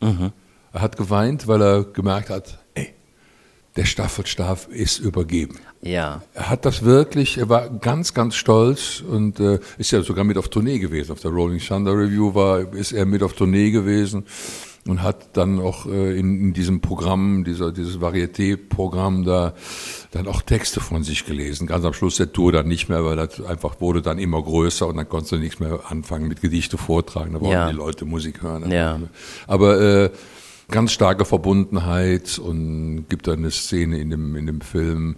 Mhm. 0.00 0.32
Er 0.72 0.80
hat 0.80 0.96
geweint, 0.96 1.46
weil 1.48 1.62
er 1.62 1.84
gemerkt 1.84 2.30
hat, 2.30 2.58
ey, 2.74 2.94
der 3.76 3.84
Staffelstab 3.84 4.68
ist 4.68 4.98
übergeben. 4.98 5.58
ja. 5.82 6.22
Er 6.34 6.50
hat 6.50 6.64
das 6.64 6.84
wirklich, 6.84 7.38
er 7.38 7.48
war 7.48 7.68
ganz, 7.68 8.14
ganz 8.14 8.34
stolz 8.36 9.00
und 9.00 9.40
äh, 9.40 9.58
ist 9.76 9.90
ja 9.90 10.02
sogar 10.02 10.24
mit 10.24 10.38
auf 10.38 10.48
Tournee 10.48 10.78
gewesen. 10.78 11.12
Auf 11.12 11.20
der 11.20 11.30
Rolling 11.30 11.60
Thunder 11.60 11.92
Review 11.92 12.34
war, 12.34 12.72
ist 12.74 12.92
er 12.92 13.06
mit 13.06 13.22
auf 13.22 13.34
Tournee 13.34 13.70
gewesen 13.70 14.24
und 14.88 15.02
hat 15.02 15.36
dann 15.36 15.60
auch 15.60 15.86
äh, 15.86 16.18
in, 16.18 16.40
in 16.40 16.52
diesem 16.54 16.80
Programm, 16.80 17.44
dieser, 17.44 17.72
dieses 17.72 18.00
Varieté-Programm 18.00 19.24
da, 19.24 19.52
dann 20.12 20.26
auch 20.26 20.40
Texte 20.42 20.80
von 20.80 21.04
sich 21.04 21.26
gelesen. 21.26 21.66
Ganz 21.66 21.84
am 21.84 21.92
Schluss 21.92 22.16
der 22.16 22.32
Tour 22.32 22.52
dann 22.52 22.66
nicht 22.66 22.88
mehr, 22.88 23.04
weil 23.04 23.16
das 23.16 23.40
einfach 23.44 23.80
wurde 23.80 24.00
dann 24.00 24.18
immer 24.18 24.42
größer 24.42 24.86
und 24.86 24.96
dann 24.96 25.08
konntest 25.08 25.32
du 25.32 25.36
nichts 25.36 25.60
mehr 25.60 25.80
anfangen 25.88 26.26
mit 26.26 26.40
Gedichte 26.40 26.78
vortragen. 26.78 27.34
Da 27.34 27.40
wollten 27.40 27.52
Ja. 27.52 27.70
die 27.70 27.76
Leute 27.76 28.06
Musik 28.06 28.42
hören. 28.42 28.70
Ja. 28.70 28.98
Aber 29.46 29.78
äh, 29.80 30.10
ganz 30.70 30.92
starke 30.92 31.26
Verbundenheit 31.26 32.38
und 32.38 33.06
gibt 33.10 33.26
dann 33.26 33.40
eine 33.40 33.50
Szene 33.50 33.98
in 33.98 34.08
dem, 34.10 34.36
in 34.36 34.46
dem 34.46 34.62
Film 34.62 35.16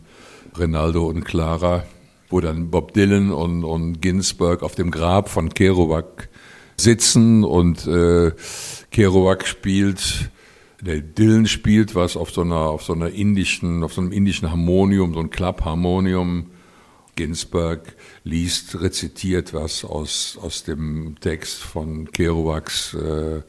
Rinaldo 0.59 1.07
und 1.07 1.25
Clara, 1.25 1.85
wo 2.29 2.41
dann 2.41 2.71
Bob 2.71 2.93
Dylan 2.93 3.31
und, 3.31 3.63
und 3.65 4.01
Ginsberg 4.03 4.65
auf 4.65 4.75
dem 4.75 4.91
Grab 4.91 5.29
von 5.29 5.49
Kerouac 5.55 6.29
sitzen 6.77 7.45
und 7.45 7.87
äh, 7.87 8.33
Kerouac 8.91 9.47
spielt, 9.47 10.31
der 10.81 11.01
Dylan 11.01 11.47
spielt 11.47 11.95
was 11.95 12.17
auf 12.17 12.31
so 12.31 12.41
einer, 12.41 12.57
auf 12.57 12.83
so 12.83 12.93
einer 12.93 13.11
indischen, 13.11 13.83
auf 13.85 13.93
so 13.93 14.01
einem 14.01 14.13
indischen 14.13 14.51
Harmonium, 14.51 15.15
so 15.15 15.21
ein 15.21 15.31
Klappharmonium. 15.31 16.47
Ginsberg 17.17 17.97
liest, 18.25 18.81
rezitiert 18.81 19.53
was 19.53 19.85
aus, 19.85 20.39
aus 20.41 20.63
dem 20.65 21.17
Text 21.21 21.59
von 21.59 22.11
Kerouacs 22.11 22.95
äh, 22.95 23.43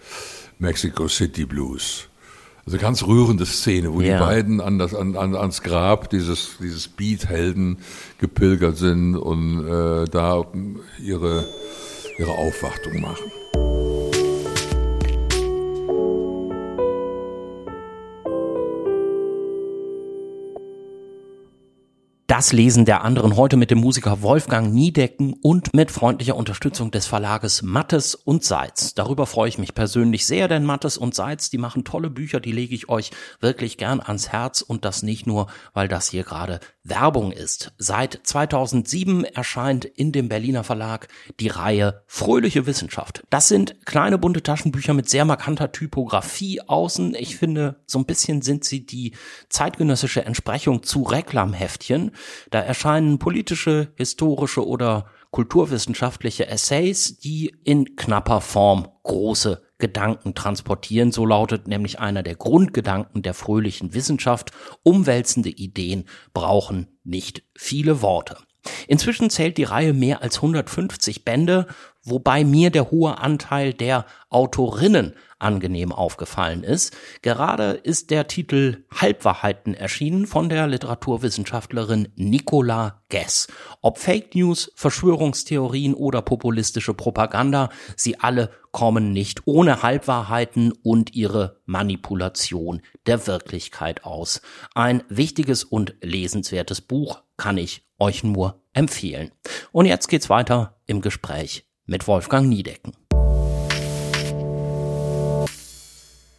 Mexico 0.60 1.08
City 1.08 1.46
Blues. 1.46 2.10
Also 2.66 2.78
ganz 2.78 3.04
rührende 3.04 3.46
Szene, 3.46 3.94
wo 3.94 4.02
Ja. 4.02 4.18
die 4.18 4.24
beiden 4.24 4.62
an 4.62 4.78
das, 4.78 4.94
an, 4.94 5.16
an, 5.16 5.36
ans 5.36 5.62
Grab 5.62 6.10
dieses, 6.10 6.58
dieses 6.60 6.88
Beat-Helden 6.90 7.78
gepilgert 8.20 8.78
sind 8.78 9.16
und 9.16 9.66
äh, 9.66 10.06
da 10.06 10.46
ihre, 11.02 11.48
ihre 12.18 12.32
Aufwartung 12.32 13.00
machen. 13.00 13.32
Das 22.32 22.54
Lesen 22.54 22.86
der 22.86 23.04
anderen 23.04 23.36
heute 23.36 23.58
mit 23.58 23.72
dem 23.72 23.80
Musiker 23.80 24.22
Wolfgang 24.22 24.74
Niedecken 24.74 25.34
und 25.34 25.74
mit 25.74 25.92
freundlicher 25.92 26.38
Unterstützung 26.38 26.90
des 26.90 27.06
Verlages 27.06 27.62
Mattes 27.62 28.16
und 28.16 28.46
Seitz. 28.46 28.94
Darüber 28.94 29.26
freue 29.26 29.50
ich 29.50 29.58
mich 29.58 29.76
persönlich 29.76 30.26
sehr, 30.26 30.48
denn 30.48 30.64
Mattes 30.64 30.98
und 30.98 31.14
Seitz, 31.14 31.50
die 31.50 31.58
machen 31.58 31.84
tolle 31.84 32.10
Bücher, 32.10 32.40
die 32.40 32.54
lege 32.54 32.74
ich 32.74 32.88
euch 32.88 33.12
wirklich 33.42 33.76
gern 33.76 34.00
ans 34.00 34.30
Herz 34.30 34.62
und 34.62 34.86
das 34.86 35.04
nicht 35.04 35.28
nur, 35.28 35.48
weil 35.74 35.90
das 35.90 36.08
hier 36.08 36.24
gerade 36.24 36.62
Werbung 36.84 37.34
ist. 37.34 37.74
Seit 37.78 38.22
2007 38.24 39.26
erscheint 39.26 39.84
in 39.84 40.14
dem 40.14 40.30
Berliner 40.30 40.64
Verlag 40.64 41.10
die 41.42 41.50
Reihe 41.50 42.02
Fröhliche 42.08 42.66
Wissenschaft. 42.66 43.24
Das 43.30 43.50
sind 43.50 43.86
kleine 43.86 44.18
bunte 44.18 44.42
Taschenbücher 44.42 44.94
mit 44.94 45.10
sehr 45.10 45.26
markanter 45.26 45.74
Typografie 45.74 46.62
außen. 46.62 47.14
Ich 47.16 47.36
finde, 47.36 47.82
so 47.86 48.00
ein 48.00 48.06
bisschen 48.06 48.42
sind 48.42 48.64
sie 48.64 48.86
die 48.86 49.16
zeitgenössische 49.50 50.24
Entsprechung 50.24 50.82
zu 50.82 51.04
Reklamheftchen. 51.04 52.12
Da 52.50 52.60
erscheinen 52.60 53.20
politische, 53.20 53.94
historische 53.96 54.66
oder 54.68 55.06
kulturwissenschaftliche 55.32 56.48
Essays, 56.48 57.18
die 57.20 57.56
in 57.64 57.96
knapper 57.96 58.42
Form 58.42 58.90
große 59.04 59.62
Gedanken 59.78 60.36
transportieren. 60.36 61.12
So 61.12 61.26
lautet 61.26 61.68
nämlich 61.68 62.00
einer 62.00 62.24
der 62.24 62.36
Grundgedanken 62.36 63.22
der 63.22 63.34
fröhlichen 63.34 63.94
Wissenschaft. 63.94 64.52
Umwälzende 64.84 65.50
Ideen 65.50 66.06
brauchen 66.34 67.00
nicht 67.04 67.44
viele 67.56 68.02
Worte. 68.02 68.38
Inzwischen 68.88 69.30
zählt 69.30 69.58
die 69.58 69.64
Reihe 69.64 69.94
mehr 69.94 70.22
als 70.22 70.38
150 70.38 71.26
Bände, 71.26 71.66
wobei 72.04 72.44
mir 72.44 72.70
der 72.70 72.92
hohe 72.92 73.18
Anteil 73.18 73.74
der 73.74 74.06
Autorinnen 74.30 75.14
angenehm 75.42 75.92
aufgefallen 75.92 76.64
ist. 76.64 76.96
Gerade 77.22 77.72
ist 77.72 78.12
der 78.12 78.28
Titel 78.28 78.86
Halbwahrheiten 78.94 79.74
erschienen 79.74 80.28
von 80.28 80.50
der 80.50 80.68
Literaturwissenschaftlerin 80.68 82.10
Nicola 82.16 83.02
Guess. 83.10 83.48
Ob 83.82 83.98
Fake 83.98 84.36
News, 84.36 84.72
Verschwörungstheorien 84.76 85.94
oder 85.94 86.22
populistische 86.22 86.94
Propaganda, 86.94 87.70
sie 87.96 88.20
alle 88.20 88.52
kommen 88.72 89.12
nicht 89.12 89.48
ohne 89.48 89.84
Halbwahrheiten 89.84 90.72
und 90.72 91.14
ihre 91.14 91.62
Manipulation 91.66 92.82
der 93.06 93.28
Wirklichkeit 93.28 94.06
aus. 94.06 94.42
Ein 94.76 95.04
wichtiges 95.10 95.64
und 95.64 95.96
lesenswertes 96.02 96.82
Buch 96.82 97.24
kann 97.36 97.58
ich 97.58 97.86
euch 97.98 98.24
nur 98.24 98.62
empfehlen. 98.74 99.32
Und 99.72 99.86
jetzt 99.86 100.08
geht's 100.08 100.30
weiter 100.30 100.80
im 100.86 101.02
Gespräch 101.02 101.66
mit 101.92 102.08
Wolfgang 102.08 102.48
Niedecken. 102.48 102.94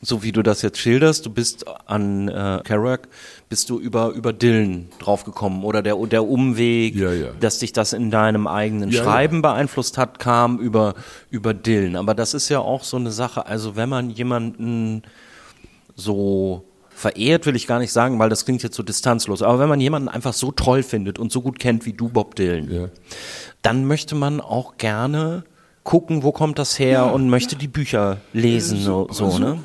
So 0.05 0.25
wie 0.25 0.33
du 0.33 0.43
das 0.43 0.62
jetzt 0.62 0.79
schilderst, 0.79 1.27
du 1.27 1.31
bist 1.31 1.65
an 1.87 2.27
äh, 2.29 2.61
Kerouac, 2.65 3.07
bist 3.49 3.71
du 3.71 3.79
über 3.79 4.09
über 4.09 4.33
Dylan 4.33 4.88
draufgekommen 4.99 5.62
oder 5.62 5.81
der 5.83 5.95
der 6.07 6.25
Umweg, 6.27 6.97
Ja, 6.97 7.12
ja. 7.12 7.29
dass 7.38 7.59
dich 7.59 7.73
das 7.73 7.93
in 7.93 8.11
deinem 8.11 8.47
eigenen 8.49 8.91
Ja, 8.91 8.97
ja. 8.99 9.05
Schreiben 9.05 9.43
beeinflusst 9.43 9.99
hat, 9.99 10.19
kam 10.19 10.59
über 10.59 10.95
über 11.31 11.53
Dylan. 11.55 11.95
Aber 11.97 12.15
das 12.15 12.33
ist 12.35 12.49
ja 12.49 12.59
auch 12.59 12.83
so 12.83 12.97
eine 12.97 13.12
Sache. 13.12 13.47
Also 13.47 13.77
wenn 13.77 13.91
man 13.91 14.09
jemanden 14.11 15.03
so 15.95 16.65
verehrt, 16.94 17.46
will 17.46 17.57
ich 17.57 17.66
gar 17.66 17.78
nicht 17.78 17.92
sagen, 17.92 18.18
weil 18.18 18.28
das 18.28 18.44
klingt 18.44 18.62
jetzt 18.62 18.76
so 18.76 18.83
distanzlos. 18.83 19.42
Aber 19.42 19.59
wenn 19.59 19.68
man 19.68 19.81
jemanden 19.81 20.09
einfach 20.09 20.33
so 20.33 20.52
toll 20.52 20.83
findet 20.83 21.18
und 21.18 21.33
so 21.33 21.40
gut 21.42 21.59
kennt 21.59 21.85
wie 21.87 21.92
du 21.92 22.09
Bob 22.09 22.35
Dylan, 22.37 22.70
Ja. 22.70 22.88
dann 23.62 23.87
möchte 23.87 24.14
man 24.14 24.40
auch 24.40 24.76
gerne 24.76 25.44
gucken, 25.85 26.22
wo 26.22 26.31
kommt 26.33 26.59
das 26.59 26.78
her 26.78 27.12
und 27.12 27.28
möchte 27.28 27.57
die 27.57 27.66
Bücher 27.68 28.18
lesen, 28.33 28.78
so, 28.81 29.09
so, 29.11 29.38
ne? 29.38 29.59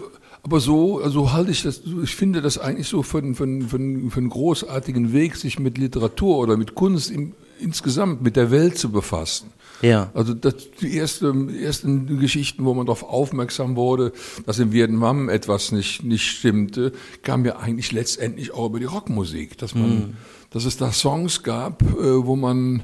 Aber 0.43 0.59
so, 0.61 0.99
also 1.01 1.33
halte 1.33 1.51
ich 1.51 1.61
das, 1.63 1.81
ich 2.03 2.15
finde 2.15 2.41
das 2.41 2.57
eigentlich 2.57 2.87
so 2.87 3.03
für, 3.03 3.17
einen- 3.17 3.35
für, 3.35 3.45
für, 3.45 3.67
für 3.77 3.77
einen 3.77 4.29
großartigen 4.29 5.11
Weg, 5.11 5.35
sich 5.35 5.59
mit 5.59 5.77
Literatur 5.77 6.37
oder 6.37 6.55
mit 6.55 6.73
Kunst 6.73 7.11
im, 7.11 7.33
insgesamt 7.59 8.21
mit 8.21 8.35
der 8.37 8.49
Welt 8.49 8.77
zu 8.77 8.89
befassen. 8.91 9.49
Ja. 9.81 10.09
Also 10.13 10.33
das, 10.33 10.55
die 10.81 10.95
erste, 10.95 11.33
ersten 11.61 12.19
Geschichten, 12.19 12.65
wo 12.65 12.73
man 12.73 12.85
darauf 12.85 13.03
aufmerksam 13.03 13.75
wurde, 13.75 14.11
dass 14.45 14.59
in 14.59 14.71
Vietnam 14.71 15.29
etwas 15.29 15.71
nicht, 15.71 16.03
nicht 16.03 16.25
stimmte, 16.25 16.93
kam 17.23 17.45
ja 17.45 17.57
eigentlich 17.57 17.91
letztendlich 17.91 18.53
auch 18.53 18.67
über 18.67 18.79
die 18.79 18.85
Rockmusik. 18.85 19.57
Dass 19.57 19.75
man, 19.75 20.17
dass 20.49 20.65
es 20.65 20.77
da 20.77 20.91
Songs 20.91 21.43
gab, 21.43 21.81
äh, 21.83 22.25
wo 22.25 22.35
man, 22.35 22.83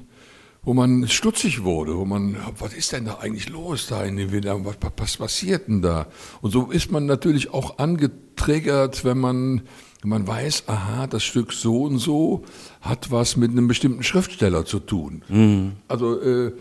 wo 0.63 0.73
man 0.73 1.08
stutzig 1.08 1.63
wurde, 1.63 1.97
wo 1.97 2.06
man, 2.06 2.38
was 2.58 2.73
ist 2.73 2.91
denn 2.91 3.06
da 3.06 3.15
eigentlich 3.15 3.49
los 3.49 3.88
da 3.88 4.03
in 4.03 4.17
den 4.17 4.32
Vietnam? 4.32 4.65
Was, 4.65 4.77
was 4.97 5.17
passiert 5.17 5.67
denn 5.67 5.82
da? 5.82 6.08
Und 6.41 6.51
so 6.51 6.71
ist 6.71 6.91
man 6.91 7.06
natürlich 7.06 7.53
auch 7.53 7.79
angetriggert, 7.79 9.03
wenn 9.03 9.17
man, 9.17 9.63
wenn 10.01 10.10
man 10.10 10.27
weiß, 10.27 10.63
aha, 10.67 11.08
das 11.08 11.23
Stück 11.23 11.53
so 11.53 11.84
und 11.84 11.97
so 11.97 12.43
hat 12.82 13.12
was 13.12 13.36
mit 13.36 13.51
einem 13.51 13.67
bestimmten 13.67 14.03
Schriftsteller 14.03 14.65
zu 14.65 14.79
tun. 14.79 15.23
Also 15.88 16.21
äh, 16.21 16.53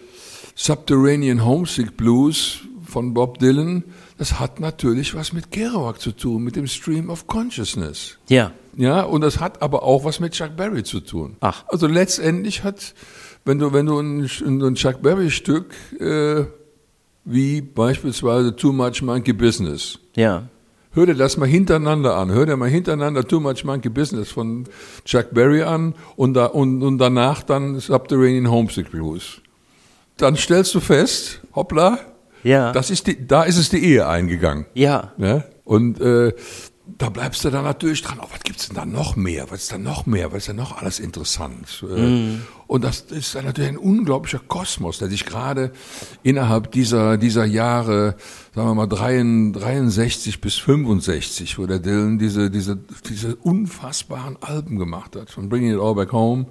Subterranean 0.55 1.45
Homesick 1.45 1.97
Blues 1.97 2.61
von 2.85 3.15
Bob 3.15 3.39
Dylan, 3.39 3.85
das 4.19 4.39
hat 4.39 4.61
natürlich 4.61 5.15
was 5.15 5.33
mit 5.33 5.51
Kerouac 5.51 6.01
zu 6.01 6.13
tun, 6.13 6.43
mit 6.45 6.57
dem 6.57 6.67
Stream 6.67 7.11
of 7.11 7.27
Consciousness. 7.27 8.19
Ja. 8.29 8.53
Ja, 8.77 9.03
und 9.03 9.21
das 9.21 9.41
hat 9.41 9.61
aber 9.61 9.83
auch 9.83 10.05
was 10.05 10.21
mit 10.21 10.33
Chuck 10.33 10.57
Berry 10.57 10.83
zu 10.83 11.01
tun. 11.01 11.37
Ach. 11.41 11.65
Also 11.69 11.87
letztendlich 11.87 12.65
hat, 12.65 12.95
wenn 13.45 13.59
du, 13.59 13.73
wenn 13.73 13.87
du 13.87 13.99
ein, 13.99 14.29
ein 14.45 14.75
Chuck 14.75 15.03
Berry-Stück, 15.03 15.75
äh, 16.01 16.45
wie 17.25 17.61
beispielsweise 17.61 18.57
Too 18.57 18.73
Much 18.73 19.03
Monkey 19.03 19.33
Business, 19.33 19.99
Ja. 20.17 20.49
Hör 20.95 21.07
dir 21.07 21.15
das 21.15 21.39
mal 21.39 21.49
hintereinander 21.49 22.17
an. 22.17 22.31
Hör 22.31 22.45
dir 22.45 22.57
mal 22.59 22.69
hintereinander 22.69 23.27
Too 23.27 23.41
Much 23.41 23.65
Monkey 23.65 23.89
Business 23.89 24.31
von 24.31 24.65
Chuck 25.07 25.33
Berry 25.33 25.63
an 25.63 25.95
und, 26.17 26.35
da, 26.35 26.47
und, 26.47 26.83
und 26.83 26.99
danach 26.99 27.43
dann 27.43 27.81
Subterranean 27.81 28.51
Homesick 28.51 28.91
Blues. 28.91 29.42
Dann 30.17 30.37
stellst 30.37 30.75
du 30.75 30.81
fest, 30.81 31.41
hoppla, 31.55 31.99
Ja. 32.43 32.73
das 32.73 32.91
ist 32.91 33.07
die, 33.07 33.27
da 33.27 33.43
ist 33.45 33.57
es 33.57 33.69
die 33.71 33.85
Ehe 33.85 34.07
eingegangen. 34.07 34.67
ja. 34.75 35.13
Ne? 35.17 35.45
Und 35.65 36.01
äh, 36.01 36.33
da 36.99 37.09
bleibst 37.09 37.45
du 37.45 37.51
dann 37.51 37.65
natürlich 37.65 38.03
dran. 38.03 38.19
Oh, 38.21 38.27
was 38.31 38.41
gibt's 38.41 38.67
denn 38.67 38.77
da 38.77 38.85
noch 38.85 39.15
mehr? 39.17 39.47
Was 39.51 39.63
ist 39.63 39.73
da 39.73 39.79
noch 39.79 40.07
mehr? 40.07 40.31
Was 40.33 40.39
ist 40.39 40.49
da 40.49 40.53
noch 40.53 40.77
alles 40.83 40.99
interessant? 41.01 41.83
Äh, 41.89 42.37
Und 42.67 42.85
das 42.85 43.03
ist 43.11 43.35
dann 43.37 43.45
natürlich 43.45 43.71
ein 43.71 43.77
unglaublicher 43.79 44.41
Kosmos, 44.47 44.99
der 44.99 45.09
sich 45.09 45.25
gerade 45.25 45.71
innerhalb 46.25 46.73
dieser, 46.73 47.17
dieser 47.17 47.45
Jahre, 47.45 48.17
sagen 48.55 48.69
wir 48.69 48.75
mal 48.75 48.87
63 48.89 50.41
bis 50.41 50.57
65, 50.57 51.59
wo 51.59 51.67
der 51.67 51.79
Dylan 51.79 52.19
diese, 52.19 52.51
diese, 52.51 52.77
diese 53.09 53.37
unfassbaren 53.37 54.37
Alben 54.41 54.79
gemacht 54.79 55.17
hat. 55.17 55.31
Von 55.31 55.49
Bringing 55.49 55.73
It 55.75 55.81
All 55.81 55.95
Back 55.95 56.13
Home, 56.13 56.47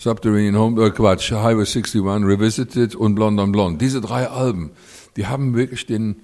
Subterranean 0.00 0.56
Home, 0.56 0.82
äh 0.82 0.90
Quatsch, 0.90 1.30
Highway 1.30 1.66
61, 1.66 2.00
Revisited 2.02 2.94
und 2.94 3.14
Blonde 3.14 3.42
on 3.42 3.52
Blonde. 3.52 3.78
Diese 3.78 4.00
drei 4.00 4.28
Alben, 4.28 4.70
die 5.16 5.26
haben 5.26 5.54
wirklich 5.54 5.84
den, 5.84 6.22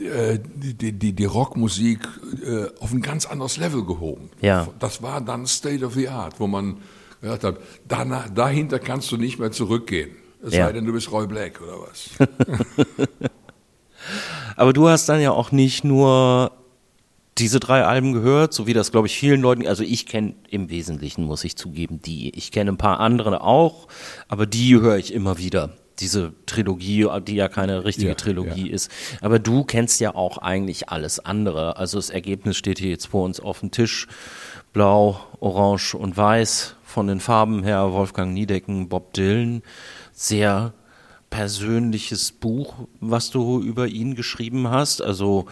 äh, 0.00 0.38
die, 0.56 0.72
die, 0.72 0.92
die, 0.92 1.12
die 1.12 1.24
Rockmusik 1.26 2.00
äh, 2.42 2.64
auf 2.80 2.90
ein 2.92 3.02
ganz 3.02 3.26
anderes 3.26 3.58
Level 3.58 3.84
gehoben. 3.84 4.30
Ja. 4.40 4.68
Das 4.78 5.02
war 5.02 5.20
dann 5.20 5.46
State 5.46 5.84
of 5.84 5.92
the 5.94 6.08
Art, 6.08 6.40
wo 6.40 6.46
man 6.46 6.78
gesagt 7.20 7.44
hat, 7.44 7.56
danach, 7.86 8.30
dahinter 8.30 8.78
kannst 8.78 9.12
du 9.12 9.18
nicht 9.18 9.38
mehr 9.38 9.52
zurückgehen. 9.52 10.12
Es 10.42 10.54
Ja. 10.54 10.66
sei 10.66 10.72
denn, 10.72 10.86
du 10.86 10.92
bist 10.94 11.12
Roy 11.12 11.26
Black 11.26 11.60
oder 11.60 11.76
was. 11.82 12.10
Aber 14.56 14.72
du 14.72 14.88
hast 14.88 15.10
dann 15.10 15.20
ja 15.20 15.32
auch 15.32 15.52
nicht 15.52 15.84
nur 15.84 16.52
diese 17.38 17.60
drei 17.60 17.84
Alben 17.84 18.12
gehört, 18.12 18.52
so 18.52 18.66
wie 18.66 18.74
das, 18.74 18.90
glaube 18.90 19.06
ich, 19.06 19.16
vielen 19.18 19.40
Leuten, 19.40 19.66
also 19.66 19.82
ich 19.82 20.06
kenne 20.06 20.34
im 20.50 20.70
Wesentlichen, 20.70 21.24
muss 21.24 21.44
ich 21.44 21.56
zugeben, 21.56 22.00
die. 22.02 22.30
Ich 22.36 22.50
kenne 22.50 22.72
ein 22.72 22.78
paar 22.78 23.00
andere 23.00 23.40
auch, 23.42 23.88
aber 24.28 24.46
die 24.46 24.78
höre 24.78 24.96
ich 24.96 25.12
immer 25.12 25.38
wieder. 25.38 25.70
Diese 26.00 26.32
Trilogie, 26.46 27.08
die 27.26 27.34
ja 27.34 27.48
keine 27.48 27.84
richtige 27.84 28.10
Ja, 28.10 28.14
Trilogie 28.14 28.68
ja. 28.68 28.74
ist. 28.74 28.88
Aber 29.20 29.40
du 29.40 29.64
kennst 29.64 30.00
ja 30.00 30.14
auch 30.14 30.38
eigentlich 30.38 30.90
alles 30.90 31.18
andere. 31.18 31.76
Also 31.76 31.98
das 31.98 32.10
Ergebnis 32.10 32.56
steht 32.56 32.78
hier 32.78 32.90
jetzt 32.90 33.06
vor 33.06 33.24
uns 33.24 33.40
auf 33.40 33.60
dem 33.60 33.72
Tisch. 33.72 34.06
Blau, 34.72 35.20
Orange 35.40 35.96
und 35.96 36.16
Weiß 36.16 36.76
von 36.84 37.08
den 37.08 37.18
Farben 37.18 37.64
her. 37.64 37.92
Wolfgang 37.92 38.32
Niedecken, 38.32 38.88
Bob 38.88 39.12
Dylan. 39.12 39.62
Sehr 40.12 40.72
persönliches 41.30 42.30
Buch, 42.30 42.74
was 43.00 43.30
du 43.30 43.60
über 43.60 43.88
ihn 43.88 44.14
geschrieben 44.14 44.70
hast. 44.70 45.02
Also 45.02 45.46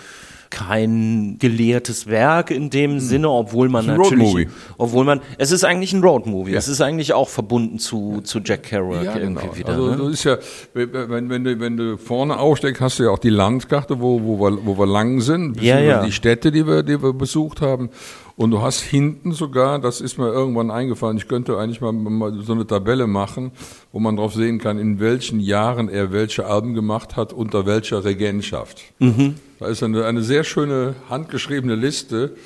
kein 0.50 1.36
gelehrtes 1.38 2.06
Werk 2.06 2.50
in 2.50 2.70
dem 2.70 3.00
Sinne, 3.00 3.28
obwohl 3.30 3.68
man 3.68 3.86
Hm. 3.86 3.96
natürlich, 3.96 4.26
Roadmovie. 4.26 4.48
obwohl 4.78 5.04
man, 5.04 5.20
es 5.38 5.52
ist 5.52 5.64
eigentlich 5.64 5.92
ein 5.92 6.02
Roadmovie. 6.02 6.52
Ja. 6.52 6.58
Es 6.58 6.68
ist 6.68 6.80
eigentlich 6.80 7.12
auch 7.12 7.28
verbunden 7.28 7.78
zu, 7.78 8.20
zu 8.22 8.40
Jack 8.40 8.64
Kerouac 8.64 9.16
irgendwie 9.16 9.58
wieder. 9.58 9.68
Also 9.70 9.90
ne? 9.90 9.96
das 9.96 10.08
ist 10.12 10.24
ja, 10.24 10.36
wenn, 10.74 11.28
wenn, 11.30 11.44
du, 11.44 11.60
wenn 11.60 11.76
du 11.76 11.96
vorne 11.98 12.38
aufsteckst, 12.38 12.80
hast 12.80 12.98
du 12.98 13.04
ja 13.04 13.10
auch 13.10 13.18
die 13.18 13.30
Landkarte, 13.30 14.00
wo, 14.00 14.22
wo, 14.22 14.40
wir, 14.40 14.58
wo 14.64 14.78
wir 14.78 14.86
lang 14.86 15.20
sind, 15.20 15.60
Ja, 15.62 15.78
ja. 15.80 16.04
die 16.04 16.12
Städte, 16.12 16.50
die 16.52 16.66
wir, 16.66 16.82
die 16.82 17.02
wir 17.02 17.12
besucht 17.12 17.60
haben. 17.60 17.90
Und 18.38 18.50
du 18.50 18.60
hast 18.60 18.80
hinten 18.82 19.32
sogar, 19.32 19.78
das 19.78 20.02
ist 20.02 20.18
mir 20.18 20.28
irgendwann 20.28 20.70
eingefallen, 20.70 21.16
ich 21.16 21.26
könnte 21.26 21.56
eigentlich 21.56 21.80
mal, 21.80 21.92
mal 21.92 22.34
so 22.42 22.52
eine 22.52 22.66
Tabelle 22.66 23.06
machen, 23.06 23.50
wo 23.92 23.98
man 23.98 24.16
drauf 24.16 24.34
sehen 24.34 24.58
kann, 24.58 24.78
in 24.78 25.00
welchen 25.00 25.40
Jahren 25.40 25.88
er 25.88 26.12
welche 26.12 26.44
Alben 26.44 26.74
gemacht 26.74 27.16
hat, 27.16 27.32
unter 27.32 27.64
welcher 27.64 28.04
Regentschaft. 28.04 28.82
Mhm. 28.98 29.36
Da 29.58 29.66
ist 29.68 29.82
eine, 29.82 30.04
eine 30.04 30.22
sehr 30.22 30.44
schöne 30.44 30.94
handgeschriebene 31.08 31.74
Liste 31.74 32.36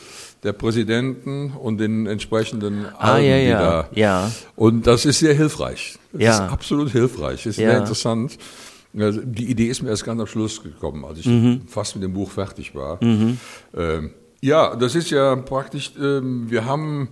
der 0.43 0.53
Präsidenten 0.53 1.51
und 1.53 1.79
den 1.79 2.07
entsprechenden 2.07 2.87
Ah, 2.99 3.15
Alben, 3.15 3.27
ja, 3.29 3.37
die 3.39 3.45
ja. 3.49 3.61
da 3.61 3.89
Ja. 3.95 4.31
und 4.57 4.87
das 4.87 5.05
ist 5.05 5.19
sehr 5.19 5.35
hilfreich. 5.35 5.99
Das 6.13 6.23
Ja. 6.23 6.33
ist 6.47 6.53
absolut 6.53 6.91
hilfreich. 6.91 7.43
Das 7.45 7.47
ist 7.47 7.59
Ja. 7.59 7.71
sehr 7.71 7.79
interessant. 7.81 8.39
Also 8.99 9.21
die 9.23 9.51
Idee 9.51 9.67
ist 9.67 9.83
mir 9.83 9.91
erst 9.91 10.05
ganz 10.05 10.21
am 10.21 10.27
Schluss 10.27 10.63
gekommen, 10.63 11.05
als 11.05 11.19
ich 11.21 11.27
Mhm. 11.27 11.63
fast 11.67 11.95
mit 11.97 12.03
dem 12.05 12.13
Buch 12.15 12.31
fertig 12.31 12.75
war. 12.75 12.99
Ähm, 13.03 14.11
ja, 14.41 14.75
das 14.77 14.95
ist 14.95 15.11
ja 15.11 15.37
praktisch, 15.37 15.93
ähm, 16.01 16.51
wir 16.51 16.65
haben 16.65 17.09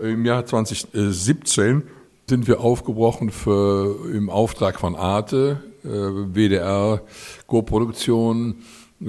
im 0.00 0.24
Jahr 0.24 0.44
2017 0.46 1.82
sind 2.28 2.48
wir 2.48 2.60
aufgebrochen 2.60 3.30
für, 3.30 3.96
im 4.12 4.30
Auftrag 4.30 4.80
von 4.80 4.96
Arte, 4.96 5.60
äh, 5.84 5.88
WDR, 5.88 7.02
Co-Produktion, 7.46 8.56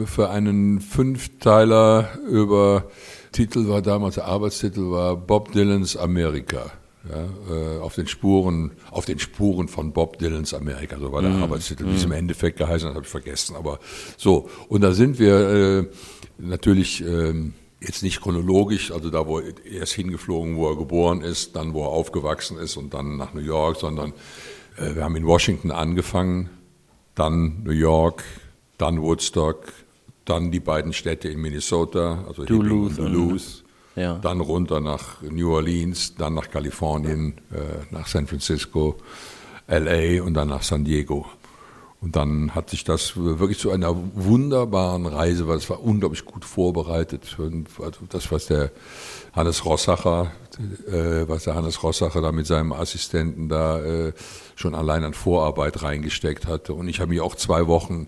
für 0.06 0.30
einen 0.30 0.82
Fünfteiler 0.82 2.10
über, 2.28 2.90
Titel 3.32 3.68
war 3.68 3.82
damals, 3.82 4.16
der 4.16 4.26
Arbeitstitel 4.26 4.92
war 4.92 5.16
Bob 5.16 5.52
Dylans 5.52 5.96
Amerika. 5.96 6.72
Ja, 7.08 7.56
äh, 7.56 7.80
auf 7.82 7.94
den 7.94 8.08
Spuren, 8.08 8.72
auf 8.90 9.06
den 9.06 9.20
Spuren 9.20 9.68
von 9.68 9.94
Bob 9.94 10.18
Dylans 10.18 10.56
Amerika, 10.56 10.98
so 10.98 11.12
war 11.12 11.22
der 11.22 11.32
Arbeitstitel. 11.36 11.86
Wie 11.86 11.96
es 11.96 12.04
im 12.04 12.12
Endeffekt 12.12 12.58
geheißen 12.58 12.88
hat, 12.88 12.96
habe 12.96 13.06
ich 13.06 13.12
vergessen. 13.12 13.56
Aber 13.56 13.80
so, 14.18 14.50
und 14.70 14.82
da 14.82 14.92
sind 14.92 15.20
wir 15.20 15.50
äh, 15.50 15.86
natürlich 16.40 17.02
ähm, 17.02 17.54
jetzt 17.80 18.02
nicht 18.02 18.22
chronologisch, 18.22 18.92
also 18.92 19.12
da, 19.12 19.28
wo 19.28 19.40
er 19.40 19.54
erst 19.66 19.94
hingeflogen, 19.94 20.56
wo 20.56 20.68
er 20.68 20.78
geboren 20.78 21.22
ist, 21.22 21.56
dann 21.56 21.74
wo 21.74 21.84
er 21.84 21.90
aufgewachsen 21.90 22.58
ist 22.58 22.76
und 22.76 22.96
dann 22.96 23.18
nach 23.18 23.36
New 23.36 23.42
York, 23.42 23.78
sondern 23.78 24.14
äh, 24.78 24.96
wir 24.96 25.04
haben 25.04 25.16
in 25.16 25.28
Washington 25.28 25.70
angefangen, 25.70 26.50
dann 27.14 27.64
New 27.64 27.72
York, 27.72 28.24
dann 28.80 29.00
Woodstock, 29.02 29.72
dann 30.26 30.52
die 30.52 30.60
beiden 30.60 30.94
Städte 30.94 31.30
in 31.30 31.40
Minnesota, 31.40 32.24
also 32.28 32.44
Duluth 32.44 33.00
und 33.00 33.14
Duluth, 33.14 33.64
Ja. 33.96 34.16
dann 34.18 34.42
runter 34.42 34.80
nach 34.82 35.22
New 35.22 35.54
Orleans, 35.54 36.16
dann 36.16 36.34
nach 36.34 36.50
Kalifornien, 36.50 37.36
äh, 37.52 37.86
nach 37.92 38.08
San 38.08 38.28
Francisco, 38.28 38.98
LA 39.68 40.22
und 40.24 40.34
dann 40.34 40.50
nach 40.50 40.64
San 40.64 40.84
Diego. 40.84 41.26
Und 42.02 42.16
dann 42.16 42.54
hat 42.54 42.70
sich 42.70 42.84
das 42.84 43.14
wirklich 43.16 43.58
zu 43.58 43.72
einer 43.72 43.96
wunderbaren 44.14 45.08
Reise, 45.08 45.48
weil 45.48 45.58
es 45.58 45.70
war 45.72 45.82
unglaublich 45.84 46.24
gut 46.26 46.46
vorbereitet. 46.46 47.38
Und 47.40 47.68
also 47.82 48.02
das, 48.10 48.32
was 48.32 48.46
der 48.46 48.72
Hannes 49.34 49.66
Rossacher, 49.66 50.32
äh, 50.88 51.28
was 51.28 51.46
der 51.46 51.56
Hannes 51.56 51.82
Rossacher 51.82 52.22
da 52.22 52.32
mit 52.32 52.46
seinem 52.46 52.74
Assistenten 52.74 53.50
da 53.50 53.80
äh, 53.84 54.14
schon 54.56 54.76
allein 54.76 55.04
an 55.04 55.14
Vorarbeit 55.16 55.82
reingesteckt 55.82 56.46
hatte. 56.46 56.74
Und 56.74 56.90
ich 56.90 57.00
habe 57.00 57.10
mich 57.10 57.22
auch 57.22 57.34
zwei 57.36 57.66
Wochen 57.66 58.08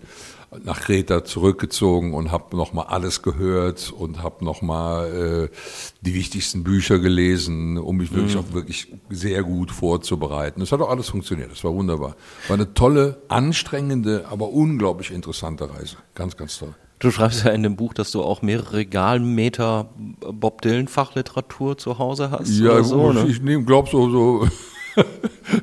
nach 0.64 0.80
Kreta 0.80 1.24
zurückgezogen 1.24 2.14
und 2.14 2.32
habe 2.32 2.56
nochmal 2.56 2.86
alles 2.86 3.22
gehört 3.22 3.92
und 3.92 4.22
habe 4.22 4.44
nochmal 4.44 5.50
äh, 5.50 5.56
die 6.00 6.14
wichtigsten 6.14 6.64
Bücher 6.64 6.98
gelesen, 6.98 7.76
um 7.76 7.98
mich 7.98 8.12
wirklich 8.12 8.36
auch 8.36 8.52
wirklich 8.52 8.88
sehr 9.10 9.42
gut 9.42 9.70
vorzubereiten. 9.70 10.60
Das 10.60 10.72
hat 10.72 10.80
auch 10.80 10.90
alles 10.90 11.08
funktioniert. 11.10 11.50
Das 11.50 11.64
war 11.64 11.74
wunderbar. 11.74 12.16
War 12.48 12.54
eine 12.54 12.72
tolle, 12.72 13.22
anstrengende, 13.28 14.26
aber 14.30 14.50
unglaublich 14.50 15.10
interessante 15.10 15.68
Reise. 15.72 15.96
Ganz, 16.14 16.36
ganz 16.36 16.58
toll. 16.58 16.74
Du 16.98 17.10
schreibst 17.12 17.44
ja 17.44 17.52
in 17.52 17.62
dem 17.62 17.76
Buch, 17.76 17.94
dass 17.94 18.10
du 18.10 18.22
auch 18.22 18.42
mehrere 18.42 18.78
Regalmeter 18.78 19.90
Bob 20.32 20.62
Dylan 20.62 20.88
Fachliteratur 20.88 21.78
zu 21.78 21.98
Hause 21.98 22.32
hast. 22.32 22.48
Ja, 22.58 22.82
so, 22.82 23.12
ne? 23.12 23.26
ich 23.28 23.40
glaube 23.66 23.88
so, 23.88 24.10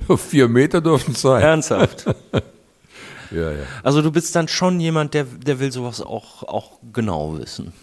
so 0.08 0.15
vier 0.15 0.48
Meter 0.48 0.80
dürfen 0.80 1.13
es 1.13 1.21
sein. 1.21 1.41
Ernsthaft. 1.41 2.06
Ja, 3.36 3.52
ja. 3.52 3.63
Also 3.84 4.02
du 4.02 4.12
bist 4.12 4.36
dann 4.36 4.48
schon 4.48 4.80
jemand, 4.80 5.13
der, 5.13 5.26
der 5.26 5.60
will 5.60 5.71
sowas 5.71 6.02
auch, 6.02 6.43
auch 6.43 6.80
genau 6.93 7.38
wissen. 7.38 7.74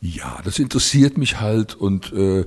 Ja, 0.00 0.40
das 0.44 0.58
interessiert 0.58 1.16
mich 1.18 1.40
halt 1.40 1.74
und 1.74 2.12
äh, 2.12 2.46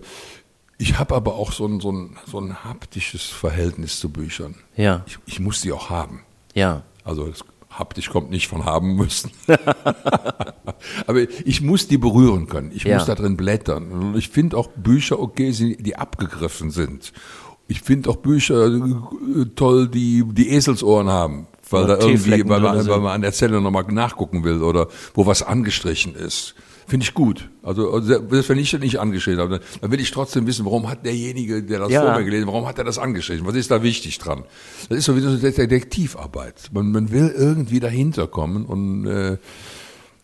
ich 0.77 0.99
habe 0.99 1.15
aber 1.15 1.35
auch 1.35 1.53
so 1.53 1.65
ein, 1.65 1.79
so, 1.79 1.91
ein, 1.91 2.17
so 2.29 2.39
ein 2.39 2.65
haptisches 2.65 3.23
Verhältnis 3.23 3.99
zu 3.99 4.09
Büchern. 4.09 4.55
Ja, 4.75 5.03
Ich, 5.07 5.17
ich 5.25 5.39
muss 5.39 5.61
die 5.61 5.71
auch 5.71 5.89
haben. 5.89 6.21
ja. 6.53 6.81
Also 7.05 7.27
das 7.27 7.41
haptisch 7.69 8.09
kommt 8.09 8.31
nicht 8.31 8.47
von 8.47 8.65
haben 8.65 8.95
müssen. 8.95 9.29
aber 11.07 11.21
ich 11.45 11.61
muss 11.61 11.87
die 11.87 11.97
berühren 11.97 12.47
können. 12.47 12.71
Ich 12.73 12.83
Ja. 12.83 12.97
muss 12.97 13.05
da 13.05 13.15
drin 13.15 13.37
blättern. 13.37 13.91
Und 13.91 14.17
ich 14.17 14.29
finde 14.29 14.57
auch 14.57 14.69
Bücher 14.69 15.19
okay, 15.19 15.51
die 15.51 15.95
abgegriffen 15.95 16.71
sind. 16.71 17.13
Ich 17.67 17.81
finde 17.81 18.09
auch 18.09 18.17
Bücher 18.17 18.67
äh, 18.67 19.45
toll, 19.55 19.87
die 19.87 20.23
die 20.31 20.49
Eselsohren 20.49 21.09
haben. 21.09 21.47
Weil 21.69 21.87
da 21.87 21.97
irgendwie, 21.97 22.47
weil 22.47 22.59
man, 22.61 22.87
weil 22.87 22.99
man 22.99 23.13
an 23.13 23.21
der 23.21 23.33
Zelle 23.33 23.59
nochmal 23.61 23.83
nachgucken 23.89 24.43
will 24.43 24.61
oder 24.61 24.87
wo 25.13 25.25
was 25.25 25.41
angestrichen 25.41 26.15
ist. 26.15 26.55
Finde 26.87 27.03
ich 27.03 27.15
gut. 27.15 27.49
Also, 27.63 27.91
also 27.91 28.07
selbst 28.07 28.47
wenn 28.49 28.59
ich 28.59 28.69
das 28.69 28.79
nicht 28.79 28.99
angeschrieben 28.99 29.39
habe, 29.39 29.59
dann 29.81 29.91
will 29.91 29.99
ich 29.99 30.11
trotzdem 30.11 30.45
wissen, 30.45 30.65
warum 30.65 30.87
hat 30.87 31.03
derjenige, 31.03 31.63
der 31.63 31.79
das 31.79 31.91
Ja. 31.91 32.03
vor 32.03 32.19
mir 32.19 32.23
gelesen, 32.23 32.45
warum 32.45 32.67
hat 32.67 32.77
er 32.77 32.83
das 32.83 32.99
angeschrieben? 32.99 33.47
Was 33.47 33.55
ist 33.55 33.71
da 33.71 33.81
wichtig 33.81 34.19
dran? 34.19 34.43
Das 34.89 34.99
ist 34.99 35.05
so 35.05 35.15
wie 35.15 35.21
so 35.21 35.29
eine 35.29 35.39
Detektivarbeit. 35.39 36.69
Man, 36.73 36.91
man 36.91 37.11
will 37.11 37.33
irgendwie 37.35 37.79
dahinter 37.79 38.27
kommen 38.27 38.65
und 38.65 39.07
äh, 39.07 39.37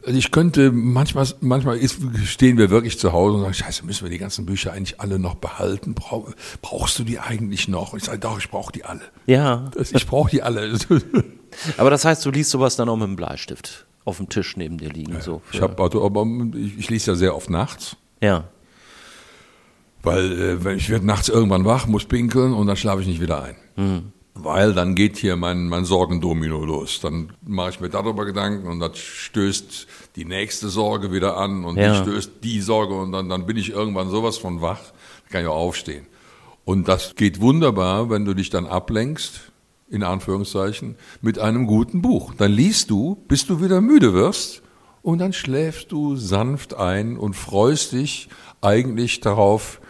also 0.06 0.18
ich 0.18 0.32
könnte, 0.32 0.72
manchmal, 0.72 1.28
manchmal 1.42 1.78
ist, 1.78 1.98
stehen 2.26 2.58
wir 2.58 2.70
wirklich 2.70 2.98
zu 3.00 3.12
Hause 3.14 3.36
und 3.38 3.42
sagen, 3.44 3.54
scheiße, 3.54 3.86
müssen 3.86 4.04
wir 4.06 4.10
die 4.10 4.18
ganzen 4.18 4.46
Bücher 4.46 4.74
eigentlich 4.74 5.00
alle 5.00 5.20
noch 5.20 5.36
behalten? 5.36 5.94
Brauch, 5.94 6.30
brauchst 6.62 6.98
du 7.00 7.04
die 7.04 7.20
eigentlich 7.20 7.68
noch? 7.68 7.94
Und 7.94 8.00
ich 8.00 8.06
sage, 8.06 8.20
doch, 8.20 8.38
ich 8.40 8.50
brauche 8.50 8.72
die 8.72 8.84
alle. 8.86 9.02
Ja. 9.28 9.70
Das, 9.76 9.92
ich 9.92 10.06
brauche 10.08 10.30
die 10.32 10.42
alle. 10.42 10.78
Aber 11.78 11.90
das 11.90 12.06
heißt, 12.06 12.26
du 12.26 12.32
liest 12.32 12.50
sowas 12.52 12.76
dann 12.76 12.90
auch 12.90 12.96
mit 12.96 13.06
einem 13.08 13.16
Bleistift 13.16 13.86
auf 14.06 14.18
dem 14.18 14.30
Tisch 14.30 14.58
neben 14.58 14.78
dir 14.78 14.90
liegen. 14.90 15.20
so 15.22 15.42
Ich, 15.52 15.58
für- 15.60 15.64
hab, 15.66 15.80
also, 15.80 16.04
aber 16.04 16.26
ich, 16.56 16.78
ich 16.80 16.90
lese 16.90 17.12
ja 17.12 17.16
sehr 17.16 17.36
oft 17.36 17.50
nachts. 17.50 17.96
ja. 18.22 18.46
Weil 20.04 20.58
äh, 20.66 20.74
ich 20.74 20.90
werde 20.90 21.06
nachts 21.06 21.30
irgendwann 21.30 21.64
wach, 21.64 21.86
muss 21.86 22.06
pinkeln 22.06 22.54
und 22.54 22.66
dann 22.66 22.76
schlafe 22.76 23.02
ich 23.02 23.08
nicht 23.08 23.22
wieder 23.22 23.44
ein. 23.44 23.56
Mhm. 23.76 24.12
Weil 24.34 24.74
dann 24.74 24.96
geht 24.96 25.18
hier 25.18 25.36
mein, 25.36 25.68
mein 25.68 25.84
Sorgendomino 25.86 26.64
los. 26.64 27.00
Dann 27.02 27.34
mache 27.46 27.72
ich 27.72 27.80
mir 27.82 27.90
darüber 27.90 28.26
Gedanken 28.26 28.68
und 28.68 28.80
das 28.80 28.98
stößt 28.98 29.88
die 30.16 30.26
nächste 30.26 30.70
Sorge 30.70 31.12
wieder 31.12 31.38
an 31.38 31.66
und 31.66 31.78
Ja. 31.78 31.92
die 31.92 31.98
stößt 31.98 32.32
die 32.44 32.62
Sorge 32.62 32.94
und 32.96 33.12
dann, 33.12 33.28
dann 33.30 33.46
bin 33.46 33.58
ich 33.58 33.72
irgendwann 33.72 34.10
sowas 34.10 34.38
von 34.38 34.62
wach, 34.62 34.80
kann 35.30 35.42
ich 35.42 35.48
auch 35.48 35.56
aufstehen. 35.58 36.08
Und 36.64 36.88
das 36.88 37.16
geht 37.16 37.42
wunderbar, 37.42 38.10
wenn 38.10 38.24
du 38.24 38.34
dich 38.34 38.50
dann 38.50 38.68
ablenkst, 38.68 39.52
in 39.90 40.04
Anführungszeichen, 40.04 40.96
mit 41.22 41.38
einem 41.38 41.68
guten 41.68 42.02
Buch. 42.02 42.34
Dann 42.34 42.52
liest 42.54 42.90
du, 42.90 43.18
bis 43.28 43.46
du 43.46 43.62
wieder 43.62 43.82
müde 43.82 44.14
wirst 44.14 44.62
und 45.02 45.20
dann 45.20 45.34
schläfst 45.34 45.92
du 45.92 46.16
sanft 46.16 46.74
ein 46.76 47.18
und 47.18 47.36
freust 47.36 47.92
dich 47.92 48.30
eigentlich 48.62 49.20
darauf, 49.20 49.82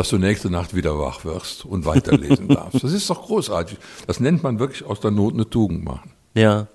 dass 0.00 0.08
du 0.08 0.16
nächste 0.16 0.48
Nacht 0.48 0.74
wieder 0.74 0.98
wach 0.98 1.26
wirst 1.26 1.66
und 1.66 1.84
weiterlesen 1.84 2.48
darfst. 2.56 2.82
Das 2.82 2.92
ist 2.92 3.10
doch 3.10 3.22
großartig. 3.26 3.76
Das 4.06 4.18
nennt 4.18 4.42
man 4.42 4.58
wirklich 4.58 4.82
aus 4.84 4.98
der 5.00 5.10
Not 5.10 5.34
eine 5.34 5.48
Tugend 5.48 5.84
machen. 5.84 6.10
Ja. 6.34 6.68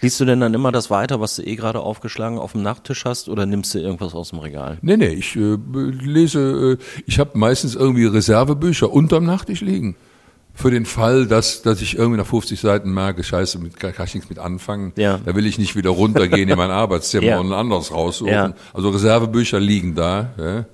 Liest 0.00 0.20
du 0.20 0.24
denn 0.24 0.38
dann 0.38 0.54
immer 0.54 0.70
das 0.70 0.88
weiter, 0.90 1.18
was 1.20 1.34
du 1.34 1.42
eh 1.42 1.56
gerade 1.56 1.80
aufgeschlagen 1.80 2.38
auf 2.38 2.52
dem 2.52 2.62
Nachttisch 2.62 3.04
hast, 3.04 3.28
oder 3.28 3.46
nimmst 3.46 3.74
du 3.74 3.80
irgendwas 3.80 4.14
aus 4.14 4.30
dem 4.30 4.38
Regal? 4.38 4.78
Nee, 4.80 4.96
nee, 4.96 5.08
ich 5.08 5.34
äh, 5.34 5.56
lese, 5.74 6.78
äh, 6.78 7.02
ich 7.06 7.18
habe 7.18 7.36
meistens 7.36 7.74
irgendwie 7.74 8.06
Reservebücher 8.06 8.92
unterm 8.92 9.24
Nachttisch 9.24 9.60
liegen. 9.60 9.96
Für 10.54 10.70
den 10.70 10.86
Fall, 10.86 11.26
dass, 11.26 11.62
dass 11.62 11.80
ich 11.82 11.96
irgendwie 11.96 12.18
nach 12.18 12.26
50 12.26 12.60
Seiten 12.60 12.92
merke, 12.92 13.24
scheiße, 13.24 13.58
mit, 13.58 13.78
kann 13.80 13.92
ich 14.06 14.14
nichts 14.14 14.28
mit 14.28 14.38
anfangen. 14.38 14.92
Ja. 14.96 15.18
Da 15.24 15.34
will 15.34 15.46
ich 15.46 15.58
nicht 15.58 15.74
wieder 15.74 15.90
runtergehen 15.90 16.48
in 16.48 16.56
mein 16.56 16.70
Arbeitszimmer 16.84 17.26
Ja. 17.26 17.40
und 17.40 17.46
ein 17.48 17.52
anderes 17.58 17.92
raussuchen. 17.92 18.32
Ja. 18.32 18.54
Also 18.72 18.90
Reservebücher 18.90 19.58
liegen 19.58 19.94
da. 19.94 20.30
Ja. 20.38 20.64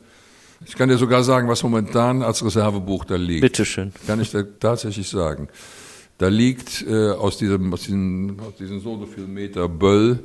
Ich 0.66 0.76
kann 0.76 0.88
dir 0.88 0.98
sogar 0.98 1.22
sagen, 1.22 1.48
was 1.48 1.62
momentan 1.62 2.22
als 2.22 2.44
Reservebuch 2.44 3.04
da 3.04 3.16
liegt. 3.16 3.42
Bitteschön. 3.42 3.92
Kann 4.06 4.20
ich 4.20 4.30
dir 4.30 4.58
tatsächlich 4.58 5.08
sagen. 5.08 5.48
Da 6.18 6.28
liegt 6.28 6.84
äh, 6.86 7.10
aus 7.10 7.38
diesem, 7.38 7.72
aus 7.72 7.82
diesen, 7.82 8.38
aus 8.40 8.56
diesen 8.58 8.80
so 8.80 8.92
und 8.92 9.00
so 9.00 9.06
viel 9.06 9.26
Meter 9.26 9.68
Böll, 9.68 10.20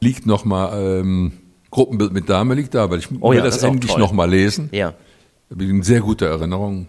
liegt 0.00 0.26
nochmal, 0.26 1.00
ähm, 1.00 1.32
Gruppenbild 1.70 2.12
mit 2.12 2.28
Dame 2.28 2.54
liegt 2.54 2.74
da, 2.74 2.90
weil 2.90 3.00
ich 3.00 3.08
Oh 3.20 3.30
will 3.30 3.38
ja, 3.38 3.44
das, 3.44 3.56
das 3.56 3.64
auch 3.64 3.72
endlich 3.72 3.96
nochmal 3.96 4.30
lesen. 4.30 4.68
Ja. 4.70 4.94
Da 5.48 5.54
habe 5.54 5.64
ich 5.64 5.70
eine 5.70 5.82
sehr 5.82 6.00
gute 6.00 6.26
Erinnerung. 6.26 6.88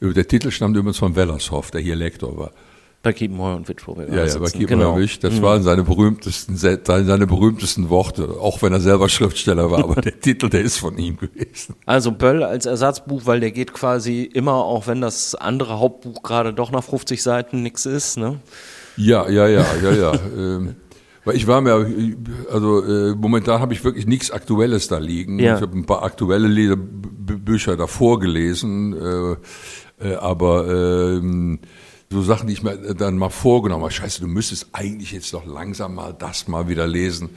Der 0.00 0.28
Titel 0.28 0.50
stammt 0.50 0.76
übrigens 0.76 0.98
von 0.98 1.16
Wellershoff, 1.16 1.70
der 1.70 1.80
hier 1.80 1.96
Lektor 1.96 2.36
war. 2.36 2.52
Bei 3.06 3.12
Kiepenheuer 3.12 3.54
und 3.54 3.68
Witsch, 3.68 3.86
wo 3.86 3.96
wir 3.96 4.08
Ja, 4.12 4.24
ja, 4.24 4.38
bei. 4.38 4.46
Kiepenheuer 4.50 4.86
genau. 4.94 4.96
Wisch. 4.98 5.20
Das 5.20 5.40
waren 5.40 5.62
seine 5.62 5.84
berühmtesten, 5.84 6.56
Se- 6.56 6.80
seine 6.84 7.26
berühmtesten 7.28 7.88
Worte, 7.88 8.30
auch 8.40 8.62
wenn 8.62 8.72
er 8.72 8.80
selber 8.80 9.08
Schriftsteller 9.08 9.70
war, 9.70 9.84
aber 9.84 10.00
der 10.02 10.18
Titel, 10.20 10.48
der 10.48 10.62
ist 10.62 10.78
von 10.78 10.98
ihm 10.98 11.16
gewesen. 11.16 11.76
Also 11.86 12.10
Böll 12.10 12.42
als 12.42 12.66
Ersatzbuch, 12.66 13.22
weil 13.24 13.38
der 13.38 13.52
geht 13.52 13.72
quasi 13.72 14.22
immer, 14.24 14.54
auch 14.54 14.88
wenn 14.88 15.00
das 15.00 15.36
andere 15.36 15.78
Hauptbuch 15.78 16.24
gerade 16.24 16.52
doch 16.52 16.72
nach 16.72 16.82
50 16.82 17.22
Seiten 17.22 17.62
nix 17.62 17.86
ist, 17.86 18.16
ne? 18.18 18.40
Ja, 18.96 19.28
ja, 19.28 19.46
ja, 19.46 19.64
ja, 19.84 19.92
ja. 19.92 20.12
ähm, 20.36 20.74
weil 21.24 21.36
ich 21.36 21.46
war 21.46 21.60
mir, 21.60 21.86
also 22.52 22.84
äh, 22.84 23.14
momentan 23.14 23.60
habe 23.60 23.72
ich 23.72 23.84
wirklich 23.84 24.06
nichts 24.08 24.30
Aktuelles 24.32 24.88
da 24.88 24.98
liegen. 24.98 25.38
Ja. 25.38 25.54
Ich 25.56 25.62
habe 25.62 25.78
ein 25.78 25.86
paar 25.86 26.02
aktuelle 26.02 26.48
Lese- 26.48 26.76
B- 26.76 27.34
Bücher 27.36 27.76
davor 27.76 28.18
gelesen, 28.18 28.94
äh, 30.00 30.08
äh, 30.08 30.14
aber 30.16 30.66
ähm, 30.68 31.60
so 32.10 32.22
Sachen, 32.22 32.46
die 32.46 32.52
ich 32.52 32.62
mir 32.62 32.76
dann 32.94 33.16
mal 33.18 33.30
vorgenommen 33.30 33.82
habe. 33.82 33.92
Scheiße, 33.92 34.20
du 34.20 34.26
müsstest 34.28 34.68
eigentlich 34.72 35.12
jetzt 35.12 35.32
doch 35.34 35.44
langsam 35.46 35.94
mal 35.96 36.14
das 36.16 36.46
mal 36.48 36.68
wieder 36.68 36.86
lesen, 36.86 37.30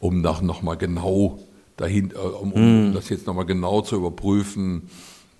um 0.00 0.20
nach 0.20 0.40
noch 0.40 0.62
mal 0.62 0.76
genau 0.76 1.38
dahin, 1.76 2.12
äh, 2.12 2.14
um, 2.18 2.52
um 2.52 2.88
Mhm. 2.90 2.94
das 2.94 3.08
jetzt 3.08 3.26
noch 3.26 3.34
mal 3.34 3.42
genau 3.44 3.80
zu 3.80 3.96
überprüfen, 3.96 4.88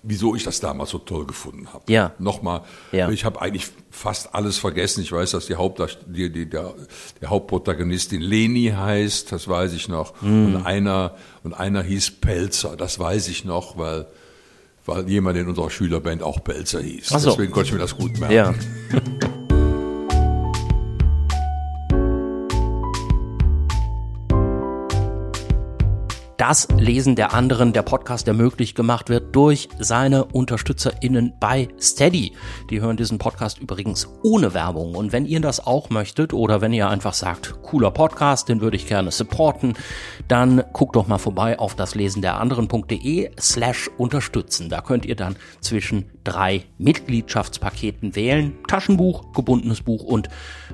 wieso 0.07 0.35
ich 0.35 0.43
das 0.43 0.59
damals 0.59 0.89
so 0.91 0.99
toll 0.99 1.25
gefunden 1.25 1.71
habe. 1.73 1.91
Ja. 1.91 2.11
Nochmal, 2.19 2.61
Ja. 2.91 3.09
ich 3.09 3.25
habe 3.25 3.41
eigentlich 3.41 3.67
fast 3.89 4.35
alles 4.35 4.57
vergessen. 4.57 5.01
Ich 5.01 5.11
weiß, 5.11 5.31
dass 5.31 5.47
die, 5.47 5.55
Hauptdarst- 5.55 5.97
die, 6.05 6.29
die 6.31 6.47
der, 6.47 6.73
der 7.21 7.29
Hauptprotagonistin 7.29 8.21
Leni 8.21 8.73
heißt, 8.75 9.31
das 9.31 9.47
weiß 9.47 9.73
ich 9.73 9.87
noch. 9.87 10.21
Mhm. 10.21 10.55
Und 10.57 10.65
einer 10.65 11.15
und 11.43 11.53
einer 11.53 11.81
hieß 11.81 12.11
Pelzer, 12.19 12.75
das 12.75 12.99
weiß 12.99 13.29
ich 13.29 13.45
noch, 13.45 13.77
weil 13.77 14.05
weil 14.85 15.09
jemand 15.09 15.37
in 15.37 15.47
unserer 15.47 15.69
Schülerband 15.69 16.23
auch 16.23 16.43
Pelzer 16.43 16.81
hieß. 16.81 17.07
So. 17.07 17.29
Deswegen 17.31 17.51
konnte 17.51 17.67
ich 17.67 17.73
mir 17.73 17.79
das 17.79 17.95
gut 17.95 18.19
merken. 18.19 18.33
Ja. 18.33 18.53
Das 26.37 26.67
Lesen 26.77 27.15
der 27.15 27.33
anderen, 27.33 27.71
der 27.71 27.81
Podcast, 27.81 28.27
der 28.27 28.33
möglich 28.33 28.75
gemacht 28.75 29.07
wird 29.07 29.33
durch 29.33 29.69
seine 29.79 30.25
UnterstützerInnen 30.25 31.31
bei 31.39 31.69
Steady. 31.79 32.33
Die 32.69 32.81
hören 32.81 32.97
diesen 32.97 33.19
Podcast 33.19 33.59
übrigens 33.59 34.09
ohne 34.21 34.53
Werbung. 34.53 34.95
Und 34.95 35.13
wenn 35.13 35.25
ihr 35.25 35.39
das 35.39 35.65
auch 35.65 35.89
möchtet 35.89 36.33
oder 36.33 36.59
wenn 36.59 36.73
ihr 36.73 36.89
einfach 36.89 37.13
sagt, 37.13 37.61
cooler 37.63 37.89
Podcast, 37.89 38.49
den 38.49 38.59
würde 38.59 38.75
ich 38.75 38.85
gerne 38.85 39.11
supporten, 39.11 39.75
dann 40.27 40.61
guckt 40.73 40.97
doch 40.97 41.07
mal 41.07 41.19
vorbei 41.19 41.57
auf 41.57 41.73
das 41.73 41.95
Lesen 41.95 42.21
der 42.21 42.37
anderen.de 42.37 43.31
slash 43.39 43.89
unterstützen. 43.97 44.67
Da 44.67 44.81
könnt 44.81 45.05
ihr 45.05 45.15
dann 45.15 45.37
zwischen 45.61 46.11
drei 46.25 46.65
Mitgliedschaftspaketen 46.77 48.17
wählen. 48.17 48.57
Taschenbuch, 48.67 49.31
gebundenes 49.31 49.81
Buch 49.81 50.03
und 50.03 50.27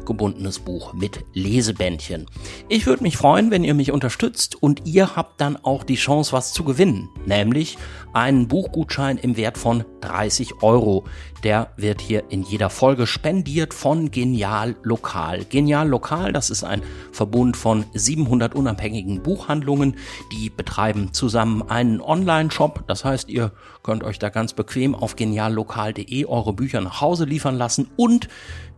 gebundenes 0.05 0.57
Buch 0.57 0.93
mit 0.93 1.23
Lesebändchen. 1.33 2.25
Ich 2.67 2.87
würde 2.87 3.03
mich 3.03 3.17
freuen, 3.17 3.51
wenn 3.51 3.63
ihr 3.63 3.75
mich 3.75 3.91
unterstützt 3.91 4.55
und 4.61 4.87
ihr 4.87 5.15
habt 5.15 5.39
dann 5.39 5.50
auch 5.57 5.83
die 5.83 5.95
Chance, 5.95 6.33
was 6.33 6.53
zu 6.53 6.63
gewinnen. 6.63 7.09
Nämlich 7.25 7.77
einen 8.13 8.47
Buchgutschein 8.47 9.17
im 9.17 9.37
Wert 9.37 9.57
von 9.57 9.85
30 10.01 10.61
Euro. 10.61 11.05
Der 11.43 11.71
wird 11.77 12.01
hier 12.01 12.23
in 12.29 12.43
jeder 12.43 12.69
Folge 12.69 13.07
spendiert 13.07 13.73
von 13.73 14.11
Genial 14.11 14.75
Lokal. 14.83 15.45
Genial 15.45 15.87
Lokal, 15.87 16.33
das 16.33 16.49
ist 16.49 16.63
ein 16.63 16.81
Verbund 17.11 17.57
von 17.57 17.85
700 17.93 18.53
unabhängigen 18.53 19.23
Buchhandlungen. 19.23 19.95
Die 20.31 20.49
betreiben 20.49 21.13
zusammen 21.13 21.63
einen 21.69 22.01
Online-Shop. 22.01 22.83
Das 22.87 23.05
heißt, 23.05 23.29
ihr 23.29 23.51
könnt 23.83 24.03
euch 24.03 24.19
da 24.19 24.29
ganz 24.29 24.53
bequem 24.53 24.93
auf 24.93 25.15
geniallokal.de 25.15 26.25
eure 26.25 26.53
Bücher 26.53 26.81
nach 26.81 27.01
Hause 27.01 27.25
liefern 27.25 27.57
lassen 27.57 27.89
und 27.95 28.27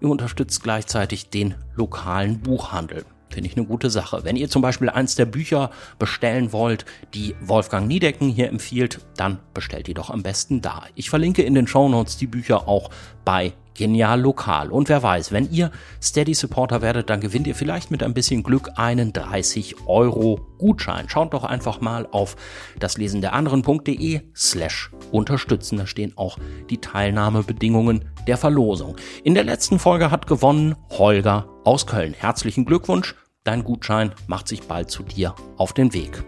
ihr 0.02 0.10
unterstützt 0.10 0.64
gleichzeitig 0.64 1.30
den 1.30 1.56
lokalen 1.76 2.40
Buchhandel. 2.40 3.06
Finde 3.34 3.50
ich 3.50 3.58
eine 3.58 3.66
gute 3.66 3.90
Sache. 3.90 4.20
Wenn 4.24 4.36
ihr 4.36 4.48
zum 4.48 4.62
Beispiel 4.62 4.90
eins 4.90 5.16
der 5.16 5.26
Bücher 5.26 5.72
bestellen 5.98 6.54
wollt, 6.54 6.86
die 7.16 7.36
Wolfgang 7.42 7.88
Niedecken 7.88 8.30
hier 8.30 8.48
empfiehlt, 8.48 9.00
dann 9.18 9.40
bestellt 9.56 9.88
die 9.88 9.96
doch 9.96 10.12
am 10.12 10.22
besten 10.22 10.62
da. 10.62 10.84
Ich 10.94 11.10
verlinke 11.10 11.42
in 11.42 11.56
den 11.56 11.66
Shownotes 11.66 12.18
die 12.18 12.28
Bücher 12.28 12.68
auch 12.68 12.92
bei 13.26 13.54
Genial 13.74 14.22
Lokal. 14.22 14.72
Und 14.72 14.88
wer 14.88 15.02
weiß, 15.02 15.32
wenn 15.32 15.52
ihr 15.52 15.72
Steady 16.02 16.36
Supporter 16.36 16.84
werdet, 16.84 17.10
dann 17.10 17.22
gewinnt 17.22 17.48
ihr 17.48 17.56
vielleicht 17.56 17.90
mit 17.90 18.04
ein 18.04 18.14
bisschen 18.14 18.44
Glück 18.44 18.70
einen 18.76 19.14
30 19.14 19.88
Euro 19.88 20.42
Gutschein. 20.60 21.10
Schaut 21.10 21.34
doch 21.34 21.44
einfach 21.44 21.82
mal 21.82 22.08
auf 22.12 22.36
daslesen 22.80 23.22
der 23.22 23.34
anderen.de 23.34 24.22
slash 24.36 24.92
unterstützen. 25.12 25.78
Da 25.78 25.88
stehen 25.88 26.14
auch 26.18 26.38
die 26.70 26.78
Teilnahmebedingungen 26.78 28.06
der 28.28 28.38
Verlosung. 28.38 28.96
In 29.24 29.34
der 29.34 29.44
letzten 29.44 29.80
Folge 29.80 30.12
hat 30.12 30.28
gewonnen 30.28 30.76
Holger 30.92 31.48
aus 31.64 31.88
Köln. 31.88 32.14
Herzlichen 32.14 32.66
Glückwunsch. 32.66 33.16
Dein 33.46 33.66
Gutschein 33.66 34.14
macht 34.28 34.48
sich 34.48 34.64
bald 34.64 34.90
zu 34.90 35.04
dir 35.04 35.36
auf 35.58 35.74
den 35.74 35.94
Weg. 35.94 36.24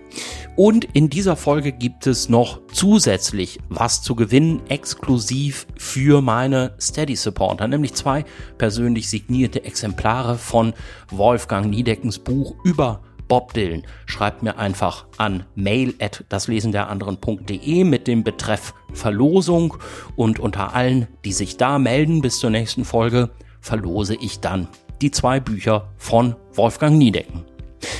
Und 0.57 0.83
in 0.83 1.09
dieser 1.09 1.37
Folge 1.37 1.71
gibt 1.71 2.07
es 2.07 2.27
noch 2.27 2.59
zusätzlich 2.73 3.59
was 3.69 4.01
zu 4.01 4.15
gewinnen, 4.15 4.61
exklusiv 4.67 5.65
für 5.77 6.21
meine 6.21 6.75
Steady 6.77 7.15
Supporter, 7.15 7.69
nämlich 7.69 7.93
zwei 7.93 8.25
persönlich 8.57 9.09
signierte 9.09 9.63
Exemplare 9.63 10.37
von 10.37 10.73
Wolfgang 11.09 11.69
Niedeckens 11.69 12.19
Buch 12.19 12.53
über 12.65 13.01
Bob 13.29 13.53
Dylan. 13.53 13.83
Schreibt 14.05 14.43
mir 14.43 14.57
einfach 14.57 15.05
an 15.17 15.45
mail 15.55 15.93
at 16.01 16.25
daslesenderanderen.de 16.27 17.85
mit 17.85 18.07
dem 18.07 18.25
Betreff 18.25 18.73
Verlosung 18.91 19.77
und 20.17 20.39
unter 20.39 20.75
allen, 20.75 21.07
die 21.23 21.31
sich 21.33 21.55
da 21.55 21.79
melden 21.79 22.19
bis 22.19 22.39
zur 22.39 22.49
nächsten 22.49 22.83
Folge, 22.83 23.29
verlose 23.61 24.15
ich 24.15 24.41
dann 24.41 24.67
die 25.01 25.11
zwei 25.11 25.39
Bücher 25.39 25.89
von 25.97 26.35
Wolfgang 26.53 26.97
Niedecken. 26.97 27.43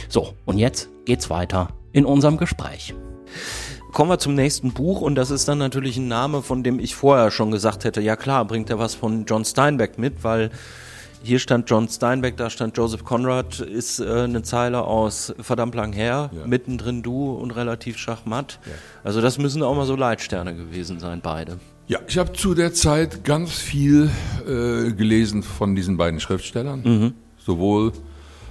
So, 0.10 0.34
und 0.46 0.58
jetzt 0.58 0.90
geht's 1.06 1.30
weiter 1.30 1.70
in 1.92 2.06
unserem 2.06 2.38
Gespräch. 2.38 2.94
Kommen 3.94 4.10
wir 4.10 4.20
zum 4.20 4.36
nächsten 4.36 4.74
Buch 4.74 5.02
und 5.02 5.16
das 5.16 5.32
ist 5.32 5.48
dann 5.48 5.58
natürlich 5.58 5.98
ein 5.98 6.10
Name, 6.10 6.42
von 6.42 6.64
dem 6.64 6.80
ich 6.80 6.96
vorher 6.96 7.32
schon 7.32 7.52
gesagt 7.52 7.86
hätte, 7.86 8.02
ja 8.02 8.16
klar, 8.16 8.44
bringt 8.46 8.70
er 8.70 8.78
was 8.78 8.94
von 8.94 9.26
John 9.26 9.46
Steinbeck 9.46 9.98
mit, 9.98 10.24
weil 10.24 10.52
hier 11.24 11.40
stand 11.40 11.70
John 11.70 11.88
Steinbeck, 11.88 12.38
da 12.38 12.50
stand 12.50 12.78
Joseph 12.78 13.04
Conrad, 13.04 13.60
ist 13.60 14.00
äh, 14.00 14.24
eine 14.24 14.44
Zeile 14.44 14.84
aus 14.84 15.34
verdammt 15.40 15.74
lang 15.74 15.92
her, 15.92 16.30
ja. 16.32 16.46
mittendrin 16.46 17.02
du 17.02 17.32
und 17.32 17.52
relativ 17.52 17.98
schachmatt. 17.98 18.60
Ja. 18.66 18.72
Also 19.04 19.22
das 19.22 19.38
müssen 19.38 19.64
auch 19.64 19.76
mal 19.76 19.86
so 19.86 19.96
Leitsterne 19.96 20.56
gewesen 20.56 21.00
sein, 21.00 21.22
beide. 21.24 21.58
Ja, 21.88 22.00
ich 22.08 22.18
habe 22.18 22.34
zu 22.34 22.56
der 22.56 22.74
Zeit 22.74 23.24
ganz 23.24 23.52
viel 23.52 24.10
äh, 24.48 24.92
gelesen 24.92 25.44
von 25.44 25.76
diesen 25.76 25.98
beiden 25.98 26.20
Schriftstellern, 26.20 26.82
mhm. 26.84 27.14
sowohl 27.38 27.92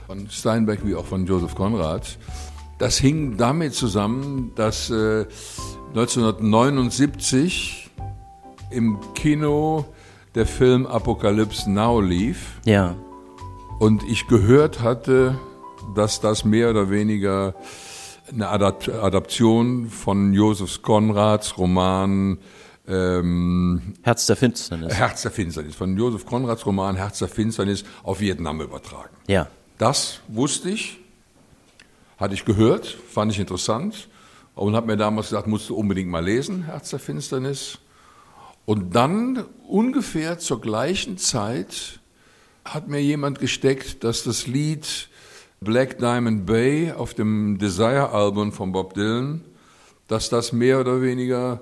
von 0.06 0.30
Steinbeck 0.30 0.86
wie 0.86 0.94
auch 0.94 1.04
von 1.04 1.26
Joseph 1.26 1.56
Conrad. 1.56 2.16
Das 2.78 2.96
hing 2.98 3.36
damit 3.36 3.74
zusammen, 3.74 4.52
dass 4.54 4.88
äh, 4.90 5.26
1979 5.94 7.90
im 8.70 8.98
Kino 9.14 9.84
der 10.36 10.46
Film 10.46 10.86
Apocalypse 10.86 11.68
Now 11.68 12.00
lief. 12.00 12.60
Ja. 12.64 12.94
Und 13.80 14.04
ich 14.04 14.28
gehört 14.28 14.80
hatte, 14.80 15.36
dass 15.96 16.20
das 16.20 16.44
mehr 16.44 16.70
oder 16.70 16.88
weniger 16.88 17.56
eine 18.32 18.48
Adaption 18.48 19.88
von 19.88 20.32
Josef 20.32 20.82
Konrads 20.82 21.58
Roman 21.58 22.38
ähm, 22.86 23.94
Herz 24.02 24.26
der 24.26 24.36
Finsternis. 24.36 24.94
Herz 24.94 25.22
der 25.22 25.30
Finsternis, 25.30 25.74
von 25.74 25.96
Josef 25.96 26.26
Konrads 26.26 26.66
Roman 26.66 26.96
Herz 26.96 27.18
der 27.18 27.28
Finsternis 27.28 27.84
auf 28.02 28.20
Vietnam 28.20 28.60
übertragen. 28.60 29.14
Ja. 29.26 29.48
Das 29.78 30.20
wusste 30.28 30.70
ich, 30.70 30.98
hatte 32.18 32.34
ich 32.34 32.44
gehört, 32.44 32.86
fand 32.86 33.32
ich 33.32 33.38
interessant 33.38 34.08
und 34.54 34.76
habe 34.76 34.86
mir 34.86 34.96
damals 34.96 35.30
gesagt, 35.30 35.46
musst 35.46 35.68
du 35.68 35.74
unbedingt 35.74 36.10
mal 36.10 36.24
lesen, 36.24 36.64
Herz 36.64 36.90
der 36.90 36.98
Finsternis. 36.98 37.78
Und 38.66 38.94
dann 38.94 39.44
ungefähr 39.66 40.38
zur 40.38 40.60
gleichen 40.60 41.18
Zeit 41.18 42.00
hat 42.64 42.88
mir 42.88 43.02
jemand 43.02 43.40
gesteckt, 43.40 44.04
dass 44.04 44.22
das 44.22 44.46
Lied 44.46 45.08
Black 45.60 45.98
Diamond 45.98 46.46
Bay 46.46 46.92
auf 46.92 47.14
dem 47.14 47.58
Desire-Album 47.58 48.52
von 48.52 48.72
Bob 48.72 48.94
Dylan, 48.94 49.44
dass 50.08 50.28
das 50.28 50.52
mehr 50.52 50.80
oder 50.80 51.02
weniger 51.02 51.60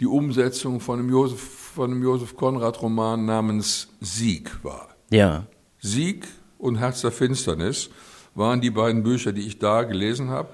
die 0.00 0.06
Umsetzung 0.06 0.80
von 0.80 0.98
einem 0.98 1.10
Josef, 1.10 1.40
von 1.74 1.90
einem 1.90 2.02
Josef 2.02 2.36
Konrad-Roman 2.36 3.24
namens 3.24 3.88
Sieg 4.00 4.64
war. 4.64 4.88
Ja. 5.10 5.46
Sieg 5.78 6.26
und 6.58 6.76
Herz 6.76 7.02
der 7.02 7.12
Finsternis 7.12 7.90
waren 8.34 8.60
die 8.60 8.70
beiden 8.70 9.02
Bücher, 9.02 9.32
die 9.32 9.46
ich 9.46 9.58
da 9.58 9.82
gelesen 9.82 10.30
habe. 10.30 10.48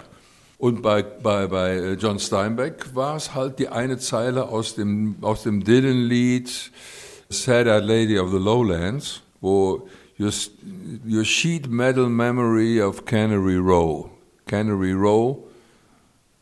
Und 0.59 0.83
bei, 0.83 1.03
bei, 1.03 1.47
bei 1.47 1.77
äh, 1.77 1.93
John 1.95 2.19
Steinbeck 2.19 2.95
war 2.95 3.17
es 3.17 3.35
halt 3.35 3.59
die 3.59 3.69
eine 3.69 3.99
Zeile 3.99 4.49
aus 4.49 4.75
dem, 4.75 5.17
aus 5.21 5.43
dem 5.43 5.63
Dylan-Lied 5.63 6.73
Sad-Eyed 7.29 7.85
Lady 7.85 8.19
of 8.19 8.31
the 8.31 8.39
Lowlands, 8.39 9.21
wo 9.41 9.87
your, 10.19 10.33
your 11.07 11.25
sheet 11.25 11.69
metal 11.69 12.09
memory 12.09 12.81
of 12.81 13.05
Canary 13.05 13.59
Row. 13.59 14.11
Canary 14.47 14.93
Row 14.93 15.45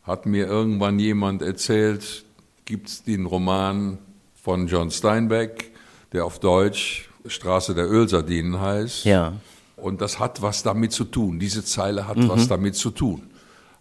hat 0.03 0.25
mir 0.25 0.47
irgendwann 0.47 0.99
jemand 0.99 1.41
erzählt, 1.41 2.24
gibt 2.65 2.89
es 2.89 3.03
den 3.03 3.25
Roman 3.25 3.97
von 4.33 4.67
John 4.67 4.91
Steinbeck, 4.91 5.71
der 6.11 6.25
auf 6.25 6.39
Deutsch 6.39 7.09
Straße 7.25 7.73
der 7.73 7.89
Ölsardinen 7.89 8.59
heißt. 8.59 9.05
Ja. 9.05 9.33
Und 9.77 10.01
das 10.01 10.19
hat 10.19 10.41
was 10.41 10.63
damit 10.63 10.91
zu 10.91 11.05
tun. 11.05 11.39
Diese 11.39 11.63
Zeile 11.63 12.07
hat 12.07 12.17
mhm. 12.17 12.29
was 12.29 12.47
damit 12.47 12.75
zu 12.75 12.91
tun 12.91 13.23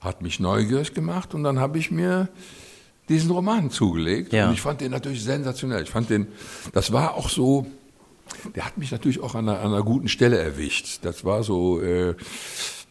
hat 0.04 0.22
mich 0.22 0.38
neugierig 0.38 0.94
gemacht 0.94 1.34
und 1.34 1.42
dann 1.42 1.58
habe 1.58 1.78
ich 1.78 1.90
mir 1.90 2.28
diesen 3.08 3.30
Roman 3.30 3.70
zugelegt. 3.70 4.32
Ja. 4.32 4.48
Und 4.48 4.54
ich 4.54 4.60
fand 4.60 4.80
den 4.80 4.92
natürlich 4.92 5.24
sensationell. 5.24 5.82
Ich 5.82 5.90
fand 5.90 6.10
den, 6.10 6.28
das 6.72 6.92
war 6.92 7.14
auch 7.14 7.28
so, 7.28 7.66
der 8.54 8.66
hat 8.66 8.78
mich 8.78 8.92
natürlich 8.92 9.20
auch 9.20 9.34
an 9.34 9.48
einer, 9.48 9.60
an 9.60 9.72
einer 9.72 9.82
guten 9.82 10.08
Stelle 10.08 10.38
erwischt. 10.38 11.00
Das 11.02 11.24
war 11.24 11.42
so 11.42 11.80
äh, 11.80 12.14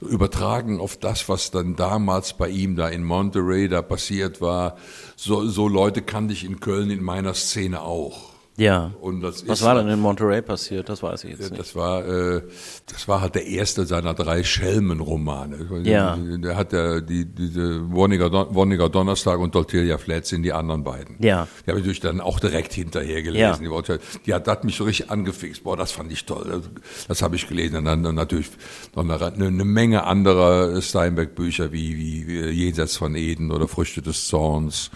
übertragen 0.08 0.80
auf 0.80 0.98
das, 0.98 1.30
was 1.30 1.52
dann 1.52 1.76
damals 1.76 2.34
bei 2.34 2.50
ihm 2.50 2.76
da 2.76 2.90
in 2.90 3.04
Monterey 3.04 3.68
da 3.70 3.82
passiert 3.82 4.42
war. 4.42 4.78
So, 5.16 5.48
so 5.48 5.68
Leute 5.68 6.02
kannte 6.02 6.34
ich 6.34 6.44
in 6.44 6.60
Köln 6.60 6.90
in 6.90 7.04
meiner 7.04 7.34
Szene 7.34 7.82
auch. 7.82 8.33
Ja. 8.56 8.92
Und 9.02 9.22
das 9.22 9.48
Was 9.48 9.64
war 9.64 9.76
denn 9.76 9.88
in 9.88 10.00
Monterey 10.00 10.42
passiert? 10.42 10.88
Das 10.88 11.02
weiß 11.02 11.24
ich 11.24 11.32
jetzt 11.32 11.50
nicht. 11.50 11.60
Das 11.60 11.76
war, 11.76 12.08
äh, 12.08 12.42
das 12.86 13.08
war 13.08 13.22
halt 13.22 13.36
der 13.36 13.48
erste 13.48 13.86
seiner 13.86 14.14
drei 14.14 14.44
Schelmenromane. 14.44 15.82
Ja. 15.84 16.16
Der 16.16 16.56
hat 16.56 16.72
ja 16.72 17.02
die, 17.02 17.26
diese 17.26 17.92
Wonniger, 17.92 18.32
Wonniger 18.54 18.90
Donnerstag 18.90 19.40
und 19.40 19.54
Tortilla 19.54 19.98
Flats 19.98 20.30
sind 20.30 20.44
die 20.44 20.54
anderen 20.54 20.84
beiden. 20.84 21.16
Ja. 21.20 21.48
Die 21.66 21.72
habe 21.72 21.80
ich 21.80 21.86
natürlich 21.86 22.02
dann 22.02 22.22
auch 22.22 22.40
direkt 22.40 22.74
hinterher 22.74 23.24
gelesen. 23.24 23.66
Ja. 23.66 23.82
Die, 23.82 23.98
die 24.26 24.34
hat, 24.34 24.48
hat 24.48 24.64
mich 24.66 24.76
so 24.76 24.84
richtig 24.84 25.10
angefixt. 25.10 25.64
Boah, 25.64 25.76
das 25.76 25.92
fand 25.92 26.12
ich 26.12 26.26
toll. 26.26 26.46
Das, 26.48 27.08
das 27.08 27.22
habe 27.24 27.36
ich 27.36 27.48
gelesen. 27.48 27.78
Und 27.78 27.86
dann 27.86 28.02
natürlich 28.02 28.52
noch 28.96 29.04
eine, 29.04 29.34
eine 29.34 29.66
Menge 29.66 30.04
anderer 30.04 30.80
Steinbeck-Bücher 30.80 31.72
wie, 31.72 31.98
wie, 31.98 32.28
wie 32.28 32.50
Jenseits 32.50 32.98
von 32.98 33.16
Eden 33.16 33.52
oder 33.52 33.68
Früchte 33.68 34.04
des 34.04 34.28
Zorns 34.28 34.92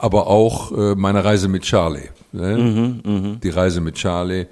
aber 0.00 0.28
auch 0.28 0.72
äh, 0.72 0.94
meine 0.94 1.24
Reise 1.24 1.48
mit 1.48 1.62
Charlie. 1.62 2.08
Ne? 2.32 2.56
Mhm, 2.56 3.00
mh. 3.04 3.36
Die 3.42 3.50
Reise 3.50 3.82
mit 3.82 3.96
Charlie. 3.96 4.46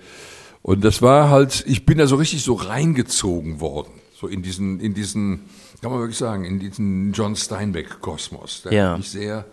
Und 0.60 0.84
das 0.84 1.00
war 1.00 1.30
halt, 1.30 1.64
ich 1.66 1.86
bin 1.86 1.96
da 1.96 2.06
so 2.06 2.16
richtig 2.16 2.44
so 2.44 2.52
reingezogen 2.52 3.58
worden. 3.60 3.92
So 4.14 4.26
in 4.26 4.42
diesen, 4.42 4.78
in 4.78 4.92
diesen, 4.92 5.46
kann 5.80 5.90
man 5.90 6.00
wirklich 6.00 6.18
sagen, 6.18 6.44
in 6.44 6.58
diesen 6.58 7.12
John 7.12 7.34
Steinbeck-Kosmos. 7.34 8.62
Der 8.64 8.72
ja. 8.72 8.90
hat 8.90 8.98
mich 8.98 9.10
sehr, 9.10 9.46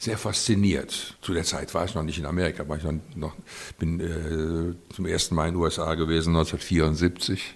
sehr 0.00 0.18
fasziniert. 0.18 1.16
Zu 1.22 1.32
der 1.32 1.44
Zeit 1.44 1.72
war 1.74 1.84
ich 1.84 1.94
noch 1.94 2.02
nicht 2.02 2.18
in 2.18 2.26
Amerika, 2.26 2.68
war 2.68 2.78
ich 2.78 2.82
noch, 2.82 2.94
noch 3.14 3.36
bin 3.78 4.00
äh, 4.00 4.94
zum 4.94 5.06
ersten 5.06 5.36
Mal 5.36 5.46
in 5.46 5.54
den 5.54 5.62
USA 5.62 5.94
gewesen, 5.94 6.30
1974. 6.30 7.54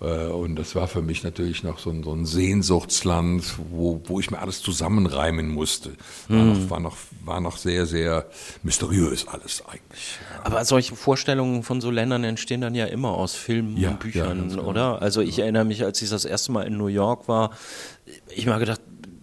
Äh, 0.00 0.26
und 0.26 0.56
das 0.56 0.74
war 0.74 0.88
für 0.88 1.02
mich 1.02 1.22
natürlich 1.22 1.62
noch 1.62 1.78
so 1.78 1.90
ein, 1.90 2.02
so 2.02 2.12
ein 2.12 2.26
Sehnsuchtsland, 2.26 3.54
wo, 3.70 4.00
wo 4.04 4.20
ich 4.20 4.30
mir 4.30 4.38
alles 4.38 4.62
zusammenreimen 4.62 5.48
musste. 5.48 5.92
War, 6.28 6.38
mhm. 6.38 6.52
noch, 6.52 6.70
war, 6.70 6.80
noch, 6.80 6.96
war 7.24 7.40
noch 7.40 7.56
sehr, 7.56 7.86
sehr 7.86 8.26
mysteriös 8.62 9.28
alles 9.28 9.62
eigentlich. 9.66 10.18
Ja. 10.34 10.44
Aber 10.44 10.64
solche 10.64 10.96
Vorstellungen 10.96 11.62
von 11.62 11.80
so 11.80 11.90
Ländern 11.90 12.24
entstehen 12.24 12.60
dann 12.60 12.74
ja 12.74 12.86
immer 12.86 13.10
aus 13.10 13.34
Filmen 13.34 13.76
ja, 13.76 13.90
und 13.90 14.00
Büchern, 14.00 14.50
ja, 14.50 14.62
oder? 14.62 15.02
Also 15.02 15.20
ich 15.20 15.38
erinnere 15.38 15.64
mich, 15.64 15.84
als 15.84 16.00
ich 16.02 16.10
das 16.10 16.24
erste 16.24 16.52
Mal 16.52 16.62
in 16.62 16.76
New 16.76 16.86
York 16.86 17.28
war, 17.28 17.50
ich 18.34 18.46
mal 18.46 18.58
gedacht, 18.58 18.80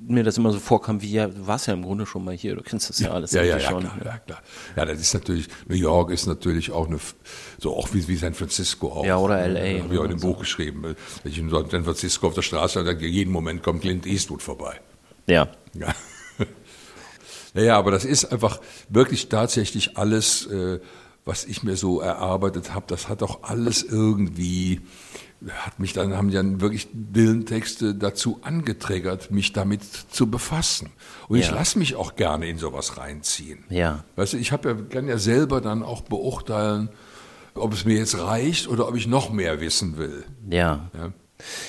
mir 0.07 0.23
das 0.23 0.37
immer 0.37 0.51
so 0.51 0.59
vorkam, 0.59 1.01
wie 1.01 1.11
ja, 1.11 1.27
du 1.27 1.47
warst 1.47 1.67
ja 1.67 1.73
im 1.73 1.83
Grunde 1.83 2.05
schon 2.05 2.23
mal 2.23 2.35
hier, 2.35 2.55
du 2.55 2.61
kennst 2.61 2.89
das 2.89 2.99
ja 2.99 3.11
alles 3.11 3.31
ja, 3.31 3.43
ja, 3.43 3.57
ja, 3.57 3.69
schon. 3.69 3.81
Klar, 3.81 3.97
ja, 4.03 4.17
klar. 4.19 4.41
Ja, 4.75 4.85
das 4.85 4.99
ist 4.99 5.13
natürlich, 5.13 5.47
New 5.67 5.75
York 5.75 6.11
ist 6.11 6.27
natürlich 6.27 6.71
auch 6.71 6.87
eine, 6.87 6.99
so 7.59 7.75
auch 7.75 7.93
wie, 7.93 8.07
wie 8.07 8.15
San 8.15 8.33
Francisco 8.33 8.91
auch. 8.91 9.05
Ja, 9.05 9.17
oder 9.17 9.39
L.A. 9.39 9.83
Habe 9.83 9.93
ich 9.93 9.99
auch 9.99 10.05
in 10.05 10.11
dem 10.11 10.19
Buch 10.19 10.39
geschrieben. 10.39 10.83
Wenn 10.83 11.31
ich 11.31 11.37
in 11.37 11.49
San 11.49 11.83
Francisco 11.83 12.27
auf 12.27 12.33
der 12.33 12.41
Straße, 12.41 12.83
da 12.83 12.91
jeden 12.91 13.31
Moment 13.31 13.63
kommt 13.63 13.81
Clint 13.81 14.05
Eastwood 14.05 14.41
vorbei. 14.41 14.79
Ja. 15.27 15.49
Ja. 15.73 15.93
Naja, 17.53 17.75
aber 17.75 17.89
das 17.89 18.05
ist 18.05 18.25
einfach 18.25 18.59
wirklich 18.87 19.29
tatsächlich 19.29 19.97
alles, 19.97 20.45
äh, 20.45 20.79
was 21.25 21.43
ich 21.43 21.63
mir 21.63 21.75
so 21.75 22.01
erarbeitet 22.01 22.75
habe, 22.75 22.85
das 22.87 23.09
hat 23.09 23.23
auch 23.23 23.41
alles 23.41 23.81
irgendwie 23.81 24.81
hat 25.49 25.79
mich 25.79 25.93
dann, 25.93 26.15
haben 26.15 26.31
dann 26.31 26.61
wirklich 26.61 26.87
Bildentexte 26.91 27.93
dazu 27.93 28.39
angetriggert, 28.41 29.29
mich 29.31 29.53
damit 29.53 29.83
zu 29.83 30.29
befassen. 30.29 30.89
Und 31.27 31.37
ja. 31.37 31.45
ich 31.45 31.51
lasse 31.51 31.77
mich 31.77 31.95
auch 31.95 32.15
gerne 32.15 32.47
in 32.47 32.57
sowas 32.57 32.97
reinziehen. 32.97 33.63
Ja. 33.69 34.03
Weißt 34.15 34.33
du, 34.33 34.37
ich 34.37 34.51
habe 34.51 34.69
ja, 34.69 34.75
kann 34.89 35.07
ja 35.07 35.17
selber 35.17 35.61
dann 35.61 35.83
auch 35.83 36.01
beurteilen, 36.01 36.89
ob 37.53 37.73
es 37.73 37.85
mir 37.85 37.97
jetzt 37.97 38.17
reicht 38.17 38.67
oder 38.67 38.87
ob 38.87 38.95
ich 38.95 39.07
noch 39.07 39.31
mehr 39.31 39.61
wissen 39.61 39.97
will. 39.97 40.25
Ja. 40.49 40.89
ja. 40.95 41.11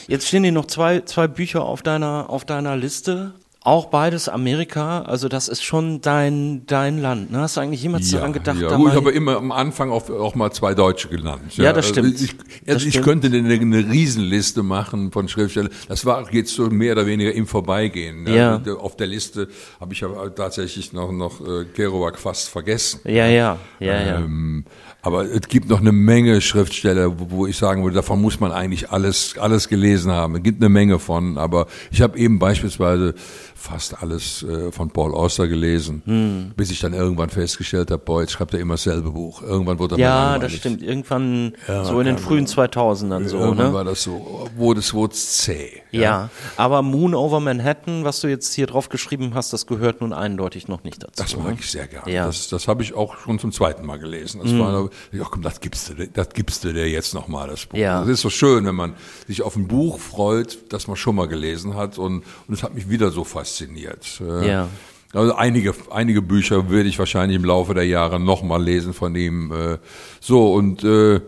Jetzt 0.07 0.29
stehen 0.29 0.45
hier 0.45 0.53
noch 0.53 0.67
zwei, 0.67 1.01
zwei 1.01 1.29
Bücher 1.29 1.63
auf 1.63 1.83
deiner, 1.83 2.31
auf 2.31 2.45
deiner 2.45 2.77
Liste. 2.77 3.35
Auch 3.69 3.85
beides 3.91 4.31
Amerika, 4.31 5.03
also 5.03 5.29
das 5.29 5.47
ist 5.47 5.63
schon 5.63 6.01
dein, 6.01 6.65
dein 6.65 7.03
Land. 7.03 7.31
Ne? 7.31 7.41
Hast 7.41 7.59
du 7.59 7.61
eigentlich 7.61 7.83
jemals 7.83 8.11
ja, 8.11 8.17
daran 8.17 8.33
gedacht? 8.33 8.59
Ja, 8.59 8.75
gut, 8.75 8.93
ich 8.93 8.97
habe 8.97 9.11
immer 9.11 9.37
am 9.37 9.53
Anfang 9.53 9.91
auch, 9.91 10.09
auch 10.09 10.35
mal 10.35 10.51
zwei 10.53 10.73
Deutsche 10.73 11.09
genannt. 11.09 11.55
Ja, 11.55 11.65
ja 11.65 11.73
das 11.75 11.87
stimmt. 11.87 12.15
Also 12.15 12.25
ich, 12.25 12.31
also 12.31 12.49
das 12.65 12.83
ich 12.85 12.89
stimmt. 12.95 13.05
könnte 13.05 13.27
eine, 13.27 13.53
eine 13.53 13.91
Riesenliste 13.91 14.63
machen 14.63 15.13
von 15.13 15.29
Schriftstellern. 15.29 15.71
Das 15.87 16.07
war 16.07 16.33
jetzt 16.33 16.55
so 16.55 16.71
mehr 16.71 16.93
oder 16.93 17.05
weniger 17.05 17.31
im 17.35 17.47
Vorbeigehen. 17.47 18.23
Ne? 18.23 18.37
Ja. 18.37 18.63
Auf 18.79 18.97
der 18.97 19.07
Liste 19.07 19.49
habe 19.79 19.93
ich 19.93 20.03
aber 20.03 20.35
tatsächlich 20.35 20.95
noch, 20.95 21.13
noch 21.13 21.39
äh, 21.47 21.67
Kerouac 21.67 22.19
fast 22.19 22.49
vergessen. 22.49 23.01
Ja, 23.05 23.27
ja, 23.27 23.59
ja, 23.81 24.17
ähm, 24.17 24.65
ja. 24.65 24.73
Aber 25.03 25.25
es 25.27 25.43
gibt 25.43 25.69
noch 25.69 25.81
eine 25.81 25.93
Menge 25.93 26.41
Schriftsteller, 26.41 27.15
wo 27.31 27.47
ich 27.47 27.57
sagen 27.57 27.85
würde, 27.85 27.95
davon 27.95 28.21
muss 28.21 28.41
man 28.41 28.51
eigentlich 28.51 28.91
alles, 28.91 29.37
alles 29.39 29.69
gelesen 29.69 30.11
haben. 30.11 30.37
Es 30.37 30.43
gibt 30.43 30.61
eine 30.61 30.69
Menge 30.69 30.99
von, 30.99 31.39
aber 31.39 31.67
ich 31.91 32.03
habe 32.03 32.19
eben 32.19 32.39
beispielsweise 32.39 33.15
fast 33.59 34.03
alles 34.03 34.45
äh, 34.45 34.71
von 34.71 34.91
Paul 34.91 35.13
Auster 35.15 35.49
gelesen, 35.49 36.03
hm. 36.05 36.53
bis 36.57 36.71
ich 36.71 36.79
dann 36.79 36.95
irgendwann 36.95 37.29
festgestellt 37.29 37.91
habe, 37.91 38.03
boah, 38.03 38.21
jetzt 38.21 38.33
schreibt 38.33 38.55
er 38.55 38.61
immer 38.61 38.75
dasselbe 38.75 39.11
Buch. 39.11 39.43
Irgendwann 39.43 39.81
wurde 39.81 39.97
er 39.97 39.99
Ja, 39.99 40.39
das 40.39 40.53
stimmt. 40.53 40.81
Irgendwann 40.81 41.55
ja, 41.67 41.85
so 41.85 41.99
in 41.99 42.07
den 42.07 42.19
frühen 42.19 42.47
2000ern 42.47 43.27
so, 43.27 43.39
irgendwann 43.39 43.69
ne? 43.69 43.73
war 43.75 43.85
das 43.85 44.05
so, 44.05 44.49
wurde 44.57 44.79
es 44.79 44.95
wurde 44.95 45.15
zäh. 45.15 45.83
Ja. 45.91 46.01
ja, 46.01 46.31
aber 46.57 46.83
Moon 46.83 47.15
over 47.15 47.41
Manhattan, 47.41 48.05
was 48.05 48.21
du 48.21 48.29
jetzt 48.29 48.55
hier 48.55 48.67
drauf 48.67 48.91
geschrieben 48.91 49.33
hast, 49.35 49.53
das 49.53 49.67
gehört 49.67 50.03
nun 50.03 50.13
eindeutig 50.13 50.69
noch 50.69 50.85
nicht 50.85 51.03
dazu. 51.03 51.15
Das 51.17 51.37
mag 51.37 51.49
ne? 51.49 51.57
ich 51.59 51.71
sehr 51.71 51.89
gerne. 51.89 52.13
Ja. 52.13 52.27
Das, 52.27 52.49
das 52.49 52.69
habe 52.69 52.85
ich 52.85 52.95
auch 52.95 53.19
schon 53.19 53.41
zum 53.41 53.51
zweiten 53.51 53.85
Mal 53.85 53.99
gelesen. 53.99 54.41
Das 54.41 54.53
hm. 54.53 54.61
war, 54.61 54.89
ja 55.11 55.25
komm, 55.25 55.43
das 55.43 55.61
gibst 55.61 55.89
du, 55.89 56.07
das 56.07 56.29
gibst 56.31 56.63
du 56.63 56.73
dir 56.73 56.89
jetzt 56.89 57.13
nochmal, 57.13 57.49
das 57.49 57.67
Buch. 57.67 57.77
Ja. 57.77 58.01
Das 58.01 58.09
ist 58.09 58.21
so 58.21 58.31
schön, 58.31 58.67
wenn 58.67 58.77
man 58.77 58.95
sich 59.27 59.43
auf 59.43 59.57
ein 59.57 59.67
Buch 59.67 59.99
freut, 59.99 60.59
das 60.73 60.87
man 60.87 60.97
schon 60.97 61.17
mal 61.17 61.27
gelesen 61.27 61.75
hat 61.75 61.99
und, 61.99 62.23
und 62.47 62.55
es 62.55 62.63
hat 62.63 62.75
mich 62.75 62.89
wieder 62.89 63.11
so 63.11 63.25
fasziniert. 63.25 63.48
Äh, 64.21 64.49
ja. 64.49 64.69
Also 65.15 65.35
einige, 65.35 65.75
einige 65.91 66.21
Bücher 66.21 66.71
werde 66.71 66.89
ich 66.89 66.99
wahrscheinlich 66.99 67.37
im 67.37 67.45
Laufe 67.45 67.75
der 67.75 67.87
Jahre 67.87 68.21
nochmal 68.21 68.63
lesen 68.63 68.93
von 68.93 69.17
ihm. 69.17 69.53
Äh, 69.53 69.79
so 70.21 70.53
und 70.53 70.85
äh, 70.85 71.21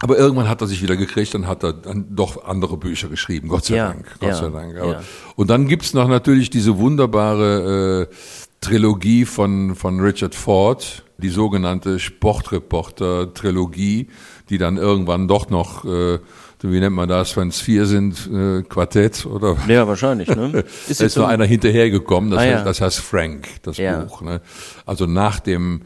aber 0.00 0.16
irgendwann 0.16 0.48
hat 0.48 0.60
er 0.60 0.68
sich 0.68 0.80
wieder 0.80 0.96
gekriegt, 0.96 1.34
dann 1.34 1.48
hat 1.48 1.64
er 1.64 1.72
dann 1.72 2.14
doch 2.14 2.44
andere 2.44 2.76
Bücher 2.76 3.08
geschrieben, 3.08 3.48
Gott 3.48 3.64
sei 3.64 3.74
ja, 3.76 3.88
Dank. 3.88 4.06
Gott 4.20 4.28
ja, 4.28 4.36
sei 4.36 4.50
Dank. 4.50 4.78
Aber, 4.78 4.92
ja. 4.92 5.02
Und 5.34 5.50
dann 5.50 5.66
gibt's 5.66 5.92
noch 5.92 6.06
natürlich 6.06 6.50
diese 6.50 6.78
wunderbare 6.78 8.06
äh, 8.08 8.14
Trilogie 8.60 9.24
von, 9.24 9.74
von 9.74 9.98
Richard 10.00 10.36
Ford, 10.36 11.04
die 11.18 11.30
sogenannte 11.30 11.98
Sportreporter-Trilogie, 11.98 14.06
die 14.50 14.58
dann 14.58 14.76
irgendwann 14.76 15.26
doch 15.26 15.50
noch 15.50 15.84
äh, 15.84 16.20
wie 16.60 16.80
nennt 16.80 16.96
man 16.96 17.08
das, 17.08 17.36
wenn 17.36 17.48
es 17.48 17.60
vier 17.60 17.86
sind, 17.86 18.28
äh, 18.32 18.62
Quartett 18.62 19.26
oder? 19.26 19.56
Ja, 19.68 19.86
wahrscheinlich. 19.86 20.28
Ne? 20.28 20.64
Ist 20.88 21.00
da 21.00 21.06
ist 21.06 21.14
so 21.14 21.20
nur 21.20 21.28
einer 21.28 21.44
hinterhergekommen, 21.44 22.30
das, 22.30 22.40
ah, 22.40 22.42
heißt, 22.42 22.52
ja. 22.52 22.64
das 22.64 22.80
heißt 22.80 22.98
Frank, 22.98 23.48
das 23.62 23.76
ja. 23.76 24.00
Buch. 24.00 24.22
Ne? 24.22 24.40
Also 24.86 25.06
nach 25.06 25.40
dem 25.40 25.82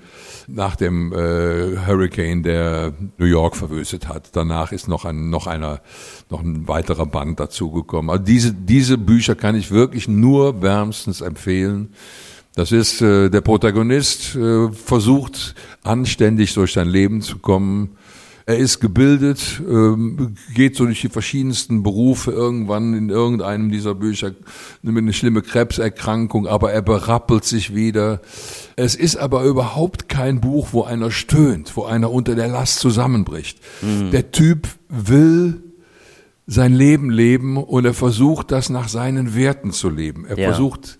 nach 0.48 0.74
dem 0.74 1.12
äh, 1.12 1.76
Hurricane, 1.86 2.42
der 2.42 2.92
New 3.16 3.26
York 3.26 3.54
verwüstet 3.56 4.08
hat. 4.08 4.30
Danach 4.32 4.72
ist 4.72 4.88
noch 4.88 5.04
ein 5.04 5.30
noch 5.30 5.46
einer 5.46 5.80
noch 6.30 6.40
ein 6.40 6.66
weiterer 6.66 7.06
Band 7.06 7.38
dazugekommen. 7.38 8.10
Also 8.10 8.24
diese 8.24 8.52
diese 8.52 8.98
Bücher 8.98 9.34
kann 9.34 9.54
ich 9.54 9.70
wirklich 9.70 10.08
nur 10.08 10.62
wärmstens 10.62 11.20
empfehlen. 11.20 11.94
Das 12.54 12.72
ist 12.72 13.00
äh, 13.00 13.30
der 13.30 13.40
Protagonist 13.40 14.34
äh, 14.34 14.70
versucht 14.72 15.54
anständig 15.82 16.52
durch 16.54 16.72
sein 16.72 16.88
Leben 16.88 17.22
zu 17.22 17.38
kommen 17.38 17.96
er 18.46 18.58
ist 18.58 18.80
gebildet, 18.80 19.62
ähm, 19.68 20.34
geht 20.54 20.76
so 20.76 20.84
durch 20.84 21.00
die 21.00 21.08
verschiedensten 21.08 21.82
Berufe 21.82 22.32
irgendwann 22.32 22.94
in 22.94 23.08
irgendeinem 23.08 23.70
dieser 23.70 23.94
Bücher 23.94 24.32
mit 24.82 24.96
eine 24.96 25.12
schlimme 25.12 25.42
Krebserkrankung, 25.42 26.46
aber 26.46 26.72
er 26.72 26.82
berappelt 26.82 27.44
sich 27.44 27.74
wieder. 27.74 28.20
Es 28.76 28.94
ist 28.94 29.16
aber 29.16 29.44
überhaupt 29.44 30.08
kein 30.08 30.40
Buch, 30.40 30.68
wo 30.72 30.82
einer 30.82 31.10
stöhnt, 31.10 31.76
wo 31.76 31.84
einer 31.84 32.10
unter 32.10 32.34
der 32.34 32.48
Last 32.48 32.80
zusammenbricht. 32.80 33.58
Mhm. 33.80 34.10
Der 34.10 34.32
Typ 34.32 34.68
will 34.88 35.62
sein 36.46 36.74
Leben 36.74 37.10
leben 37.10 37.56
und 37.56 37.84
er 37.84 37.94
versucht, 37.94 38.50
das 38.50 38.68
nach 38.68 38.88
seinen 38.88 39.36
Werten 39.36 39.70
zu 39.70 39.88
leben. 39.88 40.26
Er 40.26 40.36
ja. 40.36 40.48
versucht, 40.48 40.98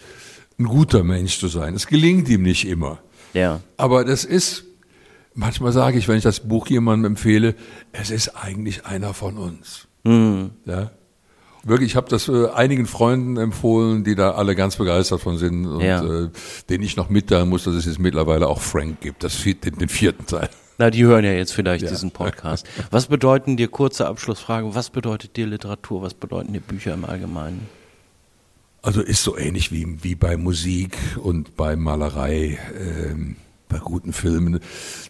ein 0.59 0.65
guter 0.65 1.03
Mensch 1.03 1.39
zu 1.39 1.49
sein. 1.49 1.75
Es 1.75 1.87
gelingt 1.87 2.29
ihm 2.29 2.43
nicht 2.43 2.67
immer. 2.67 2.99
Ja. 3.35 3.61
Aber 3.77 4.05
das 4.05 4.25
ist 4.25 4.65
manchmal 5.35 5.73
sage 5.73 5.99
ich, 5.99 6.09
wenn 6.09 6.17
ich 6.17 6.23
das 6.23 6.41
Buch 6.41 6.67
jemandem 6.67 7.13
empfehle, 7.13 7.55
es 7.93 8.11
ist 8.11 8.31
eigentlich 8.31 8.87
einer 8.87 9.15
von 9.15 9.39
uns. 9.39 9.89
Mhm. 10.05 10.51
Ja? 10.65 10.91
Wirklich, 11.65 11.91
ich 11.91 11.97
habe 11.97 12.09
das 12.09 12.29
äh, 12.29 12.49
einigen 12.49 12.87
Freunden 12.87 13.37
empfohlen, 13.37 14.03
die 14.03 14.17
da 14.17 14.33
alle 14.33 14.57
ganz 14.57 14.77
begeistert 14.77 15.21
von 15.21 15.39
sind 15.39 15.67
und 15.67 15.81
ja. 15.81 16.03
äh, 16.03 16.31
denen 16.69 16.83
ich 16.83 16.97
noch 16.97 17.09
mitteilen 17.09 17.49
muss, 17.49 17.65
dass 17.65 17.75
es 17.75 17.87
jetzt 17.87 18.01
mittlerweile 18.01 18.49
auch 18.49 18.61
Frank 18.61 19.01
gibt, 19.01 19.23
das 19.23 19.41
den, 19.43 19.61
den 19.61 19.89
vierten 19.89 20.27
Teil. 20.27 20.49
Na, 20.79 20.91
die 20.91 21.05
hören 21.05 21.25
ja 21.25 21.33
jetzt 21.33 21.53
vielleicht 21.53 21.85
ja. 21.85 21.91
diesen 21.91 22.11
Podcast. 22.11 22.67
Was 22.91 23.07
bedeuten 23.07 23.57
dir, 23.57 23.69
kurze 23.69 24.09
Abschlussfrage, 24.09 24.75
was 24.75 24.91
bedeutet 24.91 25.37
dir 25.37 25.47
Literatur, 25.47 26.03
was 26.03 26.15
bedeuten 26.15 26.53
dir 26.53 26.61
Bücher 26.61 26.95
im 26.95 27.05
Allgemeinen? 27.05 27.69
Also 28.83 29.01
ist 29.01 29.23
so 29.23 29.39
ähnlich 29.39 29.71
wie, 29.71 30.03
wie 30.03 30.17
bei 30.17 30.37
Musik 30.37 30.99
und 31.23 31.57
bei 31.57 31.77
Malerei. 31.77 32.59
Ähm, 32.77 33.37
bei 33.73 33.79
guten 33.79 34.13
Filmen, 34.13 34.61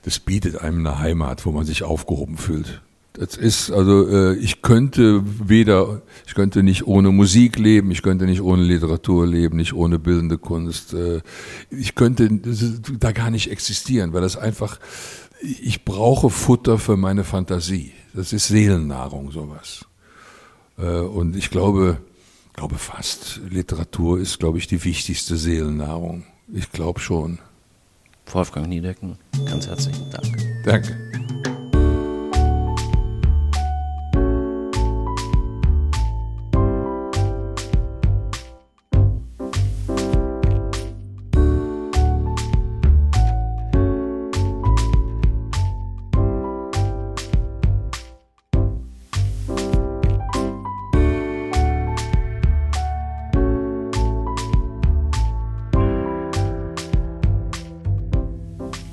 das 0.04 0.18
bietet 0.18 0.58
einem 0.58 0.86
eine 0.86 0.98
Heimat, 0.98 1.44
wo 1.44 1.52
man 1.52 1.66
sich 1.66 1.82
aufgehoben 1.82 2.38
fühlt. 2.38 2.80
Das 3.14 3.36
ist, 3.36 3.70
also 3.70 4.08
äh, 4.08 4.34
ich 4.36 4.62
könnte 4.62 5.22
weder, 5.46 6.00
ich 6.26 6.34
könnte 6.34 6.62
nicht 6.62 6.86
ohne 6.86 7.10
Musik 7.10 7.58
leben, 7.58 7.90
ich 7.90 8.02
könnte 8.02 8.24
nicht 8.24 8.40
ohne 8.40 8.62
Literatur 8.62 9.26
leben, 9.26 9.58
nicht 9.58 9.74
ohne 9.74 9.98
bildende 9.98 10.38
Kunst. 10.38 10.94
Äh, 10.94 11.20
ich 11.70 11.94
könnte 11.94 12.30
da 12.98 13.12
gar 13.12 13.30
nicht 13.30 13.50
existieren, 13.50 14.14
weil 14.14 14.22
das 14.22 14.38
einfach, 14.38 14.78
ich 15.42 15.84
brauche 15.84 16.30
Futter 16.30 16.78
für 16.78 16.96
meine 16.96 17.24
Fantasie. 17.24 17.92
Das 18.14 18.32
ist 18.32 18.48
Seelennahrung, 18.48 19.30
sowas. 19.30 19.84
Äh, 20.78 21.00
und 21.00 21.36
ich 21.36 21.50
glaube, 21.50 21.98
glaube 22.54 22.76
fast, 22.76 23.40
Literatur 23.50 24.20
ist, 24.20 24.38
glaube 24.38 24.56
ich, 24.56 24.68
die 24.68 24.84
wichtigste 24.84 25.36
Seelennahrung. 25.36 26.24
Ich 26.50 26.70
glaube 26.72 27.00
schon. 27.00 27.38
Wolfgang 28.26 28.66
Niedecken, 28.68 29.18
ganz 29.46 29.66
herzlichen 29.66 30.10
Dank. 30.10 30.36
Danke. 30.64 31.11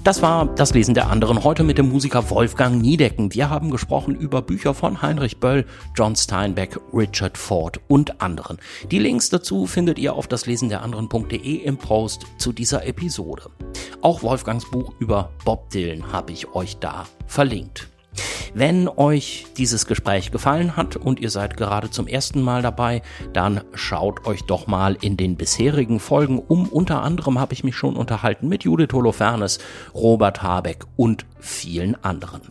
Das 0.09 0.23
war 0.23 0.47
das 0.47 0.73
Lesen 0.73 0.95
der 0.95 1.11
anderen 1.11 1.43
heute 1.43 1.61
mit 1.61 1.77
dem 1.77 1.89
Musiker 1.89 2.31
Wolfgang 2.31 2.81
Niedecken. 2.81 3.31
Wir 3.31 3.51
haben 3.51 3.69
gesprochen 3.69 4.15
über 4.15 4.41
Bücher 4.41 4.73
von 4.73 5.03
Heinrich 5.03 5.39
Böll, 5.39 5.67
John 5.95 6.15
Steinbeck, 6.15 6.79
Richard 6.91 7.37
Ford 7.37 7.79
und 7.87 8.19
anderen. 8.19 8.57
Die 8.89 8.97
Links 8.97 9.29
dazu 9.29 9.67
findet 9.67 9.99
ihr 9.99 10.15
auf 10.15 10.27
daslesenderanderen.de 10.27 11.57
im 11.57 11.77
Post 11.77 12.25
zu 12.39 12.51
dieser 12.51 12.87
Episode. 12.87 13.51
Auch 14.01 14.23
Wolfgangs 14.23 14.71
Buch 14.71 14.95
über 14.97 15.29
Bob 15.45 15.69
Dylan 15.69 16.11
habe 16.11 16.31
ich 16.31 16.55
euch 16.55 16.77
da 16.77 17.05
verlinkt. 17.27 17.87
Wenn 18.53 18.87
euch 18.87 19.45
dieses 19.57 19.85
Gespräch 19.85 20.31
gefallen 20.31 20.75
hat 20.75 20.95
und 20.95 21.19
ihr 21.19 21.29
seid 21.29 21.57
gerade 21.57 21.89
zum 21.89 22.07
ersten 22.07 22.41
Mal 22.41 22.61
dabei, 22.61 23.01
dann 23.33 23.61
schaut 23.73 24.25
euch 24.25 24.43
doch 24.43 24.67
mal 24.67 24.97
in 25.01 25.17
den 25.17 25.35
bisherigen 25.35 25.99
Folgen 25.99 26.39
um. 26.39 26.67
Unter 26.67 27.03
anderem 27.03 27.39
habe 27.39 27.53
ich 27.53 27.63
mich 27.63 27.75
schon 27.75 27.95
unterhalten 27.95 28.47
mit 28.47 28.63
Judith 28.63 28.93
Holofernes, 28.93 29.59
Robert 29.93 30.41
Habeck 30.41 30.85
und 30.95 31.25
vielen 31.39 32.01
anderen. 32.03 32.41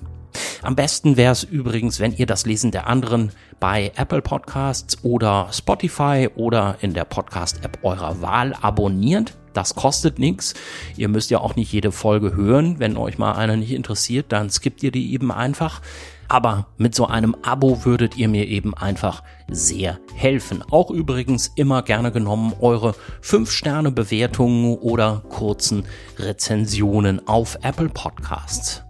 Am 0.62 0.76
besten 0.76 1.16
wäre 1.16 1.32
es 1.32 1.44
übrigens, 1.44 2.00
wenn 2.00 2.14
ihr 2.16 2.26
das 2.26 2.46
Lesen 2.46 2.70
der 2.70 2.86
anderen 2.86 3.32
bei 3.60 3.92
Apple 3.96 4.22
Podcasts 4.22 5.02
oder 5.04 5.48
Spotify 5.52 6.28
oder 6.34 6.76
in 6.80 6.94
der 6.94 7.04
Podcast-App 7.04 7.78
eurer 7.82 8.20
Wahl 8.22 8.54
abonniert. 8.60 9.36
Das 9.58 9.74
kostet 9.74 10.20
nichts. 10.20 10.54
Ihr 10.96 11.08
müsst 11.08 11.30
ja 11.30 11.40
auch 11.40 11.56
nicht 11.56 11.72
jede 11.72 11.90
Folge 11.90 12.36
hören. 12.36 12.78
Wenn 12.78 12.96
euch 12.96 13.18
mal 13.18 13.32
eine 13.32 13.56
nicht 13.56 13.72
interessiert, 13.72 14.26
dann 14.28 14.50
skippt 14.50 14.84
ihr 14.84 14.92
die 14.92 15.12
eben 15.12 15.32
einfach. 15.32 15.80
Aber 16.28 16.68
mit 16.76 16.94
so 16.94 17.08
einem 17.08 17.34
Abo 17.42 17.84
würdet 17.84 18.16
ihr 18.16 18.28
mir 18.28 18.46
eben 18.46 18.72
einfach 18.72 19.24
sehr 19.48 19.98
helfen. 20.14 20.62
Auch 20.70 20.92
übrigens 20.92 21.50
immer 21.56 21.82
gerne 21.82 22.12
genommen 22.12 22.52
eure 22.60 22.94
5-Sterne-Bewertungen 23.20 24.76
oder 24.76 25.24
kurzen 25.28 25.86
Rezensionen 26.20 27.26
auf 27.26 27.58
Apple 27.62 27.88
Podcasts. 27.88 28.84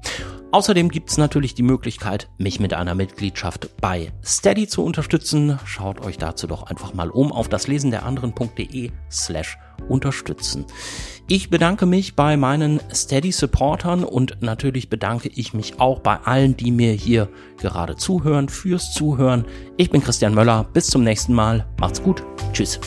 Außerdem 0.50 0.88
gibt 0.88 1.10
es 1.10 1.18
natürlich 1.18 1.54
die 1.54 1.62
Möglichkeit, 1.62 2.30
mich 2.38 2.58
mit 2.58 2.72
einer 2.72 2.94
Mitgliedschaft 2.94 3.68
bei 3.82 4.12
Steady 4.24 4.66
zu 4.66 4.82
unterstützen. 4.82 5.58
Schaut 5.66 6.00
euch 6.00 6.16
dazu 6.16 6.46
doch 6.46 6.62
einfach 6.62 6.94
mal 6.94 7.10
um 7.10 7.32
auf 7.32 7.50
das 7.50 7.68
Lesen 7.68 7.90
der 7.90 8.06
anderen.de 8.06 8.90
slash 9.10 9.58
unterstützen. 9.88 10.64
Ich 11.26 11.50
bedanke 11.50 11.84
mich 11.84 12.16
bei 12.16 12.38
meinen 12.38 12.80
Steady 12.94 13.30
Supportern 13.30 14.04
und 14.04 14.38
natürlich 14.40 14.88
bedanke 14.88 15.28
ich 15.28 15.52
mich 15.52 15.80
auch 15.80 16.00
bei 16.00 16.16
allen, 16.16 16.56
die 16.56 16.70
mir 16.70 16.92
hier 16.92 17.28
gerade 17.58 17.96
zuhören, 17.96 18.48
fürs 18.48 18.94
Zuhören. 18.94 19.44
Ich 19.76 19.90
bin 19.90 20.02
Christian 20.02 20.34
Möller. 20.34 20.64
Bis 20.72 20.86
zum 20.86 21.04
nächsten 21.04 21.34
Mal. 21.34 21.66
Macht's 21.78 22.02
gut. 22.02 22.24
Tschüss. 22.54 22.80